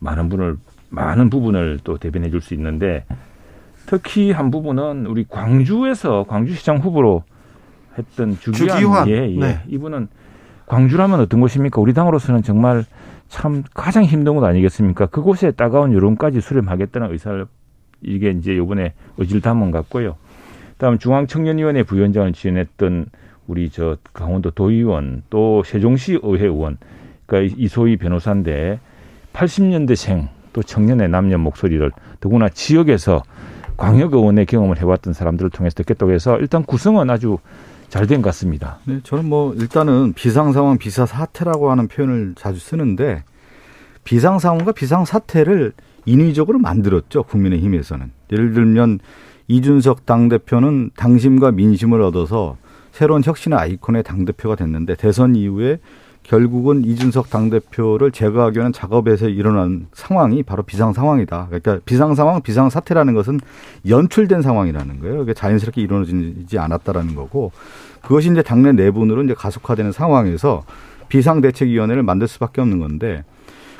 많은 0.00 0.28
분을 0.28 0.56
많은 0.90 1.30
부분을 1.30 1.80
또 1.82 1.98
대변해 1.98 2.30
줄 2.30 2.40
수 2.40 2.54
있는데 2.54 3.04
특히 3.86 4.30
한 4.32 4.50
부분은 4.50 5.06
우리 5.06 5.24
광주에서 5.28 6.24
광주시장 6.28 6.78
후보로 6.78 7.24
했던 7.98 8.38
주기환, 8.38 8.78
주기환. 8.80 9.08
예, 9.08 9.30
예. 9.32 9.38
네. 9.38 9.60
이분은 9.68 10.08
광주라면 10.66 11.20
어떤 11.20 11.40
곳입니까? 11.40 11.80
우리 11.80 11.94
당으로서는 11.94 12.42
정말 12.42 12.84
참 13.28 13.62
가장 13.74 14.04
힘든 14.04 14.34
곳 14.34 14.44
아니겠습니까? 14.44 15.06
그곳에 15.06 15.50
따가운 15.52 15.92
여론까지 15.92 16.40
수렴하겠다는 16.40 17.12
의사를 17.12 17.46
이게 18.02 18.30
이제 18.30 18.56
요번에 18.56 18.92
의지를 19.18 19.40
담은 19.40 19.70
것 19.70 19.78
같고요. 19.78 20.16
다음 20.78 20.98
중앙청년위원회 20.98 21.82
부위원장을 21.84 22.32
지원했던 22.32 23.06
우리 23.46 23.70
저 23.70 23.96
강원도 24.12 24.50
도의원 24.50 25.22
또 25.30 25.62
세종시 25.64 26.18
의회 26.22 26.44
의원 26.46 26.76
그러니까 27.26 27.54
이소희 27.56 27.96
변호사인데 27.96 28.80
80년대생 29.32 30.28
또 30.52 30.62
청년의 30.62 31.08
남녀 31.08 31.38
목소리를 31.38 31.90
더구나 32.20 32.48
지역에서 32.48 33.22
광역 33.76 34.14
의원의 34.14 34.46
경험을 34.46 34.78
해왔던 34.78 35.12
사람들을 35.12 35.50
통해서 35.50 35.74
듣겠다고 35.76 36.12
해서 36.12 36.38
일단 36.38 36.64
구성은 36.64 37.10
아주 37.10 37.38
잘 37.88 38.06
된 38.06 38.20
것 38.20 38.30
같습니다. 38.30 38.78
네, 38.84 39.00
저는 39.04 39.28
뭐 39.28 39.54
일단은 39.54 40.12
비상 40.14 40.52
상황, 40.52 40.76
비상 40.76 41.06
사태라고 41.06 41.70
하는 41.70 41.86
표현을 41.88 42.34
자주 42.36 42.58
쓰는데 42.58 43.22
비상 44.02 44.38
상황과 44.38 44.72
비상 44.72 45.04
사태를 45.04 45.72
인위적으로 46.04 46.58
만들었죠 46.58 47.22
국민의힘에서는 47.24 48.10
예를 48.32 48.52
들면 48.52 48.98
이준석 49.48 50.06
당대표는 50.06 50.90
당심과 50.96 51.52
민심을 51.52 52.00
얻어서 52.02 52.56
새로운 52.92 53.22
혁신의 53.24 53.58
아이콘의 53.58 54.02
당대표가 54.02 54.56
됐는데 54.56 54.96
대선 54.96 55.36
이후에 55.36 55.78
결국은 56.22 56.84
이준석 56.84 57.30
당대표를 57.30 58.10
제거하기 58.10 58.58
위한 58.58 58.72
작업에서 58.72 59.28
일어난 59.28 59.86
상황이 59.92 60.42
바로 60.42 60.64
비상 60.64 60.92
상황이다. 60.92 61.46
그러니까 61.46 61.78
비상 61.84 62.16
상황, 62.16 62.42
비상 62.42 62.68
사태라는 62.68 63.14
것은 63.14 63.38
연출된 63.86 64.42
상황이라는 64.42 65.00
거예요. 65.00 65.18
그게 65.18 65.34
자연스럽게 65.34 65.82
이루어지지 65.82 66.58
않았다라는 66.58 67.14
거고 67.14 67.52
그것이 68.02 68.32
이제 68.32 68.42
당내 68.42 68.72
내분으로 68.72 69.22
이제 69.22 69.34
가속화되는 69.34 69.92
상황에서 69.92 70.64
비상대책위원회를 71.08 72.02
만들 72.02 72.26
수밖에 72.26 72.60
없는 72.60 72.80
건데 72.80 73.24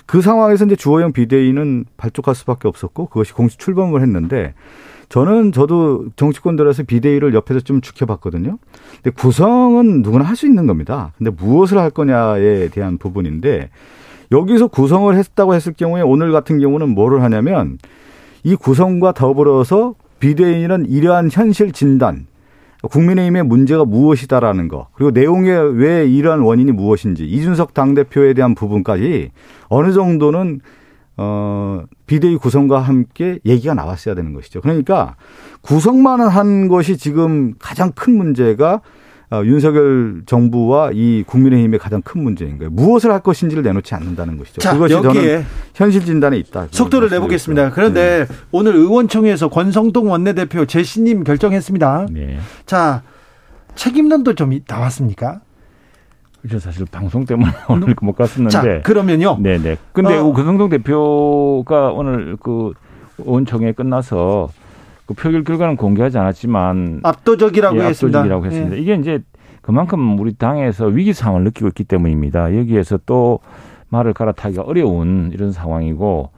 그 0.07 0.21
상황에서 0.21 0.67
이제 0.67 0.77
주호영 0.77 1.13
비대위는 1.13 1.87
발족할 1.97 2.37
수밖에 2.37 2.69
없었고 2.69 3.07
그것이 3.07 3.33
공식 3.33 3.59
출범을 3.59 4.03
했는데 4.03 4.55
저는 5.09 5.53
저도 5.53 6.07
정치권들에서 6.17 6.83
비대위를 6.85 7.35
옆에서 7.35 7.61
좀 7.61 7.81
지켜봤거든요. 7.81 8.59
근데 9.03 9.11
구성은 9.11 10.03
누구나 10.03 10.25
할 10.25 10.37
수 10.37 10.47
있는 10.47 10.67
겁니다. 10.67 11.13
근데 11.17 11.31
무엇을 11.31 11.79
할 11.79 11.91
거냐에 11.91 12.69
대한 12.69 12.99
부분인데 12.99 13.71
여기서 14.33 14.67
구성을 14.67 15.15
했다고 15.17 15.55
했을 15.55 15.73
경우에 15.73 16.03
오늘 16.03 16.33
같은 16.33 16.59
경우는 16.59 16.91
뭐를 16.91 17.23
하냐면 17.23 17.79
이 18.43 18.55
구성과 18.57 19.13
더불어서 19.13 19.95
비대위는 20.19 20.87
이러한 20.87 21.29
현실 21.31 21.73
진단, 21.73 22.27
국민의힘의 22.83 23.45
문제가 23.45 23.85
무엇이다라는 23.85 24.69
거, 24.69 24.89
그리고 24.95 25.11
내용에 25.11 25.51
왜 25.51 26.07
이러한 26.07 26.41
원인이 26.41 26.73
무엇인지, 26.73 27.25
이준석 27.25 27.75
당대표에 27.75 28.35
대한 28.35 28.55
부분까지 28.55 29.31
어느 29.69 29.93
정도는 29.93 30.61
어, 31.17 31.83
비대위 32.07 32.37
구성과 32.37 32.81
함께 32.81 33.39
얘기가 33.45 33.75
나왔어야 33.75 34.15
되는 34.15 34.33
것이죠. 34.33 34.61
그러니까 34.61 35.17
구성만 35.63 36.21
한 36.21 36.69
것이 36.69 36.97
지금 36.97 37.55
가장 37.59 37.93
큰 37.93 38.17
문제가 38.17 38.83
어, 39.29 39.43
윤석열 39.45 40.23
정부와 40.25 40.91
이 40.93 41.25
국민의힘의 41.27 41.81
가장 41.81 42.01
큰 42.01 42.23
문제인 42.23 42.59
거예요. 42.59 42.71
무엇을 42.71 43.11
할 43.11 43.21
것인지를 43.21 43.65
내놓지 43.65 43.95
않는다는 43.95 44.37
것이죠. 44.39 44.61
자, 44.61 44.75
그것이 44.75 44.95
저는 44.95 45.45
현실 45.75 46.05
진단에 46.05 46.37
있다. 46.39 46.69
속도를 46.71 47.11
내보겠습니다. 47.11 47.71
그런데 47.73 48.27
네. 48.29 48.35
오늘 48.53 48.77
의원총회에서 48.77 49.49
권성동 49.49 50.11
원내대표 50.11 50.67
재신임 50.67 51.25
결정했습니다. 51.25 52.07
네. 52.13 52.39
자, 52.67 53.03
책임론도 53.75 54.35
좀 54.35 54.57
나왔습니까? 54.67 55.41
그렇죠. 56.47 56.61
사실 56.61 56.87
방송 56.91 57.25
때문에 57.25 57.51
오늘 57.69 57.95
못 58.01 58.13
갔었는데. 58.13 58.51
자, 58.51 58.83
그러면요. 58.83 59.39
네네. 59.41 59.77
근데 59.93 60.17
어. 60.17 60.33
그성동 60.33 60.69
대표가 60.71 61.91
오늘 61.93 62.37
그 62.41 62.73
의원총회 63.19 63.73
끝나서 63.73 64.49
그 65.07 65.15
표결 65.15 65.45
결과는 65.45 65.77
공개하지 65.77 66.19
않았지만 66.19 67.01
압도적이라고 67.03 67.79
예, 67.79 67.83
했습니다. 67.87 68.21
압도적이라고 68.21 68.47
했습니다. 68.47 68.77
예. 68.77 68.81
이게 68.81 68.95
이제 68.95 69.23
그만큼 69.63 70.19
우리 70.21 70.35
당에서 70.35 70.87
위기 70.87 71.13
상황을 71.13 71.45
느끼고 71.45 71.69
있기 71.69 71.85
때문입니다. 71.85 72.57
여기에서 72.57 72.99
또 73.07 73.41
말을 73.89 74.13
갈아타기가 74.13 74.63
어려운 74.63 75.31
이런 75.33 75.53
상황이고 75.53 76.31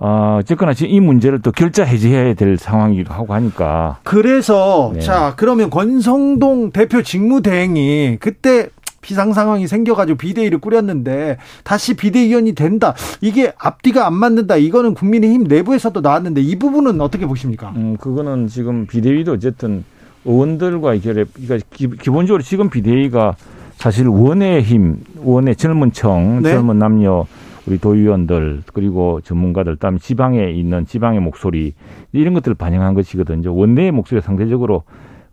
어, 0.00 0.38
어쨌거나 0.40 0.74
지금 0.74 0.94
이 0.94 1.00
문제를 1.00 1.42
또 1.42 1.50
결자 1.50 1.84
해지해야 1.84 2.34
될 2.34 2.56
상황이기도 2.56 3.12
하고 3.12 3.34
하니까. 3.34 3.98
그래서, 4.04 4.92
네. 4.94 5.00
자, 5.00 5.34
그러면 5.36 5.70
권성동 5.70 6.70
대표 6.70 7.02
직무대행이 7.02 8.18
그때 8.20 8.68
비상 9.08 9.32
상황이 9.32 9.66
생겨가지고 9.66 10.18
비대위를 10.18 10.58
꾸렸는데 10.58 11.38
다시 11.64 11.96
비대위원이 11.96 12.52
된다. 12.52 12.94
이게 13.22 13.54
앞뒤가 13.56 14.06
안 14.06 14.12
맞는다. 14.12 14.56
이거는 14.56 14.92
국민의힘 14.92 15.44
내부에서도 15.44 15.98
나왔는데 16.02 16.42
이 16.42 16.56
부분은 16.56 17.00
어떻게 17.00 17.24
보십니까? 17.24 17.72
음, 17.74 17.96
그거는 17.96 18.48
지금 18.48 18.86
비대위도 18.86 19.32
어쨌든 19.32 19.82
의원들과 20.26 20.98
결합, 20.98 21.28
그러니까 21.32 21.66
기 21.70 21.86
본적으로 21.88 22.42
지금 22.42 22.68
비대위가 22.68 23.34
사실 23.76 24.08
원의 24.08 24.60
힘, 24.60 24.98
원의 25.16 25.56
젊은 25.56 25.92
청, 25.92 26.42
네? 26.42 26.52
젊은 26.52 26.78
남녀, 26.78 27.24
우리 27.66 27.78
도의원들 27.78 28.64
그리고 28.74 29.22
전문가들 29.22 29.76
그다음에 29.76 29.96
지방에 29.98 30.50
있는 30.50 30.84
지방의 30.84 31.20
목소리 31.20 31.72
이런 32.12 32.34
것들을 32.34 32.56
반영한 32.56 32.92
것이거든요. 32.92 33.54
원내의 33.54 33.90
목소리가 33.92 34.26
상대적으로 34.26 34.82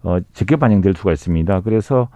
어 0.03 0.19
적게 0.33 0.55
반영될 0.55 0.93
수가 0.95 1.11
있습니다. 1.11 1.59
그래서 1.61 2.07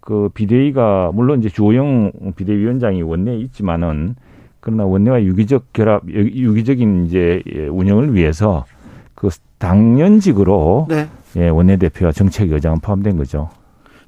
그 0.00 0.28
비대위가 0.32 1.10
물론 1.14 1.40
이제 1.40 1.48
주호영 1.48 2.12
비대위원장이 2.36 3.02
원내에 3.02 3.36
있지만은 3.38 4.16
그러나 4.60 4.84
원내와 4.84 5.22
유기적 5.22 5.72
결합, 5.72 6.02
유기적인 6.08 7.06
이제 7.06 7.42
운영을 7.70 8.14
위해서 8.14 8.64
그 9.14 9.28
당연직으로 9.58 10.86
네. 10.88 11.08
예, 11.36 11.48
원내대표와 11.48 12.12
정책의장은 12.12 12.80
포함된 12.80 13.16
거죠. 13.16 13.50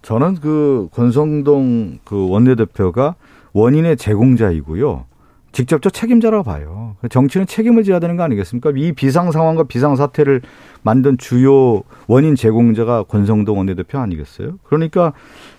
저는 0.03 0.37
그 0.37 0.89
권성동 0.93 1.99
그 2.05 2.29
원내대표가 2.29 3.15
원인의 3.53 3.97
제공자이고요. 3.97 5.05
직접적 5.53 5.93
책임자라고 5.93 6.43
봐요. 6.45 6.97
정치는 7.11 7.47
책임을 7.47 7.85
져야 7.85 7.99
되는 8.01 8.17
거 8.17 8.23
아니겠습니까? 8.23 8.73
이 8.75 8.93
비상 8.93 9.31
상황과 9.31 9.65
비상 9.65 9.97
사태를 9.97 10.41
만든 10.83 11.17
주요 11.19 11.83
원인 12.07 12.35
제공자가 12.35 13.05
권성동 13.05 13.59
원내대표 13.59 13.99
아니겠어요? 13.99 14.59
그러니까 14.65 15.13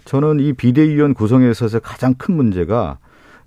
저는 0.06 0.40
이 0.40 0.54
비대위원 0.54 1.14
구성에 1.14 1.50
있어서 1.50 1.80
가장 1.80 2.14
큰 2.16 2.36
문제가 2.36 2.98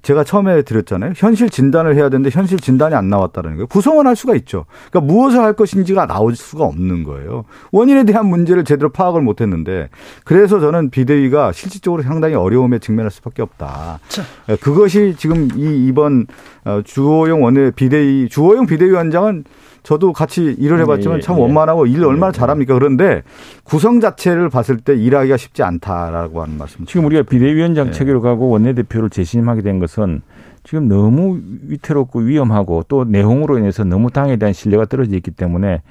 제가 0.07 0.23
처음에 0.23 0.63
드렸잖아요. 0.63 1.15
현실 1.17 1.51
진단을 1.51 1.97
해야 1.97 2.09
되는데 2.09 2.31
현실 2.31 2.61
진단이 2.61 2.95
안 2.95 3.09
나왔다는 3.09 3.55
거예요. 3.55 3.67
구성은 3.67 4.07
할 4.07 4.15
수가 4.15 4.37
있죠. 4.37 4.65
그러니까 4.89 5.13
무엇을 5.13 5.41
할 5.41 5.55
것인지가 5.55 6.07
나올 6.07 6.37
수가 6.37 6.65
없는 6.65 7.03
거예요. 7.03 7.45
원인에 7.73 8.05
대한 8.05 8.27
문제를 8.27 8.63
제대로 8.63 8.91
파악을 8.91 9.21
못 9.21 9.41
했는데 9.41 9.89
그래서 10.25 10.61
저는 10.61 10.91
비대위가 10.91 11.51
실질적으로 11.51 12.05
상당히 12.05 12.37
어려움에 12.37 12.79
직면할 12.79 13.11
수밖에 13.11 13.43
없다. 13.43 13.99
자. 14.07 14.23
그것이 14.61 15.17
지금 15.19 15.49
이 15.57 15.89
이번 15.89 16.27
어, 16.65 16.83
주호영 16.85 17.43
원내 17.43 17.73
비대위 17.73 18.29
주호영 18.29 18.67
비대위원장은 18.67 19.43
저도 19.87 20.13
같이 20.13 20.43
일을 20.59 20.81
해봤지만 20.81 21.19
예, 21.19 21.21
참 21.21 21.37
예. 21.37 21.43
원만하고 21.43 21.87
일 21.87 22.05
얼마나 22.05 22.31
예, 22.31 22.33
잘합니까? 22.33 22.75
그런데 22.75 23.23
구성 23.63 24.01
자체를 24.01 24.49
봤을 24.49 24.79
때 24.79 24.97
일하기가 24.97 25.37
쉽지 25.37 25.63
않다라고 25.63 26.43
하는 26.43 26.59
말씀. 26.59 26.85
지금 26.87 27.07
우리가 27.07 27.23
비대위원장 27.23 27.93
체계로 27.93 28.21
가고 28.21 28.49
원내대표를 28.49 29.11
재신임하게 29.11 29.63
된 29.63 29.79
것은 29.79 30.23
지금 30.65 30.89
너무 30.89 31.39
위태롭고 31.69 32.19
위험하고 32.19 32.83
또 32.89 33.05
내홍으로 33.05 33.59
인해서 33.59 33.85
너무 33.85 34.11
당에 34.11 34.39
대한 34.39 34.53
신뢰가 34.53 34.87
떨어져 34.87 35.15
있기 35.15 35.31
때문에 35.31 35.83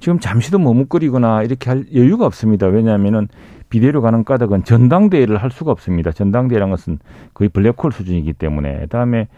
지금 0.00 0.18
잠시도 0.18 0.58
머뭇거리거나 0.58 1.44
이렇게 1.44 1.70
할 1.70 1.84
여유가 1.94 2.26
없습니다. 2.26 2.66
왜냐하면은 2.66 3.28
비대로 3.68 4.02
가는 4.02 4.24
까닭은 4.24 4.64
전당대회를 4.64 5.36
할 5.36 5.52
수가 5.52 5.70
없습니다. 5.70 6.10
전당대회란 6.10 6.70
것은 6.70 6.98
거의 7.34 7.48
블랙홀 7.50 7.92
수준이기 7.92 8.32
때문에 8.32 8.80
그다음에 8.80 9.28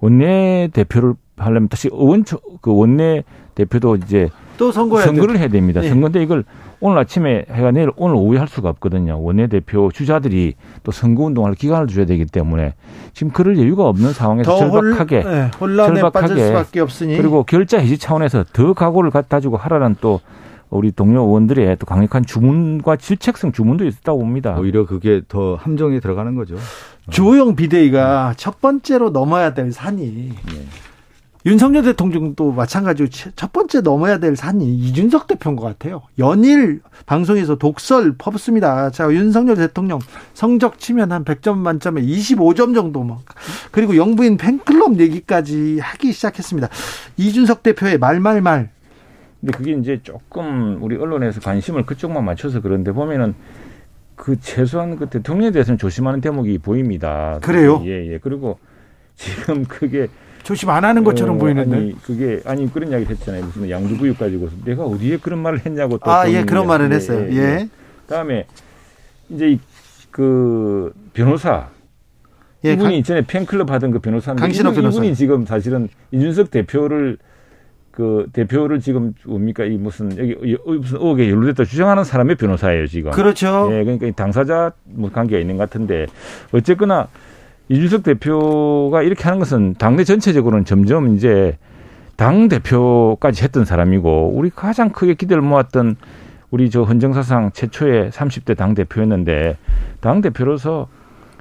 원내 0.00 0.70
대표를 0.72 1.14
하려면 1.44 1.68
다시 1.68 1.88
의원 1.92 2.24
그 2.60 2.74
원내 2.74 3.24
대표도 3.54 3.96
이제 3.96 4.28
또 4.56 4.72
선거해야 4.72 5.06
선거를 5.06 5.38
해야 5.38 5.48
됩니다. 5.48 5.80
네. 5.80 5.88
선거인데 5.88 6.22
이걸 6.22 6.44
오늘 6.80 6.98
아침에 6.98 7.44
해가 7.50 7.70
내일 7.70 7.90
오늘 7.96 8.16
오후에 8.16 8.38
할 8.38 8.48
수가 8.48 8.68
없거든요. 8.70 9.22
원내 9.22 9.46
대표 9.46 9.90
주자들이 9.92 10.54
또 10.82 10.92
선거 10.92 11.24
운동할 11.24 11.54
기간을 11.54 11.86
줘야 11.86 12.06
되기 12.06 12.24
때문에 12.24 12.74
지금 13.12 13.32
그럴 13.32 13.58
여유가 13.58 13.84
없는 13.88 14.12
상황에서 14.12 14.56
절박하게 14.56 15.20
홀, 15.22 15.30
네, 15.32 15.50
혼란에 15.60 16.00
절박하게 16.00 16.28
빠질 16.28 16.46
수밖에 16.46 16.80
없으니 16.80 17.16
그리고 17.16 17.44
결자 17.44 17.78
해지 17.78 17.98
차원에서 17.98 18.44
더 18.52 18.72
각오를 18.72 19.10
갖다 19.10 19.40
주고 19.40 19.56
하라는 19.56 19.96
또 20.00 20.20
우리 20.70 20.90
동료 20.90 21.22
의원들의 21.22 21.76
또 21.78 21.86
강력한 21.86 22.24
주문과 22.24 22.96
질책성 22.96 23.52
주문도 23.52 23.84
있었다고 23.84 24.18
봅니다. 24.18 24.56
오히려 24.58 24.86
그게 24.86 25.20
더 25.28 25.54
함정에 25.54 26.00
들어가는 26.00 26.34
거죠. 26.34 26.56
주호영 27.10 27.56
비대위가 27.56 28.30
네. 28.30 28.34
첫 28.36 28.60
번째로 28.60 29.10
넘어야 29.10 29.54
될 29.54 29.70
산이 29.70 30.00
네. 30.00 30.66
윤석열 31.44 31.82
대통령도 31.82 32.52
마찬가지로 32.52 33.08
첫 33.08 33.52
번째 33.52 33.80
넘어야 33.80 34.18
될 34.18 34.36
산이 34.36 34.64
이준석 34.64 35.26
대표인 35.26 35.56
것 35.56 35.64
같아요. 35.64 36.02
연일 36.18 36.80
방송에서 37.04 37.56
독설 37.56 38.14
퍼붓습니다. 38.16 38.90
자, 38.90 39.10
윤석열 39.10 39.56
대통령 39.56 39.98
성적 40.34 40.78
치면 40.78 41.10
한 41.10 41.24
100점 41.24 41.58
만점에 41.58 42.00
25점 42.00 42.74
정도 42.74 43.02
뭐. 43.02 43.22
그리고 43.72 43.96
영부인 43.96 44.36
팬클럽 44.36 45.00
얘기까지 45.00 45.80
하기 45.80 46.12
시작했습니다. 46.12 46.68
이준석 47.16 47.64
대표의 47.64 47.98
말말말. 47.98 48.70
근데 49.40 49.58
그게 49.58 49.72
이제 49.72 50.00
조금 50.04 50.78
우리 50.80 50.94
언론에서 50.94 51.40
관심을 51.40 51.84
그쪽만 51.84 52.24
맞춰서 52.24 52.60
그런데 52.60 52.92
보면은 52.92 53.34
그 54.14 54.38
최소한 54.40 54.94
그 54.94 55.08
대통령에 55.08 55.50
대해서는 55.50 55.78
조심하는 55.78 56.20
대목이 56.20 56.58
보입니다. 56.58 57.40
그래요? 57.42 57.82
예, 57.84 58.12
예. 58.12 58.18
그리고 58.18 58.60
지금 59.16 59.64
그게 59.64 60.06
조심 60.42 60.70
안 60.70 60.84
하는 60.84 61.04
것처럼 61.04 61.36
어, 61.36 61.38
보이는데. 61.38 61.76
아니, 61.76 62.02
그게 62.02 62.40
아니 62.44 62.72
그런 62.72 62.90
이야기 62.90 63.04
했잖아요. 63.04 63.44
무슨 63.44 63.68
양주구육 63.68 64.18
가지고 64.18 64.48
내가 64.64 64.84
어디에 64.84 65.18
그런 65.18 65.38
말을 65.40 65.64
했냐고 65.64 65.98
또. 65.98 66.10
아, 66.10 66.28
예, 66.30 66.44
그런 66.44 66.66
말을 66.66 66.92
했어요. 66.92 67.26
예. 67.30 67.36
예. 67.36 67.68
다음에 68.08 68.46
이제 69.30 69.58
그 70.10 70.92
변호사 71.14 71.68
예, 72.64 72.72
이분이 72.72 72.94
강, 72.96 73.02
전에 73.02 73.22
팬클럽 73.26 73.70
하던 73.70 73.90
그 73.90 73.98
변호사인데 73.98 74.40
강신호 74.40 74.72
변호사. 74.72 74.98
이분이 74.98 75.14
지금 75.14 75.46
사실은 75.46 75.88
이준석 76.10 76.50
대표를 76.50 77.18
그 77.90 78.26
대표를 78.32 78.80
지금 78.80 79.14
뭡니까 79.26 79.64
이 79.64 79.76
무슨 79.76 80.16
여기 80.16 80.56
무슨 80.66 80.98
의혹에 80.98 81.28
연루됐다 81.30 81.64
주장하는 81.64 82.04
사람의 82.04 82.36
변호사예요 82.36 82.86
지금. 82.86 83.10
그렇죠. 83.10 83.68
예, 83.72 83.84
그러니까 83.84 84.10
당사자 84.12 84.72
뭐 84.84 85.10
관계가 85.10 85.40
있는 85.40 85.56
것 85.56 85.68
같은데 85.68 86.06
어쨌거나 86.52 87.08
이준석 87.72 88.02
대표가 88.02 89.02
이렇게 89.02 89.24
하는 89.24 89.38
것은 89.38 89.74
당내 89.78 90.04
전체적으로는 90.04 90.66
점점 90.66 91.16
이제 91.16 91.56
당 92.16 92.48
대표까지 92.48 93.42
했던 93.42 93.64
사람이고 93.64 94.32
우리 94.34 94.50
가장 94.50 94.90
크게 94.90 95.14
기대를 95.14 95.42
모았던 95.42 95.96
우리 96.50 96.68
저 96.68 96.82
헌정사상 96.82 97.52
최초의 97.52 98.10
30대 98.10 98.56
당 98.58 98.74
대표였는데 98.74 99.56
당 100.00 100.20
대표로서 100.20 100.88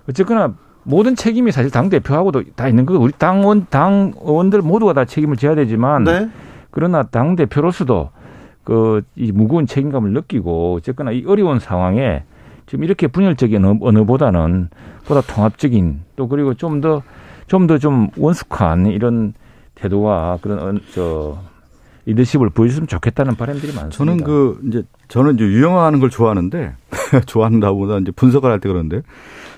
어쨌거나 0.10 0.54
모든 0.84 1.16
책임이 1.16 1.52
사실 1.52 1.70
당 1.70 1.90
대표하고도 1.90 2.44
다 2.56 2.70
있는 2.70 2.86
거 2.86 2.98
우리 2.98 3.12
당원 3.12 3.68
당 3.70 4.14
의원들 4.22 4.62
모두가 4.62 4.94
다 4.94 5.04
책임을 5.04 5.36
져야 5.36 5.54
되지만 5.56 6.06
네. 6.06 6.30
그러나 6.72 7.04
당 7.04 7.36
대표로서도 7.36 8.10
그 8.64 9.02
이 9.16 9.32
무거운 9.32 9.68
책임감을 9.68 10.14
느끼고 10.14 10.76
어쨌거나 10.76 11.12
이 11.12 11.26
어려운 11.28 11.60
상황에 11.60 12.24
지금 12.72 12.86
이렇게 12.86 13.08
분열적인 13.08 13.66
언어보다는 13.82 14.70
보다 15.06 15.20
통합적인 15.20 16.04
또 16.16 16.30
그리고 16.30 16.54
좀더좀더 16.54 17.78
좀 17.80 18.08
원숙한 18.16 18.86
이런 18.86 19.34
태도와 19.76 20.38
그런 20.42 20.80
저 20.94 21.38
리더십을 22.06 22.50
보여줬으면 22.52 22.88
좋겠다는 22.88 23.36
바람들이 23.36 23.74
많습니다. 23.74 23.98
저는 23.98 24.24
그 24.24 24.62
이제 24.70 24.84
저는 25.10 25.36
이제 25.36 25.44
유형화하는 25.44 26.00
걸 26.00 26.10
좋아하는데 26.10 26.76
좋아한다보다 27.28 27.98
이제 27.98 28.12
분석을 28.12 28.50
할 28.50 28.60
때 28.62 28.70
그런데 28.70 29.02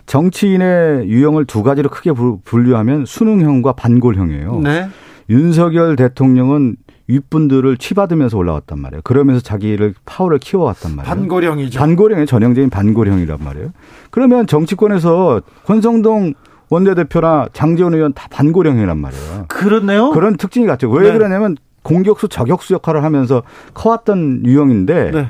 정치인의 0.08 1.08
유형을 1.08 1.46
두 1.46 1.62
가지로 1.62 1.92
크게 1.92 2.14
분류하면 2.44 3.06
수능형과 3.06 3.74
반골형이에요. 3.74 4.60
네. 4.62 4.90
윤석열 5.30 5.96
대통령은 5.98 6.78
윗분들을 7.14 7.78
치받으면서 7.78 8.38
올라왔단 8.38 8.80
말이에요. 8.80 9.02
그러면서 9.04 9.42
자기를 9.42 9.94
파워를 10.06 10.40
키워왔단 10.40 10.96
말이에요. 10.96 11.16
반고령이죠. 11.16 11.80
반고령의 11.80 12.26
전형적인 12.26 12.70
반고령이란 12.70 13.38
말이에요. 13.42 13.72
그러면 14.10 14.48
정치권에서 14.48 15.42
권성동 15.66 16.34
원내대표나 16.70 17.50
장재원 17.54 17.94
의원 17.94 18.14
다 18.14 18.28
반고령이란 18.32 18.98
말이에요. 18.98 19.46
그렇네요. 19.48 20.10
그런 20.12 20.38
특징이 20.38 20.66
같죠. 20.66 20.90
왜 20.90 21.12
네. 21.12 21.14
그러냐면 21.18 21.56
공격수 21.84 22.30
저격수 22.30 22.74
역할을 22.76 23.04
하면서 23.04 23.44
커왔던 23.74 24.44
유형인데 24.46 25.12
네. 25.12 25.28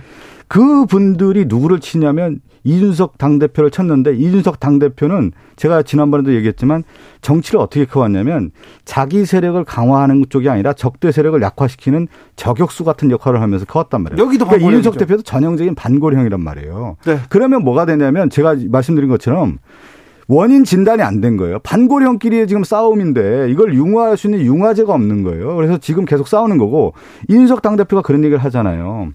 그 0.47 0.85
분들이 0.85 1.45
누구를 1.45 1.79
치냐면 1.79 2.39
이준석 2.65 3.17
당대표를 3.17 3.71
쳤는데 3.71 4.15
이준석 4.15 4.59
당대표는 4.59 5.33
제가 5.57 5.83
지난번에도 5.83 6.33
얘기했지만 6.33 6.83
정치를 7.21 7.59
어떻게 7.59 7.85
커왔냐면 7.85 8.51
자기 8.85 9.25
세력을 9.25 9.61
강화하는 9.65 10.25
쪽이 10.29 10.47
아니라 10.47 10.71
적대 10.71 11.11
세력을 11.11 11.41
약화시키는 11.41 12.07
저격수 12.37 12.85
같은 12.85 13.11
역할을 13.11 13.41
하면서 13.41 13.65
커왔단 13.65 14.03
말이에요. 14.03 14.25
여기도 14.25 14.45
그러니까 14.45 14.69
이준석 14.69 14.97
대표도 14.97 15.23
전형적인 15.23 15.75
반고령이란 15.75 16.39
말이에요. 16.39 16.95
네. 17.05 17.19
그러면 17.29 17.63
뭐가 17.63 17.85
되냐면 17.85 18.29
제가 18.29 18.55
말씀드린 18.69 19.09
것처럼 19.09 19.57
원인 20.29 20.63
진단이 20.63 21.01
안 21.01 21.19
된 21.19 21.35
거예요. 21.35 21.59
반고령끼리의 21.59 22.47
지금 22.47 22.63
싸움인데 22.63 23.49
이걸 23.49 23.73
융화할 23.73 24.15
수 24.15 24.27
있는 24.27 24.45
융화제가 24.45 24.93
없는 24.93 25.23
거예요. 25.23 25.53
그래서 25.57 25.77
지금 25.77 26.05
계속 26.05 26.29
싸우는 26.29 26.57
거고 26.57 26.93
이준석 27.27 27.61
당대표가 27.61 28.01
그런 28.01 28.23
얘기를 28.23 28.41
하잖아요. 28.41 29.09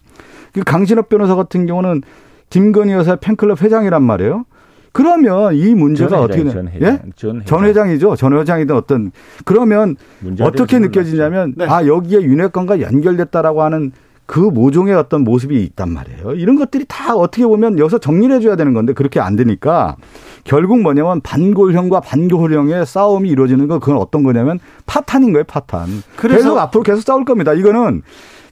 그 0.58 0.64
강신업 0.64 1.08
변호사 1.08 1.36
같은 1.36 1.66
경우는 1.66 2.02
김건희 2.50 2.92
여사 2.92 3.16
팬클럽 3.16 3.62
회장이란 3.62 4.02
말이에요. 4.02 4.44
그러면 4.92 5.54
이 5.54 5.74
문제가 5.74 6.20
어떻게 6.20 6.48
전 6.48 6.66
회장, 6.68 6.80
예? 6.80 6.98
전, 7.14 7.36
회장. 7.36 7.44
전 7.44 7.64
회장이죠. 7.64 8.16
전 8.16 8.36
회장이든 8.36 8.74
어떤 8.74 9.12
그러면 9.44 9.96
어떻게 10.40 10.78
느껴지냐면 10.78 11.54
네. 11.56 11.66
아 11.66 11.86
여기에 11.86 12.22
윤핵관과 12.22 12.80
연결됐다라고 12.80 13.62
하는 13.62 13.92
그 14.26 14.40
모종의 14.40 14.94
어떤 14.94 15.22
모습이 15.22 15.62
있단 15.62 15.90
말이에요. 15.90 16.32
이런 16.32 16.56
것들이 16.56 16.84
다 16.88 17.14
어떻게 17.14 17.46
보면 17.46 17.78
여기서 17.78 17.98
정리를 17.98 18.34
해줘야 18.34 18.56
되는 18.56 18.74
건데 18.74 18.92
그렇게 18.92 19.20
안 19.20 19.36
되니까 19.36 19.96
결국 20.42 20.80
뭐냐면 20.80 21.20
반골형과 21.20 22.00
반교홀형의 22.00 22.84
싸움이 22.84 23.28
이루어지는 23.28 23.68
건 23.68 23.78
그건 23.78 23.98
어떤 23.98 24.22
거냐면 24.22 24.58
파탄인 24.86 25.32
거예요, 25.32 25.44
파탄. 25.44 25.86
그래서 26.16 26.38
계속 26.38 26.58
앞으로 26.58 26.82
계속 26.82 27.02
싸울 27.02 27.24
겁니다. 27.24 27.52
이거는 27.52 28.02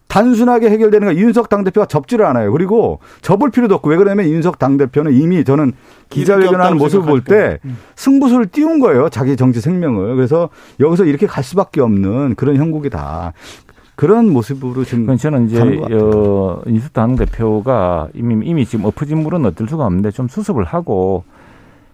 단순하게 0.09 0.71
해결되는 0.71 1.09
거 1.09 1.13
이윤석 1.13 1.49
당대표가 1.49 1.87
접지를 1.87 2.25
않아요. 2.27 2.53
그리고 2.53 3.01
접을 3.23 3.51
필요도 3.51 3.75
없고 3.77 3.91
왜 3.91 3.97
그러냐면 3.97 4.27
이윤석 4.27 4.59
당대표는 4.59 5.13
이미 5.13 5.45
저는 5.45 5.73
기자회견하는 6.11 6.79
모습을 6.79 7.07
볼 7.07 7.21
때 7.25 7.59
승부수를 7.97 8.47
띄운 8.47 8.79
거예요. 8.81 9.09
자기 9.09 9.37
정치 9.37 9.61
생명을. 9.61 10.15
그래서 10.17 10.49
여기서 10.81 11.05
이렇게 11.07 11.27
갈 11.27 11.43
수밖에 11.43 11.81
없는 11.81 12.37
그런 12.37 12.57
형국이다. 12.57 13.33
그런 13.97 14.31
모습으로 14.33 14.85
지금 14.85 15.17
저는 15.17 15.47
이제 15.47 15.61
어, 15.91 16.61
이수 16.67 16.93
당대표가 16.93 18.09
이미 18.15 18.47
이미 18.47 18.65
지금 18.67 18.85
엎어진 18.85 19.23
물은 19.23 19.45
어쩔 19.47 19.67
수가 19.69 19.87
없는데 19.87 20.11
좀 20.13 20.29
수습을 20.29 20.65
하고 20.65 21.25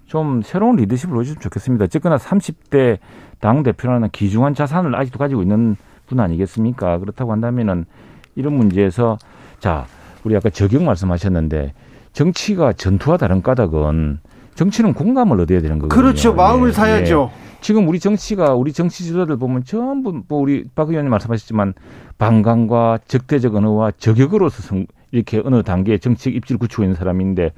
좀 0.07 0.43
새로운 0.45 0.77
리더십을 0.77 1.15
보여주면 1.15 1.41
좋겠습니다. 1.41 1.85
어쨌거나 1.87 2.17
30대 2.19 2.99
당 3.41 3.63
대표라는 3.63 4.09
귀중한 4.13 4.55
자산을 4.55 4.95
아직도 4.95 5.19
가지고 5.19 5.43
있는 5.43 5.77
분 6.13 6.21
아니겠습니까? 6.21 6.99
그렇다고 6.99 7.33
한다면은 7.33 7.87
이런 8.35 8.53
문제에서 8.53 9.19
자 9.59 9.87
우리 10.25 10.37
아까 10.37 10.51
적용 10.51 10.85
말씀하셨는데 10.85 11.73
정치가 12.13 12.73
전투와 12.75 13.17
다른 13.17 13.43
까닭은 13.43 14.19
정치는 14.55 14.93
공감을 14.93 15.41
얻어야 15.41 15.61
되는 15.63 15.79
거거든요. 15.79 16.03
그렇죠. 16.03 16.35
마음을 16.35 16.69
네. 16.69 16.73
사야죠. 16.75 17.31
네. 17.33 17.43
지금 17.63 17.89
우리 17.89 17.99
정치가 17.99 18.55
우리 18.55 18.73
정치 18.73 19.05
지도자들 19.05 19.37
보면 19.39 19.65
전부 19.65 20.23
뭐 20.29 20.41
우리 20.41 20.65
박 20.75 20.91
의원님 20.91 21.11
말씀하셨지만 21.11 21.73
반감과 22.19 22.99
적대적 23.09 23.55
언어와 23.55 23.93
저격으로서 23.93 24.77
이렇게 25.11 25.41
어느 25.43 25.63
단계에 25.63 25.99
정치적 25.99 26.35
입지를 26.35 26.59
굳히고 26.59 26.83
있는 26.83 26.97
사람인데 26.97 27.53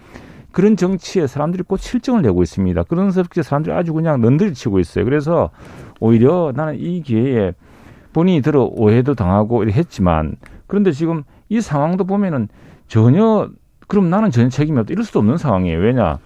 그런 0.53 0.77
정치에 0.77 1.27
사람들이 1.27 1.65
꼭 1.65 1.81
실정을 1.81 2.23
내고 2.23 2.43
있습니다. 2.43 2.85
그런 2.85 3.11
사람들이 3.11 3.75
아주 3.75 3.93
그냥 3.93 4.21
넌들이 4.21 4.55
치고 4.55 4.79
있어요. 4.79 5.05
그래서 5.05 5.51
오히려 5.99 6.53
나는 6.55 6.79
이 6.79 7.03
기회에 7.03 7.55
본인이 8.15 8.41
들어 8.41 8.65
오해도 8.65 9.15
당하고 9.15 9.63
이렇게 9.63 9.79
했지만 9.79 10.37
그런데 10.67 10.93
지금 10.93 11.25
이 11.51 11.61
상황도 11.61 12.05
보면은 12.05 12.49
전혀 12.89 13.51
그럼 13.87 14.09
나는 14.09 14.31
전혀 14.31 14.49
책임이 14.49 14.79
없다 14.79 14.93
이럴 14.93 15.05
수도 15.05 15.19
없는 15.19 15.37
상황이에요. 15.37 15.79
왜냐? 15.79 16.19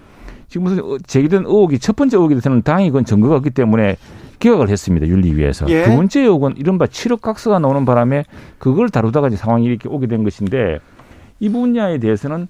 지금 0.47 0.65
무슨 0.65 0.85
어, 0.85 0.99
제기된 1.05 1.45
의혹이 1.45 1.81
첫 1.81 1.97
번째 1.97 2.17
의혹이 2.17 2.37
돼서는 2.37 2.63
당이 2.63 2.91
그건 2.91 3.05
증거가 3.05 3.37
없기 3.37 3.51
때문에 3.51 3.97
기각을 4.39 4.69
했습니다. 4.69 5.07
윤리위에서. 5.07 5.69
예. 5.69 5.85
두 5.85 5.97
번째 5.97 6.21
의혹은 6.21 6.57
이른바 6.57 6.87
7억 6.87 7.21
각서가 7.21 7.59
나오는 7.59 7.85
바람에 7.85 8.25
그걸 8.59 8.89
다루다가 8.89 9.29
이제 9.29 9.37
상황이 9.37 9.65
이렇게 9.65 9.89
오게 9.89 10.07
된 10.07 10.23
것인데 10.23 10.79
이 11.41 11.49
분야에 11.49 11.99
대해서는 11.99 12.47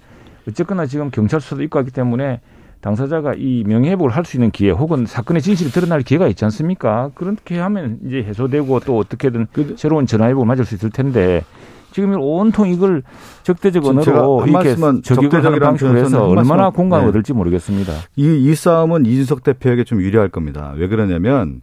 어쨌거나 0.46 0.86
지금 0.86 1.10
경찰 1.10 1.40
수사도 1.40 1.62
있고 1.62 1.78
하기 1.78 1.90
때문에 1.90 2.40
당사자가 2.80 3.34
이 3.36 3.64
명예회복을 3.66 4.10
할 4.10 4.24
수 4.24 4.36
있는 4.36 4.50
기회 4.50 4.70
혹은 4.70 5.06
사건의 5.06 5.40
진실이 5.42 5.70
드러날 5.70 6.02
기회가 6.02 6.28
있지 6.28 6.44
않습니까? 6.44 7.10
그렇게 7.14 7.58
하면 7.58 7.98
이제 8.06 8.22
해소되고 8.22 8.80
또 8.80 8.98
어떻게든 8.98 9.46
그, 9.52 9.74
새로운 9.78 10.06
전화회복을 10.06 10.46
맞을 10.46 10.64
수 10.64 10.74
있을 10.74 10.90
텐데 10.90 11.44
지금 11.92 12.14
온통 12.20 12.68
이걸 12.68 13.02
적대적 13.42 13.84
언어로 13.86 14.44
이렇게 14.46 14.76
적격하는 15.02 15.58
방식으로 15.58 15.98
해서 15.98 16.26
얼마나 16.26 16.70
공감을 16.70 17.06
네. 17.06 17.08
얻을지 17.08 17.32
모르겠습니다. 17.32 17.92
이, 18.16 18.50
이 18.50 18.54
싸움은 18.54 19.06
이준석 19.06 19.42
대표에게 19.42 19.84
좀 19.84 20.02
유리할 20.02 20.28
겁니다. 20.28 20.74
왜 20.76 20.86
그러냐면 20.88 21.62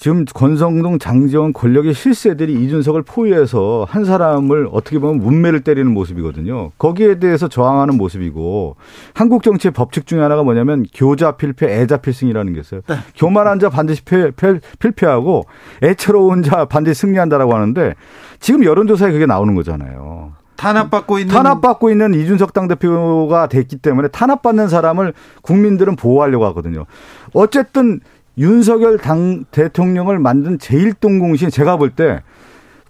지금 0.00 0.24
권성동, 0.24 0.98
장재원 0.98 1.52
권력의 1.52 1.92
실세들이 1.92 2.54
이준석을 2.64 3.02
포위해서 3.02 3.86
한 3.86 4.06
사람을 4.06 4.70
어떻게 4.72 4.98
보면 4.98 5.18
문매를 5.18 5.60
때리는 5.60 5.92
모습이거든요. 5.92 6.70
거기에 6.78 7.18
대해서 7.18 7.48
저항하는 7.48 7.98
모습이고 7.98 8.76
한국 9.12 9.42
정치의 9.42 9.72
법칙 9.72 10.06
중에 10.06 10.20
하나가 10.20 10.42
뭐냐면 10.42 10.86
교자 10.94 11.32
필패, 11.32 11.66
애자 11.66 11.98
필승이라는 11.98 12.54
게 12.54 12.60
있어요. 12.60 12.80
네. 12.88 12.94
교만한 13.14 13.58
자 13.58 13.68
반드시 13.68 14.02
패, 14.02 14.30
패, 14.30 14.58
필패하고 14.78 15.44
애처로운 15.82 16.42
자 16.44 16.64
반드시 16.64 17.02
승리한다라고 17.02 17.54
하는데 17.54 17.94
지금 18.38 18.64
여론조사에 18.64 19.12
그게 19.12 19.26
나오는 19.26 19.54
거잖아요. 19.54 20.32
탄압받고 20.56 21.18
있는 21.18 21.34
탄압받고 21.34 21.90
있는 21.90 22.14
이준석 22.14 22.54
당대표가 22.54 23.48
됐기 23.48 23.76
때문에 23.76 24.08
탄압받는 24.08 24.68
사람을 24.68 25.12
국민들은 25.42 25.96
보호하려고 25.96 26.46
하거든요. 26.46 26.86
어쨌든 27.34 28.00
윤석열 28.38 28.98
당 28.98 29.44
대통령을 29.50 30.18
만든 30.18 30.58
제1동공신 30.58 31.50
제가 31.52 31.76
볼 31.76 31.90
때 31.90 32.20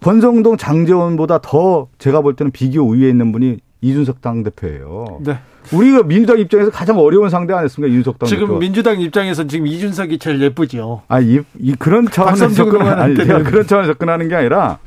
권성동 0.01 0.57
장재원보다 0.57 1.39
더 1.43 1.87
제가 1.99 2.21
볼 2.21 2.35
때는 2.35 2.51
비교 2.51 2.81
우위에 2.81 3.09
있는 3.09 3.31
분이 3.31 3.59
이준석 3.81 4.21
당대표예요. 4.21 5.19
네. 5.23 5.37
우리가 5.71 6.03
민주당 6.03 6.39
입장에서 6.39 6.71
가장 6.71 6.97
어려운 6.97 7.29
상대 7.29 7.53
아니었습니까? 7.53 7.91
이준석 7.91 8.17
당대표. 8.19 8.45
지금 8.45 8.59
민주당 8.59 8.99
입장에서는 8.99 9.47
지금 9.47 9.67
이준석이 9.67 10.17
제일 10.17 10.41
예쁘죠. 10.41 11.03
아, 11.07 11.19
이, 11.19 11.39
이 11.59 11.75
그런 11.77 12.07
차원에서 12.07 12.49
접근하는 12.49 12.99
아니, 12.99 13.15
제가 13.15 13.43
그런 13.43 13.67
차원에서 13.67 13.93
접근하는 13.93 14.27
게 14.27 14.35
아니라 14.35 14.79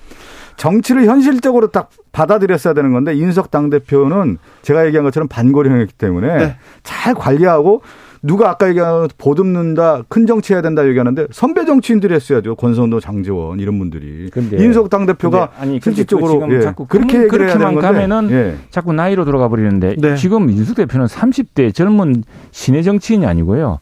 정치를 0.57 1.07
현실적으로 1.07 1.69
딱 1.69 1.91
받아들였어야 2.13 2.75
되는 2.75 2.93
건데 2.93 3.15
이준석 3.15 3.51
당 3.53 3.71
대표는 3.71 4.39
제가 4.63 4.87
얘기한 4.87 5.05
것처럼 5.05 5.29
반고령이기 5.29 5.93
때문에 5.95 6.37
네. 6.39 6.57
잘 6.83 7.15
관리하고 7.15 7.83
누가 8.25 8.49
아까 8.49 8.71
얘기한 8.71 9.07
보듬는다, 9.19 10.05
큰 10.09 10.27
정치 10.27 10.55
해야 10.55 10.63
된다 10.63 10.87
얘기하는데 10.89 11.27
선배 11.31 11.67
정치인들이 11.67 12.15
했어야죠. 12.15 12.55
권선도, 12.55 12.99
장재원 13.01 13.61
이런 13.61 13.79
분들이. 13.79 14.31
근데 14.31 14.57
인석 14.65 14.89
당 14.89 15.05
대표가 15.05 15.51
아니 15.59 15.79
실질적으로 15.79 16.33
지금 16.33 16.53
예, 16.53 16.61
자꾸 16.63 16.87
그렇게 16.87 17.27
그렇게만 17.27 17.75
가면은 17.75 18.31
예. 18.31 18.55
자꾸 18.71 18.95
나이로 18.95 19.27
돌아가 19.27 19.49
버리는데 19.49 19.97
네. 19.99 20.17
지금 20.17 20.47
민석 20.47 20.77
대표는 20.77 21.05
30대 21.05 21.75
젊은 21.75 22.25
신의 22.51 22.83
정치인이 22.83 23.27
아니고요. 23.27 23.81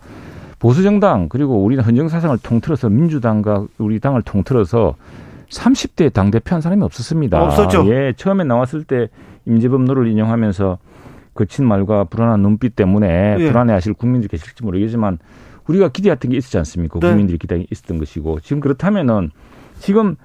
보수 0.58 0.82
정당 0.82 1.28
그리고 1.28 1.62
우리 1.62 1.76
헌정 1.76 2.08
사상을 2.08 2.36
통틀어서 2.42 2.88
민주당과 2.88 3.66
우리 3.78 4.00
당을 4.00 4.22
통틀어서 4.22 4.96
30대 5.50 6.12
당 6.12 6.32
대표 6.32 6.56
한 6.56 6.60
사람이 6.60 6.82
없었습니다. 6.82 7.40
없었죠. 7.40 7.86
예, 7.94 8.12
처음에 8.16 8.42
나왔을 8.42 8.82
때 8.82 9.08
임재범 9.46 9.84
노래를 9.84 10.08
인용하면서 10.08 10.78
거친 11.34 11.66
말과 11.66 12.04
불안한 12.04 12.40
눈빛 12.40 12.76
때문에 12.76 13.36
예. 13.38 13.46
불안해하실 13.46 13.94
국민들 13.94 14.28
계실지 14.28 14.62
모르겠지만 14.62 15.18
우리가 15.66 15.88
기대했던 15.88 16.30
게 16.30 16.36
있었지 16.36 16.58
않습니까? 16.58 16.98
네. 17.00 17.08
국민들이 17.08 17.38
기대 17.38 17.64
있었던 17.70 17.98
것이고 17.98 18.40
지금 18.40 18.60
그렇다면은 18.60 19.30
지금 19.78 20.16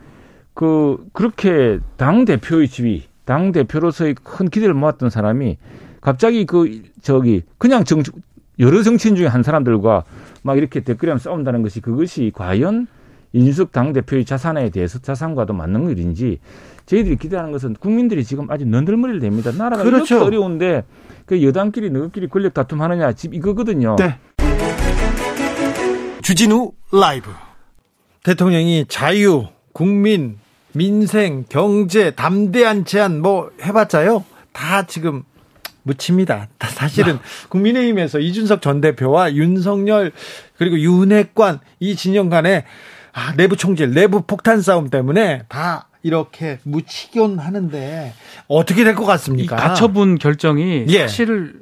그 0.53 1.05
그렇게 1.13 1.79
당 1.97 2.25
대표의 2.25 2.67
지위, 2.67 3.03
당 3.25 3.51
대표로서의 3.51 4.15
큰 4.23 4.49
기대를 4.49 4.73
모았던 4.73 5.09
사람이 5.09 5.57
갑자기 6.01 6.45
그 6.45 6.81
저기 7.01 7.43
그냥 7.57 7.83
정 7.83 8.01
여러 8.59 8.81
정치인 8.81 9.15
중에 9.15 9.27
한 9.27 9.43
사람들과 9.43 10.03
막 10.41 10.57
이렇게 10.57 10.79
댓글이랑 10.79 11.19
싸운다는 11.19 11.61
것이 11.61 11.79
그것이 11.79 12.31
과연 12.33 12.87
이준석 13.33 13.71
당 13.71 13.93
대표의 13.93 14.25
자산에 14.25 14.69
대해서 14.69 14.99
자산과도 14.99 15.53
맞는 15.53 15.89
일인지 15.89 16.39
저희들이 16.87 17.17
기대하는 17.17 17.51
것은 17.51 17.75
국민들이 17.75 18.23
지금 18.23 18.49
아주 18.49 18.65
넌들머리를 18.65 19.19
댑니다. 19.21 19.55
나라가 19.55 19.83
그렇죠. 19.83 20.15
이렇게 20.15 20.25
어려운데 20.25 20.83
그 21.25 21.43
여당끼리 21.43 21.89
너희끼리 21.91 22.27
권력 22.27 22.53
다툼하느냐 22.53 23.11
지금 23.13 23.35
이거거든요. 23.35 23.97
네. 23.97 24.17
주진우 26.23 26.71
라이브 26.91 27.29
대통령이 28.23 28.85
자유, 28.87 29.47
국민, 29.73 30.39
민생, 30.73 31.45
경제, 31.47 32.11
담대한 32.11 32.85
제안 32.85 33.21
뭐 33.21 33.51
해봤자요. 33.61 34.23
다 34.53 34.83
지금 34.87 35.23
묻힙니다. 35.83 36.47
사실은 36.59 37.15
아. 37.15 37.19
국민의힘에서 37.49 38.19
이준석 38.19 38.61
전 38.61 38.81
대표와 38.81 39.33
윤석열 39.33 40.11
그리고 40.57 40.79
윤핵관 40.79 41.59
이 41.79 41.95
진영 41.95 42.29
간에 42.29 42.65
아, 43.13 43.33
내부 43.35 43.57
총질, 43.57 43.93
내부 43.93 44.21
폭탄 44.21 44.61
싸움 44.61 44.89
때문에 44.89 45.43
다 45.49 45.87
이렇게 46.07 46.59
무치견 46.63 47.37
하는데 47.39 48.13
어떻게 48.47 48.83
될 48.83 48.95
것 48.95 49.05
같습니까? 49.05 49.55
이 49.55 49.59
가처분 49.59 50.17
결정이 50.17 50.85
예. 50.87 50.99
사실 51.01 51.55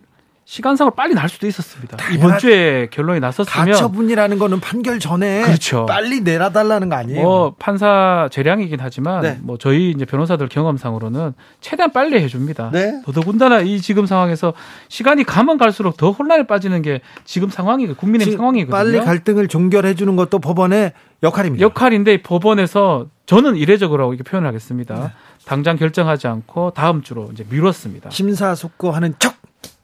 시간상으로 0.45 0.93
빨리 0.93 1.15
날 1.15 1.27
수도 1.27 1.47
있었습니다. 1.47 1.97
이번 2.13 2.37
주에 2.37 2.87
결론이 2.91 3.19
났었으면 3.19 3.65
가처분이라는 3.65 4.37
거는 4.37 4.59
판결 4.59 4.99
전에 4.99 5.41
그렇죠. 5.41 5.87
빨리 5.87 6.21
내려달라는 6.21 6.87
거 6.87 6.95
아니에요? 6.95 7.21
뭐 7.23 7.55
판사 7.57 8.29
재량이긴 8.31 8.77
하지만 8.79 9.21
네. 9.21 9.39
뭐 9.41 9.57
저희 9.57 9.89
이제 9.89 10.05
변호사들 10.05 10.47
경험상으로는 10.47 11.33
최대한 11.61 11.91
빨리 11.91 12.21
해줍니다. 12.21 12.69
네. 12.71 13.01
더더군다나 13.05 13.61
이 13.61 13.81
지금 13.81 14.05
상황에서 14.05 14.53
시간이 14.87 15.23
가면 15.23 15.57
갈수록 15.57 15.97
더 15.97 16.11
혼란에 16.11 16.45
빠지는 16.45 16.83
게 16.83 17.01
지금 17.23 17.49
상황이 17.49 17.87
국민의 17.87 18.31
상황이거든요. 18.31 18.71
빨리 18.71 18.99
갈등을 19.03 19.47
종결해 19.47 19.95
주는 19.95 20.15
것도 20.15 20.37
법원의 20.37 20.93
역할입니다. 21.23 21.63
역할인데 21.63 22.21
법원에서 22.21 23.07
저는 23.25 23.55
이례적으로 23.55 24.13
이렇게 24.13 24.29
표현을 24.29 24.47
하겠습니다. 24.47 24.93
네. 24.93 25.11
당장 25.45 25.75
결정하지 25.75 26.27
않고 26.27 26.71
다음 26.71 27.01
주로 27.01 27.29
이제 27.33 27.45
미뤘습니다. 27.49 28.11
심사숙고하는 28.11 29.15
척. 29.17 29.34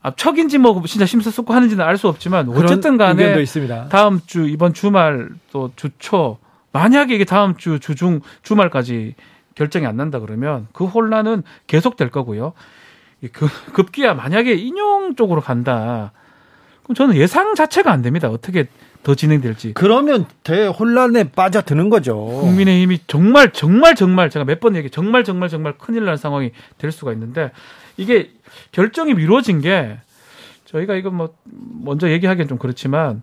아, 0.03 0.11
척인지 0.15 0.57
뭐 0.57 0.81
진짜 0.85 1.05
심사숙고 1.05 1.53
하는지는 1.53 1.85
알 1.85 1.97
수 1.97 2.07
없지만 2.07 2.47
어쨌든 2.65 2.97
간에 2.97 3.23
다음 3.89 4.19
주 4.25 4.47
이번 4.47 4.73
주말 4.73 5.29
또 5.51 5.71
주초 5.75 6.37
만약에 6.71 7.13
이게 7.13 7.25
다음 7.25 7.55
주 7.57 7.79
주중 7.79 8.21
주말까지 8.41 9.13
결정이 9.55 9.85
안 9.85 9.97
난다 9.97 10.19
그러면 10.19 10.67
그 10.73 10.85
혼란은 10.85 11.43
계속 11.67 11.97
될 11.97 12.09
거고요. 12.09 12.53
그 13.33 13.47
급기야 13.73 14.15
만약에 14.15 14.53
인용 14.53 15.15
쪽으로 15.15 15.41
간다. 15.41 16.11
그럼 16.83 16.95
저는 16.95 17.15
예상 17.15 17.53
자체가 17.53 17.91
안 17.91 18.01
됩니다. 18.01 18.27
어떻게 18.29 18.65
더 19.03 19.13
진행될지. 19.13 19.73
그러면 19.73 20.25
대혼란에 20.43 21.25
빠져드는 21.31 21.89
거죠. 21.89 22.15
국민의힘이 22.15 22.99
정말 23.05 23.51
정말 23.51 23.95
정말 23.95 24.29
제가 24.31 24.45
몇 24.45 24.59
번 24.59 24.75
얘기 24.75 24.89
정말 24.89 25.23
정말 25.23 25.49
정말 25.49 25.73
큰일 25.77 26.05
날 26.05 26.17
상황이 26.17 26.51
될 26.79 26.91
수가 26.91 27.11
있는데 27.13 27.51
이게 27.97 28.31
결정이 28.71 29.13
미뤄진 29.13 29.61
게 29.61 29.97
저희가 30.65 30.95
이거 30.95 31.09
뭐 31.09 31.35
먼저 31.43 32.09
얘기하기엔 32.09 32.47
좀 32.47 32.57
그렇지만 32.57 33.21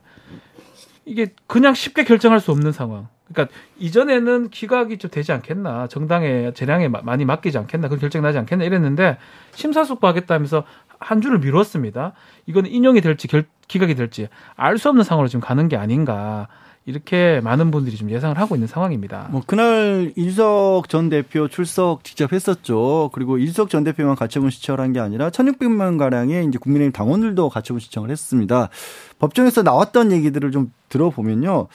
이게 1.05 1.29
그냥 1.47 1.75
쉽게 1.75 2.05
결정할 2.05 2.41
수 2.41 2.51
없는 2.51 2.73
상황. 2.73 3.09
그러니까 3.33 3.55
이전에는 3.79 4.51
기각이 4.51 4.99
좀 4.99 5.11
되지 5.11 5.33
않겠나 5.33 5.87
정당의 5.89 6.55
재량에 6.55 6.89
많이 6.89 7.25
맡기지 7.25 7.59
않겠나 7.59 7.89
그 7.89 7.99
결정 7.99 8.23
나지 8.23 8.39
않겠나 8.39 8.65
이랬는데 8.65 9.19
심사숙고하겠다면서 9.53 10.65
한 10.99 11.21
주를 11.21 11.39
미뤘습니다. 11.39 12.13
이건 12.47 12.67
인용이 12.67 13.01
될지 13.01 13.29
결, 13.29 13.45
기각이 13.69 13.95
될지 13.95 14.29
알 14.57 14.79
수 14.79 14.89
없는 14.89 15.05
상황으로 15.05 15.29
지금 15.29 15.41
가는 15.41 15.69
게 15.69 15.77
아닌가. 15.77 16.49
이렇게 16.89 17.43
많은 17.45 17.71
분들이 17.71 17.97
좀 17.97 18.11
예상을 18.11 18.39
하고 18.39 18.57
있는 18.57 18.67
상황입니다. 18.67 19.29
뭐 19.31 19.43
그날 19.47 20.11
일석 20.17 20.89
전 20.89 21.11
대표 21.11 21.47
출석 21.47 22.03
직접 22.03 22.33
했었죠. 22.33 23.11
그리고 23.13 23.37
일석 23.37 23.69
전 23.69 23.85
대표만 23.85 24.17
가처분 24.17 24.49
신청을 24.49 24.81
한 24.81 24.89
게 24.93 25.01
아니라 25.01 25.29
1,600만 25.29 25.99
가량의 25.99 26.47
이제 26.47 26.57
국민의힘 26.59 26.93
당원들도 26.93 27.51
가처분 27.51 27.79
신청을 27.79 28.11
했습니다. 28.11 28.71
법정에서 29.19 29.63
나왔던 29.63 30.13
얘기들을 30.13 30.51
좀 30.51 30.73
들어보면요. 30.89 31.67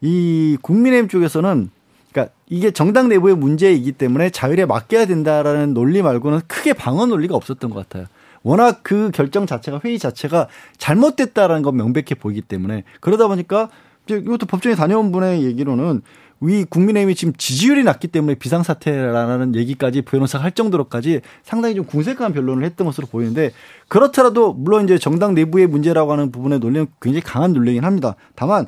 이 0.00 0.58
국민의힘 0.62 1.08
쪽에서는 1.08 1.70
그러니까 2.10 2.34
이게 2.48 2.72
정당 2.72 3.08
내부의 3.08 3.36
문제이기 3.36 3.92
때문에 3.92 4.30
자율에 4.30 4.66
맡겨야 4.66 5.06
된다라는 5.06 5.74
논리 5.74 6.02
말고는 6.02 6.40
크게 6.48 6.72
방어 6.72 7.06
논리가 7.06 7.36
없었던 7.36 7.70
것 7.70 7.88
같아요. 7.88 8.06
워낙 8.42 8.80
그 8.82 9.12
결정 9.12 9.46
자체가 9.46 9.80
회의 9.84 10.00
자체가 10.00 10.48
잘못됐다라는 10.78 11.62
건 11.62 11.76
명백해 11.76 12.16
보이기 12.18 12.42
때문에 12.42 12.82
그러다 13.00 13.28
보니까 13.28 13.68
이것도 14.08 14.46
법정에 14.46 14.74
다녀온 14.74 15.12
분의 15.12 15.42
얘기로는 15.44 16.02
위 16.40 16.64
국민의힘이 16.64 17.14
지금 17.14 17.32
지지율이 17.36 17.82
낮기 17.82 18.08
때문에 18.08 18.34
비상사태라는 18.34 19.54
얘기까지 19.54 20.02
변호사가 20.02 20.44
할 20.44 20.52
정도로까지 20.52 21.22
상당히 21.42 21.74
좀 21.74 21.86
궁색한 21.86 22.32
변론을 22.34 22.64
했던 22.64 22.86
것으로 22.86 23.06
보이는데 23.06 23.52
그렇더라도 23.88 24.52
물론 24.52 24.84
이제 24.84 24.98
정당 24.98 25.34
내부의 25.34 25.66
문제라고 25.66 26.12
하는 26.12 26.30
부분의 26.30 26.58
논리는 26.58 26.86
굉장히 27.00 27.22
강한 27.22 27.52
논리긴 27.54 27.84
합니다. 27.84 28.16
다만 28.34 28.66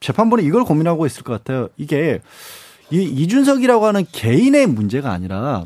재판부는 0.00 0.44
이걸 0.44 0.64
고민하고 0.64 1.06
있을 1.06 1.22
것 1.22 1.32
같아요. 1.32 1.68
이게 1.76 2.20
이 2.90 3.02
이준석이라고 3.02 3.86
하는 3.86 4.04
개인의 4.10 4.66
문제가 4.66 5.12
아니라 5.12 5.64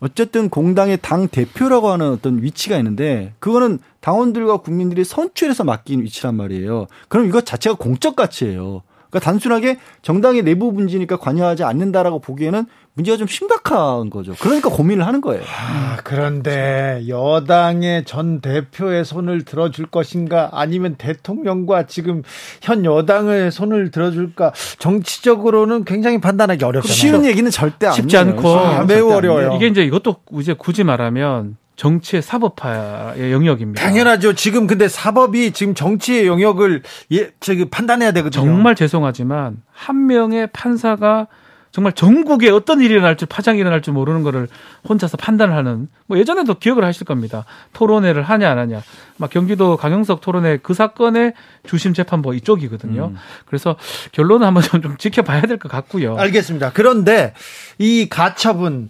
어쨌든 0.00 0.50
공당의 0.50 0.98
당 1.00 1.28
대표라고 1.28 1.88
하는 1.88 2.10
어떤 2.10 2.42
위치가 2.42 2.76
있는데 2.78 3.32
그거는 3.38 3.78
당원들과 4.00 4.58
국민들이 4.58 5.04
선출해서 5.04 5.64
맡긴 5.64 6.02
위치란 6.02 6.34
말이에요. 6.36 6.86
그럼 7.08 7.26
이것 7.26 7.46
자체가 7.46 7.76
공적 7.76 8.14
가치예요. 8.14 8.82
그러니까 9.16 9.20
단순하게 9.20 9.78
정당의 10.02 10.42
내부 10.42 10.72
문제니까 10.72 11.16
관여하지 11.16 11.64
않는다라고 11.64 12.20
보기에는 12.20 12.66
문제가 12.94 13.16
좀 13.18 13.26
심각한 13.26 14.08
거죠. 14.10 14.34
그러니까 14.40 14.70
고민을 14.70 15.06
하는 15.06 15.20
거예요. 15.20 15.42
아, 15.44 15.98
그런데 16.02 17.04
여당의 17.08 18.04
전 18.04 18.40
대표의 18.40 19.04
손을 19.04 19.44
들어줄 19.44 19.86
것인가 19.86 20.50
아니면 20.52 20.94
대통령과 20.96 21.86
지금 21.86 22.22
현 22.62 22.84
여당의 22.84 23.50
손을 23.50 23.90
들어줄까 23.90 24.52
정치적으로는 24.78 25.84
굉장히 25.84 26.20
판단하기 26.20 26.64
어렵잖아요. 26.64 26.94
쉬운 26.94 27.24
얘기는 27.26 27.50
절대 27.50 27.90
쉽지 27.92 28.16
않고 28.16 28.48
아, 28.48 28.84
매우 28.84 29.12
어려워요. 29.12 29.54
이게 29.56 29.66
이제 29.66 29.82
이것도 29.82 30.16
이제 30.40 30.54
굳이 30.54 30.84
말하면 30.84 31.56
정치의 31.76 32.22
사법화의 32.22 33.32
영역입니다. 33.32 33.82
당연하죠. 33.82 34.32
지금 34.34 34.66
근데 34.66 34.88
사법이 34.88 35.52
지금 35.52 35.74
정치의 35.74 36.26
영역을 36.26 36.82
예, 37.12 37.30
저기 37.40 37.66
판단해야 37.66 38.12
되거든요. 38.12 38.44
정말 38.44 38.74
죄송하지만 38.74 39.62
한 39.72 40.06
명의 40.06 40.46
판사가 40.52 41.26
정말 41.72 41.92
전국에 41.92 42.48
어떤 42.48 42.80
일이 42.80 42.94
일어날 42.94 43.18
줄 43.18 43.28
파장이 43.28 43.58
일어날 43.60 43.82
줄 43.82 43.92
모르는 43.92 44.22
거를 44.22 44.48
혼자서 44.88 45.18
판단을 45.18 45.54
하는 45.54 45.88
뭐 46.06 46.16
예전에도 46.18 46.54
기억을 46.54 46.82
하실 46.86 47.04
겁니다. 47.04 47.44
토론회를 47.74 48.22
하냐 48.22 48.50
안 48.50 48.56
하냐. 48.58 48.80
막 49.18 49.28
경기도 49.28 49.76
강영석 49.76 50.22
토론회 50.22 50.58
그 50.62 50.72
사건의 50.72 51.34
주심 51.66 51.92
재판부 51.92 52.34
이쪽이거든요. 52.34 53.08
음. 53.12 53.16
그래서 53.44 53.76
결론은 54.12 54.46
한번 54.46 54.62
좀, 54.62 54.80
좀 54.80 54.96
지켜봐야 54.96 55.42
될 55.42 55.58
것 55.58 55.70
같고요. 55.70 56.16
알겠습니다. 56.16 56.70
그런데 56.72 57.34
이 57.76 58.08
가처분 58.08 58.88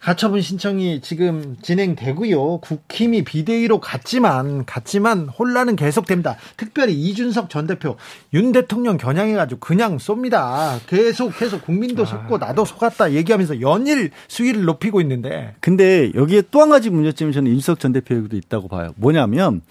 가처분 0.00 0.40
신청이 0.40 1.00
지금 1.00 1.56
진행되고요. 1.60 2.58
국힘이 2.58 3.24
비대위로 3.24 3.80
갔지만 3.80 4.64
갔지만 4.64 5.28
혼란은 5.28 5.74
계속됩니다. 5.76 6.36
특별히 6.56 6.94
이준석 6.94 7.50
전 7.50 7.66
대표 7.66 7.96
윤 8.34 8.52
대통령 8.52 8.96
겨냥해가지고 8.96 9.60
그냥 9.60 9.96
쏩니다. 9.96 10.78
계속 10.86 11.36
계속 11.36 11.64
국민도 11.64 12.02
아. 12.02 12.06
속고 12.06 12.38
나도 12.38 12.64
속았다 12.64 13.12
얘기하면서 13.12 13.60
연일 13.60 14.10
수위를 14.28 14.64
높이고 14.64 15.00
있는데. 15.00 15.54
근데 15.60 16.12
여기에 16.14 16.42
또 16.50 16.58
한 16.58 16.70
가지 16.70 16.90
문제점이 16.90 17.32
저는 17.32 17.50
이준석 17.52 17.80
전 17.80 17.92
대표에도 17.92 18.36
있다고 18.36 18.68
봐요. 18.68 18.92
뭐냐면 18.96 19.62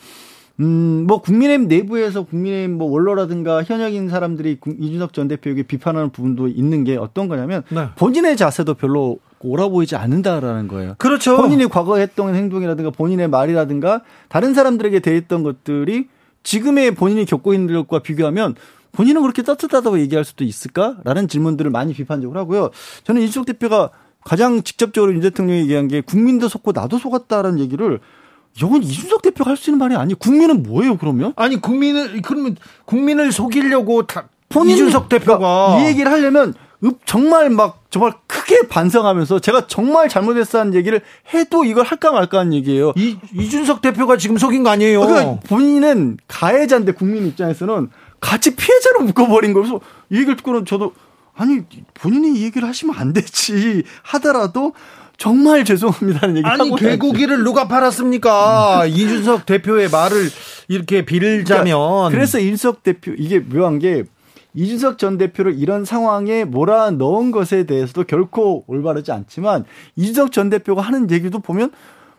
음, 0.60 1.06
뭐, 1.06 1.22
국민의힘 1.22 1.68
내부에서 1.68 2.24
국민의힘 2.24 2.78
뭐 2.78 2.90
원로라든가 2.90 3.64
현역인 3.64 4.10
사람들이 4.10 4.58
이준석 4.80 5.14
전 5.14 5.28
대표에게 5.28 5.64
비판하는 5.64 6.10
부분도 6.10 6.48
있는 6.48 6.84
게 6.84 6.98
어떤 6.98 7.28
거냐면 7.28 7.62
네. 7.70 7.90
본인의 7.96 8.38
자세도 8.38 8.74
별로 8.74 9.20
옳아 9.42 9.68
보이지 9.70 9.96
않는다라는 9.96 10.68
거예요. 10.68 10.96
그렇죠. 10.98 11.38
본인이 11.38 11.68
과거에 11.68 12.02
했던 12.02 12.36
행동이라든가 12.36 12.90
본인의 12.92 13.28
말이라든가 13.30 14.02
다른 14.30 14.54
사람들에게 14.54 15.00
대했던 15.00 15.44
것들이 15.44 16.08
지금의 16.44 16.96
본인이 16.96 17.26
겪고 17.26 17.54
있는 17.54 17.76
것과 17.76 18.00
비교하면 18.00 18.56
본인은 18.94 19.22
그렇게 19.22 19.44
따뜻하다고 19.44 20.00
얘기할 20.00 20.26
수도 20.26 20.44
있을까라는 20.44 21.28
질문들을 21.28 21.70
많이 21.72 21.94
비판적으로 21.94 22.40
하고요. 22.40 22.72
저는 23.04 23.22
이준석 23.22 23.46
대표가 23.46 23.92
가장 24.24 24.64
직접적으로 24.64 25.14
윤 25.14 25.22
대통령이 25.22 25.62
얘기한 25.62 25.88
게 25.88 26.02
국민도 26.02 26.48
속고 26.48 26.72
나도 26.74 26.98
속았다라는 26.98 27.60
얘기를 27.60 28.00
이건 28.58 28.82
이준석 28.82 29.22
대표가 29.22 29.52
할 29.52 29.58
수 29.58 29.70
있는 29.70 29.78
말이 29.78 29.96
아니에요. 29.96 30.16
국민은 30.18 30.64
뭐예요, 30.64 30.98
그러면? 30.98 31.34
아니, 31.36 31.62
국민을, 31.62 32.22
그러면 32.24 32.56
국민을 32.86 33.32
속이려고 33.32 34.08
다, 34.08 34.30
본인, 34.50 34.74
이준석 34.74 35.10
대표가. 35.10 35.80
이 35.80 35.86
얘기를 35.86 36.12
하려면 36.12 36.56
정말 37.06 37.50
막 37.50 37.84
정말 37.90 38.14
크게 38.28 38.68
반성하면서 38.68 39.40
제가 39.40 39.68
정말 39.68 40.10
잘못했다는 40.10 40.76
얘기를 40.76 41.02
해도 41.34 41.66
이걸 41.66 41.86
할까 41.86 42.12
말까 42.12 42.40
하는 42.40 42.54
얘기예요. 42.54 42.94
이, 42.96 43.18
이준석 43.34 43.82
대표가 43.82 44.18
지금 44.18 44.38
속인 44.38 44.64
거 44.64 44.70
아니에요? 44.70 45.02
그러니까 45.02 45.40
본인은 45.48 46.18
가해자인데 46.28 46.92
국민 46.92 47.26
입장에서는 47.28 47.90
같이 48.20 48.56
피해자로 48.56 49.02
묶어버린 49.02 49.54
거여서 49.54 49.80
이 50.12 50.16
얘기를 50.18 50.36
듣고는 50.38 50.66
저도 50.66 50.94
아니 51.36 51.62
본인이 51.94 52.40
이 52.40 52.44
얘기를 52.44 52.68
하시면 52.68 52.96
안 52.96 53.14
되지 53.14 53.84
하더라도 54.04 54.74
정말 55.18 55.66
죄송합니다는 55.66 56.38
얘기 56.38 56.48
아니 56.48 56.76
개고기를 56.76 57.44
누가 57.44 57.68
팔았습니까? 57.68 58.86
이준석 58.90 59.46
대표의 59.48 59.90
말을 59.90 60.30
이렇게 60.68 61.06
빌자면 61.06 61.66
그러니까 61.66 62.10
그래서 62.10 62.40
이준석 62.40 62.84
대표 62.84 63.14
이게 63.18 63.40
묘한 63.40 63.80
게 63.80 64.04
이준석 64.58 64.98
전 64.98 65.20
대표를 65.20 65.60
이런 65.60 65.86
상황에 65.86 66.44
몰아넣은 66.44 67.30
것에 67.30 67.66
대해서도 67.66 68.06
결코 68.06 68.64
올바르지 68.66 69.12
않지만 69.12 69.66
이준석 69.96 70.32
전 70.32 70.50
대표가 70.50 70.82
하는 70.82 71.12
얘기도 71.12 71.38
보면 71.40 71.72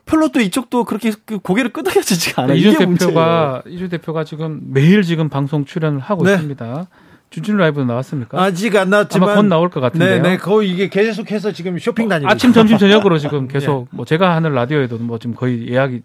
별로 0.07 0.29
또 0.29 0.41
이쪽도 0.41 0.85
그렇게 0.85 1.11
그 1.27 1.41
고개를 1.41 1.73
끄덕여지지가 1.73 2.43
않아요. 2.43 2.57
이준 2.57 2.95
대표가 2.95 3.63
이준 3.67 3.89
대표가 3.89 4.23
지금 4.23 4.61
매일 4.69 5.03
지금 5.03 5.29
방송 5.29 5.65
출연을 5.65 5.99
하고 5.99 6.25
네. 6.25 6.35
있습니다. 6.35 6.87
주진 7.31 7.57
라이브 7.57 7.81
나왔습니까? 7.81 8.41
아직 8.41 8.75
안 8.77 8.89
나왔지만 8.89 9.29
아마 9.29 9.41
곧 9.41 9.47
나올 9.49 9.69
것 9.69 9.81
같은데요. 9.81 10.23
네, 10.23 10.31
네, 10.31 10.37
거의 10.39 10.71
이게 10.71 10.89
계속해서 10.89 11.53
지금 11.53 11.77
쇼핑 11.79 12.09
다니고 12.09 12.31
아침, 12.31 12.53
점심, 12.53 12.79
저녁으로 12.79 13.19
지금 13.19 13.49
계속 13.53 13.89
네. 13.91 13.97
뭐 13.97 14.05
제가 14.05 14.35
하는 14.35 14.55
라디오에도 14.55 14.97
뭐 14.99 15.19
지금 15.19 15.35
거의 15.35 15.69
예약이 15.69 16.03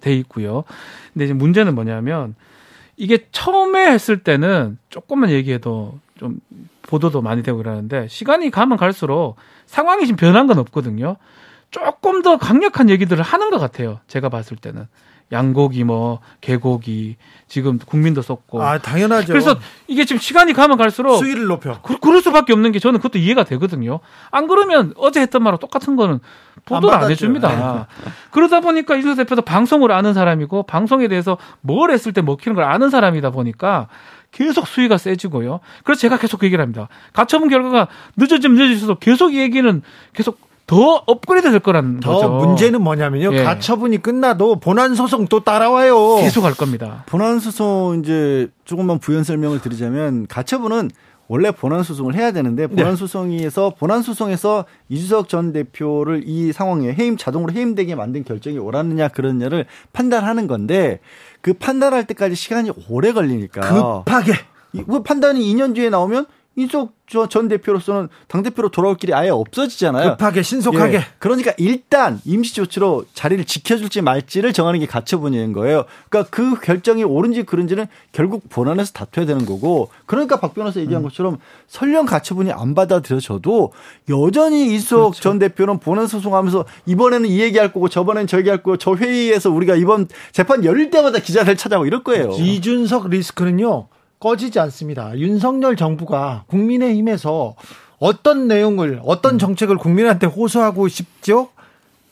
돼 0.00 0.14
있고요. 0.16 0.64
근데 1.14 1.26
이제 1.26 1.32
문제는 1.32 1.74
뭐냐면 1.76 2.34
이게 2.96 3.26
처음에 3.30 3.90
했을 3.90 4.22
때는 4.22 4.78
조금만 4.88 5.30
얘기해도 5.30 5.98
좀 6.18 6.40
보도도 6.82 7.20
많이 7.20 7.42
되고 7.42 7.58
그러는데 7.58 8.08
시간이 8.08 8.50
가면 8.50 8.78
갈수록 8.78 9.36
상황이 9.66 10.06
지금 10.06 10.16
변한 10.16 10.46
건 10.46 10.58
없거든요. 10.58 11.16
조금 11.70 12.22
더 12.22 12.38
강력한 12.38 12.88
얘기들을 12.88 13.22
하는 13.22 13.50
것 13.50 13.58
같아요. 13.58 14.00
제가 14.06 14.28
봤을 14.28 14.56
때는. 14.56 14.86
양고기 15.32 15.84
뭐 15.84 16.20
개고기 16.40 17.16
지금 17.48 17.78
국민도 17.78 18.22
썼고 18.22 18.62
아 18.62 18.78
당연하죠. 18.78 19.32
그래서 19.32 19.56
이게 19.88 20.04
지금 20.04 20.20
시간이 20.20 20.52
가면 20.52 20.76
갈수록 20.76 21.16
수위를 21.16 21.46
높여. 21.46 21.80
그, 21.82 21.98
그럴 21.98 22.22
수밖에 22.22 22.52
없는 22.52 22.72
게 22.72 22.78
저는 22.78 23.00
그것도 23.00 23.18
이해가 23.18 23.44
되거든요. 23.44 24.00
안 24.30 24.46
그러면 24.46 24.94
어제 24.96 25.20
했던 25.20 25.42
말하고 25.42 25.60
똑같은 25.60 25.96
거는 25.96 26.20
보도를 26.64 26.96
안, 26.96 27.04
안 27.04 27.10
해줍니다. 27.10 27.48
네. 27.48 28.10
그러다 28.30 28.60
보니까 28.60 28.96
이준석 28.96 29.18
대표도 29.18 29.42
방송을 29.42 29.90
아는 29.90 30.14
사람이고 30.14 30.64
방송에 30.64 31.08
대해서 31.08 31.38
뭘 31.60 31.90
했을 31.90 32.12
때 32.12 32.22
먹히는 32.22 32.54
걸 32.54 32.64
아는 32.64 32.90
사람이다 32.90 33.30
보니까 33.30 33.88
계속 34.30 34.66
수위가 34.66 34.98
세지고요. 34.98 35.60
그래서 35.82 36.00
제가 36.00 36.18
계속 36.18 36.40
그 36.40 36.46
얘기를 36.46 36.62
합니다. 36.62 36.88
가처분 37.14 37.48
결과가 37.48 37.88
늦어지면 38.16 38.56
늦어질수록 38.58 39.00
계속 39.00 39.34
얘기는 39.34 39.82
계속 40.12 40.45
더 40.66 41.02
업그레이드 41.06 41.50
될 41.50 41.60
거라는 41.60 42.00
더 42.00 42.14
거죠. 42.14 42.28
문제는 42.28 42.82
뭐냐면요. 42.82 43.32
예. 43.34 43.44
가처분이 43.44 44.02
끝나도 44.02 44.56
본안 44.58 44.94
소송 44.94 45.26
또 45.26 45.40
따라와요. 45.40 46.16
계속 46.16 46.44
할 46.44 46.54
겁니다. 46.54 47.04
본안 47.06 47.38
소송 47.38 48.00
이제 48.02 48.48
조금만 48.64 48.98
부연 48.98 49.22
설명을 49.22 49.60
드리자면 49.60 50.26
가처분은 50.26 50.90
원래 51.28 51.50
본안 51.50 51.82
소송을 51.82 52.14
해야 52.14 52.30
되는데 52.30 52.66
본안 52.66 52.90
네. 52.90 52.96
소송에서 52.96 53.74
본안 53.78 54.02
소송에서 54.02 54.64
이주석 54.88 55.28
전 55.28 55.52
대표를 55.52 56.22
이 56.24 56.52
상황에 56.52 56.92
해임 56.92 57.16
자동으로 57.16 57.52
해임되게 57.52 57.94
만든 57.94 58.24
결정이 58.24 58.58
옳았느냐 58.58 59.08
그러느냐를 59.08 59.66
판단하는 59.92 60.46
건데 60.46 61.00
그 61.40 61.52
판단할 61.52 62.06
때까지 62.06 62.36
시간이 62.36 62.70
오래 62.88 63.12
걸리니까 63.12 63.60
급하게 64.04 64.34
그 64.88 65.02
판단이 65.02 65.40
2년 65.52 65.74
뒤에 65.74 65.90
나오면 65.90 66.26
이쪽 66.56 66.96
전 67.28 67.48
대표로서는 67.48 68.08
당 68.28 68.42
대표로 68.42 68.70
돌아올 68.70 68.96
길이 68.96 69.12
아예 69.14 69.28
없어지잖아요. 69.28 70.12
급하게 70.12 70.42
신속하게. 70.42 70.96
예. 70.96 71.00
그러니까 71.18 71.52
일단 71.58 72.18
임시 72.24 72.54
조치로 72.54 73.04
자리를 73.12 73.44
지켜줄지 73.44 74.00
말지를 74.00 74.54
정하는 74.54 74.80
게 74.80 74.86
가처분인 74.86 75.52
거예요. 75.52 75.84
그러니까 76.08 76.30
그 76.30 76.58
결정이 76.58 77.04
옳은지 77.04 77.42
그른지는 77.44 77.86
결국 78.10 78.48
본안에서 78.48 78.92
다퉈야 78.92 79.26
되는 79.26 79.44
거고. 79.44 79.90
그러니까 80.06 80.40
박 80.40 80.54
변호사 80.54 80.80
얘기한 80.80 81.02
음. 81.02 81.08
것처럼 81.08 81.38
설령 81.68 82.06
가처분이 82.06 82.50
안 82.50 82.74
받아들여져도 82.74 83.72
여전히 84.08 84.74
이수석 84.74 85.12
그렇죠. 85.12 85.20
전 85.20 85.38
대표는 85.38 85.78
본안 85.78 86.06
소송하면서 86.06 86.64
이번에는 86.86 87.28
이 87.28 87.40
얘기할 87.40 87.72
거고 87.72 87.88
저번에는 87.90 88.26
저 88.26 88.38
얘기할 88.38 88.62
거고 88.62 88.78
저 88.78 88.94
회의에서 88.94 89.50
우리가 89.50 89.76
이번 89.76 90.08
재판 90.32 90.64
열릴 90.64 90.90
때마다 90.90 91.18
기자들 91.18 91.56
찾아오고 91.56 91.86
이럴 91.86 92.02
거예요. 92.02 92.30
이준석 92.30 93.10
리스크는요. 93.10 93.88
꺼지지 94.26 94.58
않습니다. 94.58 95.16
윤석열 95.16 95.76
정부가 95.76 96.42
국민의힘에서 96.48 97.54
어떤 98.00 98.48
내용을 98.48 99.00
어떤 99.04 99.34
음. 99.34 99.38
정책을 99.38 99.76
국민한테 99.76 100.26
호소하고 100.26 100.88
싶죠? 100.88 101.50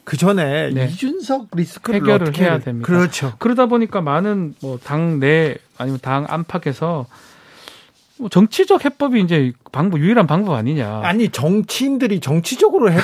그 0.05 0.17
전에 0.17 0.71
네. 0.71 0.85
이준석 0.87 1.49
리스크를 1.57 2.01
해결을 2.01 2.39
해야 2.39 2.61
됩니다. 2.61 2.87
그렇죠. 2.87 3.33
그러다 3.41 3.67
보니까 3.67 4.01
많은 4.01 4.55
뭐 4.63 4.79
당내 4.79 5.57
아니면 5.77 5.99
당 6.03 6.25
안팎에서 6.29 7.07
뭐 8.19 8.29
정치적 8.29 8.85
해법이 8.85 9.21
이제 9.21 9.53
방법 9.73 9.99
유일한 9.99 10.29
방법 10.29 10.55
아니냐. 10.55 11.01
아니 11.03 11.31
정치인들이 11.31 12.21
정치적으로 12.21 12.93
해, 12.93 12.99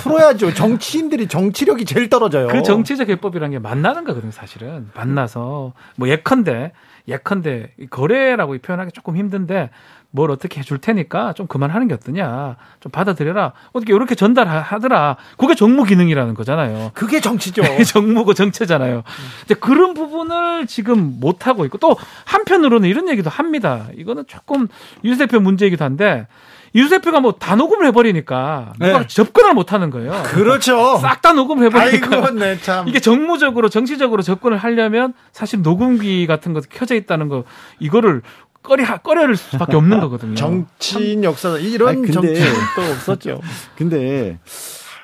풀어야죠. 0.00 0.52
정치인들이 0.52 1.28
정치력이 1.28 1.86
제일 1.86 2.10
떨어져요. 2.10 2.48
그 2.48 2.62
정치적 2.62 3.08
해법이란 3.08 3.52
게 3.52 3.58
만나는 3.58 4.04
거거든요, 4.04 4.32
사실은. 4.32 4.90
만나서 4.94 5.72
뭐 5.96 6.10
예컨대 6.10 6.72
예컨대 7.06 7.72
거래라고 7.90 8.56
표현하기 8.58 8.92
조금 8.92 9.16
힘든데 9.16 9.70
뭘 10.10 10.30
어떻게 10.30 10.60
해줄 10.60 10.78
테니까 10.78 11.32
좀 11.32 11.48
그만하는 11.48 11.88
게 11.88 11.94
어떠냐. 11.94 12.56
좀 12.78 12.92
받아들여라. 12.92 13.52
어떻게 13.72 13.92
이렇게 13.92 14.14
전달하더라. 14.14 15.16
그게 15.36 15.56
정무 15.56 15.82
기능이라는 15.82 16.34
거잖아요. 16.34 16.92
그게 16.94 17.20
정치죠. 17.20 17.62
정무고 17.84 18.32
정체잖아요. 18.32 19.02
근데 19.40 19.54
그런 19.58 19.92
부분을 19.92 20.68
지금 20.68 21.18
못 21.18 21.48
하고 21.48 21.64
있고 21.64 21.78
또 21.78 21.96
한편으로는 22.26 22.88
이런 22.88 23.08
얘기도 23.08 23.28
합니다. 23.28 23.88
이거는 23.96 24.24
조금 24.28 24.68
유 25.04 25.16
대표 25.16 25.40
문제이기도 25.40 25.84
한데 25.84 26.28
유 26.76 26.88
대표가 26.88 27.20
뭐 27.20 27.32
다 27.38 27.54
녹음을 27.56 27.86
해버리니까 27.86 28.72
누가 28.80 28.98
네. 29.00 29.06
접근을 29.06 29.54
못 29.54 29.72
하는 29.72 29.90
거예요. 29.90 30.22
그렇죠. 30.24 30.96
싹 30.98 31.22
다 31.22 31.32
녹음을 31.32 31.66
해버리니까. 31.66 32.16
아이고, 32.16 32.30
네, 32.32 32.58
참. 32.60 32.88
이게 32.88 32.98
정무적으로, 33.00 33.68
정치적으로 33.68 34.22
접근을 34.22 34.56
하려면 34.58 35.14
사실 35.32 35.62
녹음기 35.62 36.26
같은 36.26 36.52
거 36.52 36.60
켜져 36.68 36.94
있다는 36.96 37.28
거, 37.28 37.44
이거를 37.78 38.22
꺼려, 38.62 38.84
꺼려를 38.98 39.36
수밖에 39.36 39.76
없는 39.76 40.00
거거든요. 40.00 40.34
정치인 40.34 41.22
역사, 41.22 41.56
이런 41.58 42.04
정치인 42.10 42.44
또 42.76 42.82
없었죠. 42.92 43.40
근데 43.76 44.38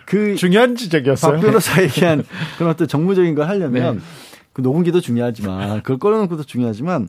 그. 0.07 0.35
중요한 0.35 0.75
지적이었어요. 0.75 1.35
박 1.35 1.41
변호사 1.41 1.81
얘기한 1.83 2.25
그런 2.59 2.71
어떤 2.71 2.89
정무적인 2.89 3.35
걸 3.37 3.47
하려면 3.49 3.97
네. 3.97 4.03
그 4.53 4.61
녹음기도 4.62 5.01
중요하지만 5.01 5.83
그걸 5.83 5.99
꺼내놓는 5.99 6.29
것도 6.29 6.43
중요하지만 6.45 7.09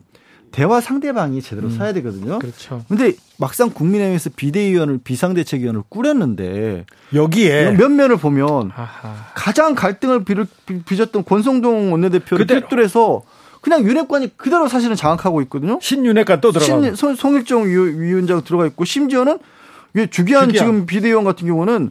대화 0.52 0.80
상대방이 0.80 1.42
제대로 1.42 1.68
음. 1.68 1.76
서야 1.76 1.92
되거든요. 1.94 2.38
그렇죠. 2.38 2.84
근데 2.88 3.14
막상 3.38 3.70
국민의힘에서 3.70 4.30
비대위원을 4.36 4.98
비상대책위원을 5.02 5.82
꾸렸는데 5.88 6.86
여기에 7.14 7.72
몇 7.72 7.90
면을 7.90 8.16
보면 8.18 8.70
아하. 8.76 9.14
가장 9.34 9.74
갈등을 9.74 10.24
빚었던 10.86 11.24
권성동 11.24 11.92
원내대표를 11.92 12.46
필두해서 12.46 13.22
그냥 13.60 13.84
윤핵관이 13.84 14.36
그대로 14.36 14.68
사실은 14.68 14.94
장악하고 14.96 15.40
있거든요. 15.42 15.78
신윤핵관 15.80 16.40
또 16.40 16.52
들어가. 16.52 16.94
신 16.94 17.14
송일정 17.16 17.64
위원장 17.66 18.42
들어가 18.44 18.66
있고 18.66 18.84
심지어는 18.84 19.38
주기한, 19.94 20.10
주기한 20.10 20.52
지금 20.52 20.86
비대위원 20.86 21.24
같은 21.24 21.46
경우는 21.46 21.90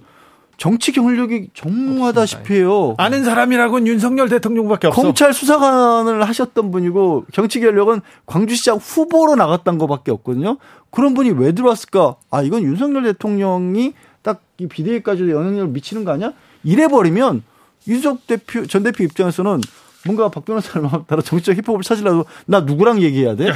정치 0.62 0.92
경력이 0.92 1.50
전무하다시피 1.56 2.54
해요. 2.54 2.94
아는 3.00 3.24
사람이라고는 3.24 3.88
윤석열 3.88 4.30
대통령밖에 4.30 4.88
없어. 4.88 5.02
검찰 5.02 5.34
수사관을 5.34 6.28
하셨던 6.28 6.70
분이고 6.70 7.26
정치 7.34 7.60
경력은 7.60 8.02
광주시장 8.28 8.78
후보로 8.78 9.36
나갔던 9.36 9.80
것밖에 9.80 10.12
없거든요. 10.12 10.58
그런 10.92 11.16
분이 11.16 11.32
왜 11.32 11.54
들어왔을까? 11.54 12.18
아 12.30 12.44
이건 12.44 12.62
윤석열 12.62 13.04
대통령이 13.04 13.94
딱 14.22 14.42
이 14.62 14.68
비대위까지도 14.68 15.32
영향력을 15.32 15.70
미치는 15.70 16.06
거 16.06 16.12
아니야? 16.12 16.34
이래 16.64 16.88
버리면 16.88 17.42
윤석 17.88 18.28
대표 18.28 18.68
전 18.68 18.84
대표 18.84 19.04
입장에서는 19.04 19.60
뭔가 20.06 20.30
박 20.30 20.46
변호사를 20.46 20.88
따라 21.08 21.22
정치적 21.24 21.58
히법을 21.58 21.82
찾으려고 21.82 22.26
나 22.46 22.60
누구랑 22.60 23.02
얘기해야 23.02 23.36
돼? 23.36 23.52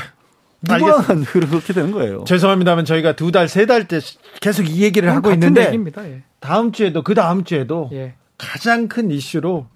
누구랑 0.67 1.23
그렇게 1.25 1.73
되는 1.73 1.91
거예요. 1.91 2.23
죄송합니다만 2.25 2.85
저희가 2.85 3.15
두 3.15 3.31
달, 3.31 3.47
세 3.47 3.65
달째 3.65 3.99
계속 4.41 4.69
이 4.69 4.81
얘기를 4.83 5.11
하고 5.11 5.31
있는데 5.31 5.73
예. 5.99 6.21
다음 6.39 6.71
주에도 6.71 7.01
그 7.03 7.13
다음 7.15 7.43
주에도 7.43 7.89
예. 7.93 8.13
가장 8.37 8.87
큰 8.87 9.11
이슈로 9.11 9.67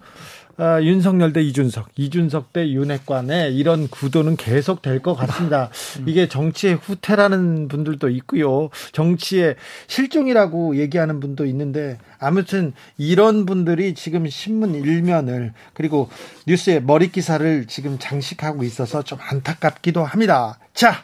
어, 0.58 0.78
윤석열 0.82 1.32
대 1.32 1.40
이준석, 1.40 1.88
이준석 1.96 2.52
대 2.52 2.68
윤핵관의 2.70 3.56
이런 3.56 3.88
구도는 3.88 4.36
계속 4.36 4.82
될 4.82 5.00
것 5.00 5.14
같습니다. 5.14 5.70
음. 6.00 6.04
이게 6.06 6.28
정치의 6.28 6.74
후퇴라는 6.74 7.68
분들도 7.68 8.10
있고요. 8.10 8.68
정치의 8.92 9.56
실종이라고 9.86 10.76
얘기하는 10.76 11.18
분도 11.18 11.46
있는데 11.46 11.96
아무튼 12.18 12.74
이런 12.98 13.46
분들이 13.46 13.94
지금 13.94 14.28
신문 14.28 14.74
일면을 14.74 15.54
그리고 15.72 16.10
뉴스의 16.46 16.82
머리 16.82 17.10
기사를 17.10 17.64
지금 17.66 17.96
장식하고 17.98 18.62
있어서 18.64 19.02
좀 19.02 19.18
안타깝기도 19.22 20.04
합니다. 20.04 20.58
자, 20.74 20.94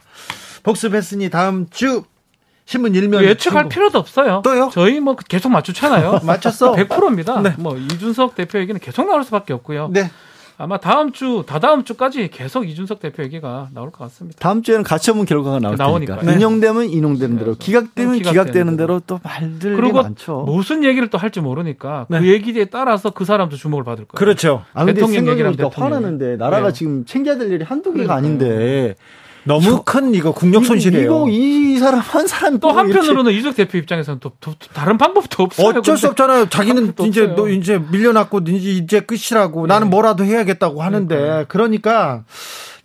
복습했으니 0.62 1.30
다음 1.30 1.68
주 1.70 2.02
신문 2.64 2.94
일면 2.94 3.22
예측할 3.22 3.64
친구. 3.64 3.74
필요도 3.74 3.98
없어요. 3.98 4.42
또요? 4.44 4.70
저희 4.72 4.98
뭐 4.98 5.14
계속 5.16 5.50
맞추잖아요. 5.50 6.20
맞췄어. 6.26 6.72
100%입니다. 6.74 7.40
네. 7.40 7.54
뭐 7.58 7.76
이준석 7.76 8.34
대표 8.34 8.58
얘기는 8.58 8.78
계속 8.80 9.06
나올 9.06 9.22
수밖에 9.24 9.52
없고요. 9.52 9.88
네. 9.92 10.10
아마 10.58 10.78
다음 10.78 11.12
주, 11.12 11.44
다다음 11.46 11.84
주까지 11.84 12.28
계속 12.28 12.66
이준석 12.66 12.98
대표 12.98 13.22
얘기가 13.22 13.68
나올 13.74 13.90
것 13.90 14.04
같습니다. 14.04 14.38
다음 14.40 14.62
주에는 14.62 14.84
가처분 14.84 15.26
결과가 15.26 15.58
나올 15.60 15.76
테니까. 15.76 16.22
네. 16.22 16.32
인용되면 16.32 16.84
인용되는 16.88 17.36
대로, 17.36 17.54
기각되면 17.56 18.12
네, 18.14 18.18
기각되는 18.20 18.76
대로 18.78 19.00
또 19.06 19.20
말들이 19.22 19.76
그리고 19.76 20.02
많죠. 20.02 20.44
무슨 20.46 20.82
얘기를 20.82 21.08
또 21.10 21.18
할지 21.18 21.40
모르니까 21.40 22.06
그 22.08 22.14
네. 22.14 22.20
그 22.20 22.28
얘기에 22.28 22.64
따라서 22.66 23.10
그 23.10 23.26
사람도 23.26 23.56
주목을 23.56 23.84
받을 23.84 24.06
거예요. 24.06 24.18
그렇죠. 24.18 24.64
아, 24.72 24.86
대통령 24.86 25.28
얘기를 25.28 25.54
화나는데 25.72 26.36
나라가 26.36 26.68
네. 26.68 26.72
지금 26.72 27.04
챙겨야 27.04 27.36
될 27.36 27.52
일이 27.52 27.62
한두 27.62 27.92
개가 27.92 28.16
그러니까요. 28.16 28.16
아닌데 28.16 28.94
너무 29.47 29.62
저, 29.62 29.82
큰 29.82 30.14
이거 30.14 30.32
국력 30.32 30.64
손실이에요. 30.64 31.05
이거 31.05 31.26
이 31.28 31.78
사람 31.78 32.01
한 32.01 32.26
사람 32.26 32.59
또 32.59 32.70
한편으로는 32.70 33.32
이적 33.32 33.55
대표 33.55 33.78
입장에서는 33.78 34.18
또, 34.20 34.32
또, 34.40 34.55
또, 34.59 34.66
다른 34.72 34.99
방법도 34.99 35.44
없어요. 35.44 35.78
어쩔 35.78 35.97
수 35.97 36.09
없잖아요. 36.09 36.49
자기는 36.49 36.94
이제 37.07 37.22
없어요. 37.22 37.36
너 37.36 37.49
이제 37.49 37.78
밀려났고 37.78 38.40
이제 38.40 38.53
이제 38.53 39.01
끝이라고 39.01 39.66
네. 39.66 39.74
나는 39.74 39.88
뭐라도 39.88 40.24
해야겠다고 40.24 40.82
하는데 40.82 41.16
그러니까. 41.16 41.44
그러니까 41.49 42.24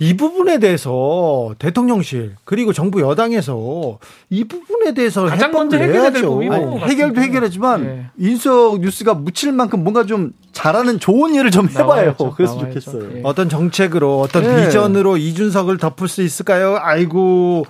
이 0.01 0.17
부분에 0.17 0.57
대해서 0.57 1.53
대통령실 1.59 2.33
그리고 2.43 2.73
정부 2.73 3.01
여당에서 3.01 3.99
이 4.31 4.43
부분에 4.45 4.95
대해서 4.95 5.25
가장 5.25 5.51
먼저 5.51 5.77
해결해야 5.77 6.09
될부 6.09 6.41
해결도 6.79 7.21
해결하지만 7.21 7.83
네. 7.83 8.05
인석 8.17 8.79
뉴스가 8.81 9.13
묻힐 9.13 9.51
만큼 9.51 9.83
뭔가 9.83 10.07
좀 10.07 10.33
잘하는 10.53 10.99
좋은 10.99 11.35
일을 11.35 11.51
좀 11.51 11.69
해봐요. 11.69 11.85
나와야죠. 11.85 12.33
그래서 12.35 12.55
나와야죠. 12.55 12.79
좋겠어요. 12.79 13.13
네. 13.13 13.21
어떤 13.23 13.47
정책으로 13.47 14.21
어떤 14.21 14.41
네. 14.41 14.65
비전으로 14.65 15.17
이준석을 15.17 15.77
덮을 15.77 16.07
수 16.07 16.23
있을까요? 16.23 16.79
아이고 16.81 17.67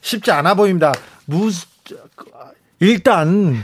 쉽지 0.00 0.30
않아 0.30 0.54
보입니다. 0.54 0.94
무 1.26 1.50
일단 2.80 3.62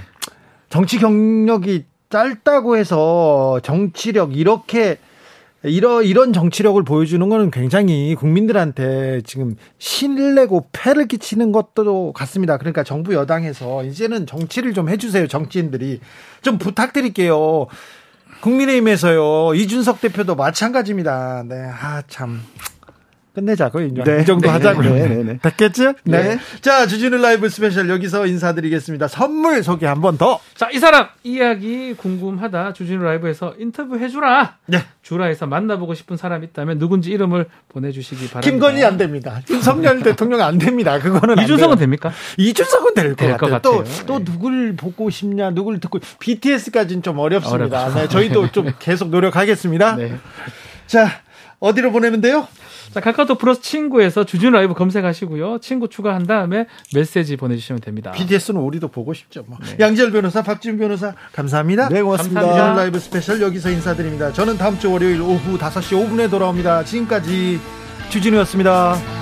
정치 0.68 0.99
경력이 0.99 1.87
짧다고 2.11 2.77
해서 2.77 3.61
정치력 3.62 4.37
이렇게 4.37 4.99
이런 5.63 6.05
이런 6.05 6.33
정치력을 6.33 6.83
보여주는 6.85 7.29
거는 7.29 7.51
굉장히 7.51 8.15
국민들한테 8.15 9.21
지금 9.27 9.57
신뢰고 9.79 10.69
패를 10.73 11.07
끼치는 11.07 11.53
것도 11.53 12.13
같습니다. 12.15 12.57
그러니까 12.57 12.83
정부 12.83 13.13
여당에서 13.15 13.85
이제는 13.85 14.27
정치를 14.27 14.73
좀 14.73 14.89
해주세요. 14.89 15.27
정치인들이 15.27 16.01
좀 16.41 16.57
부탁드릴게요. 16.57 17.67
국민의힘에서요 18.41 19.55
이준석 19.55 20.01
대표도 20.01 20.35
마찬가지입니다. 20.35 21.45
네, 21.47 21.57
아 21.57 22.03
참. 22.09 22.41
끝내자고 23.35 23.81
이제 23.83 24.03
네. 24.05 24.22
이 24.22 24.24
정도 24.24 24.47
네. 24.49 24.53
하자고요. 24.53 24.93
네. 24.95 25.09
네. 25.09 25.22
네. 25.22 25.39
됐겠죠? 25.43 25.95
네. 26.05 26.22
네. 26.22 26.39
자 26.61 26.87
주진우 26.87 27.16
라이브 27.18 27.49
스페셜 27.49 27.89
여기서 27.89 28.26
인사드리겠습니다. 28.26 29.09
선물 29.09 29.62
소개 29.62 29.87
한 29.87 30.01
번 30.01 30.18
더. 30.18 30.41
자 30.57 30.68
이 30.72 30.78
사람 30.78 31.09
이야기 31.24 31.95
궁금하다 31.95 32.72
주진우 32.72 33.03
라이브에서 33.03 33.55
인터뷰 33.59 33.99
해주라. 33.99 34.57
네. 34.66 34.78
주라에서 35.03 35.47
만나보고 35.47 35.95
싶은 35.95 36.16
사람 36.16 36.45
있다면 36.45 36.78
누군지 36.78 37.11
이름을 37.11 37.47
보내주시기 37.68 38.28
바랍니다. 38.28 38.51
김건희 38.51 38.85
안 38.85 38.97
됩니다. 38.97 39.41
윤석열 39.51 40.01
대통령 40.05 40.41
안 40.43 40.59
됩니다. 40.59 40.99
그거는 40.99 41.43
이준석은 41.43 41.78
됩니까? 41.78 42.12
이준석은 42.37 42.95
될것 42.95 43.39
같아요. 43.39 43.61
또, 43.62 43.85
또 44.07 44.18
네. 44.18 44.24
누굴 44.24 44.76
보고 44.76 45.11
싶냐, 45.11 45.51
누굴 45.51 45.81
듣고 45.81 45.99
BTS까지는 46.20 47.03
좀 47.03 47.18
어렵습니다. 47.18 47.83
어렵죠. 47.85 47.99
네, 47.99 48.09
저희도 48.09 48.53
좀 48.53 48.72
계속 48.78 49.09
노력하겠습니다. 49.11 49.97
네. 49.97 50.16
자 50.87 51.09
어디로 51.61 51.93
보내면 51.93 52.21
돼요? 52.21 52.49
자, 52.93 53.01
카카오톡 53.01 53.39
플러스 53.39 53.61
친구에서 53.61 54.25
주진우 54.24 54.53
라이브 54.53 54.75
검색하시고요. 54.75 55.59
친구 55.61 55.89
추가한 55.89 56.27
다음에 56.27 56.67
메시지 56.95 57.37
보내주시면 57.37 57.81
됩니다. 57.81 58.11
BTS는 58.13 58.61
우리도 58.61 58.89
보고 58.89 59.13
싶죠. 59.15 59.45
뭐. 59.47 59.59
네. 59.63 59.77
양지열 59.79 60.11
변호사, 60.11 60.43
박지훈 60.43 60.79
변호사, 60.79 61.15
감사합니다. 61.33 61.89
네, 61.91 62.03
고맙습니다. 62.03 62.41
주진우 62.41 62.76
라이브 62.77 62.99
스페셜 62.99 63.41
여기서 63.41 63.71
인사드립니다. 63.71 64.33
저는 64.33 64.59
다음 64.59 64.79
주 64.79 64.91
월요일 64.91 65.21
오후 65.21 65.59
5시 65.59 66.09
5분에 66.09 66.31
돌아옵니다. 66.31 66.85
지금까지 66.85 67.61
주진우였습니다. 68.09 69.20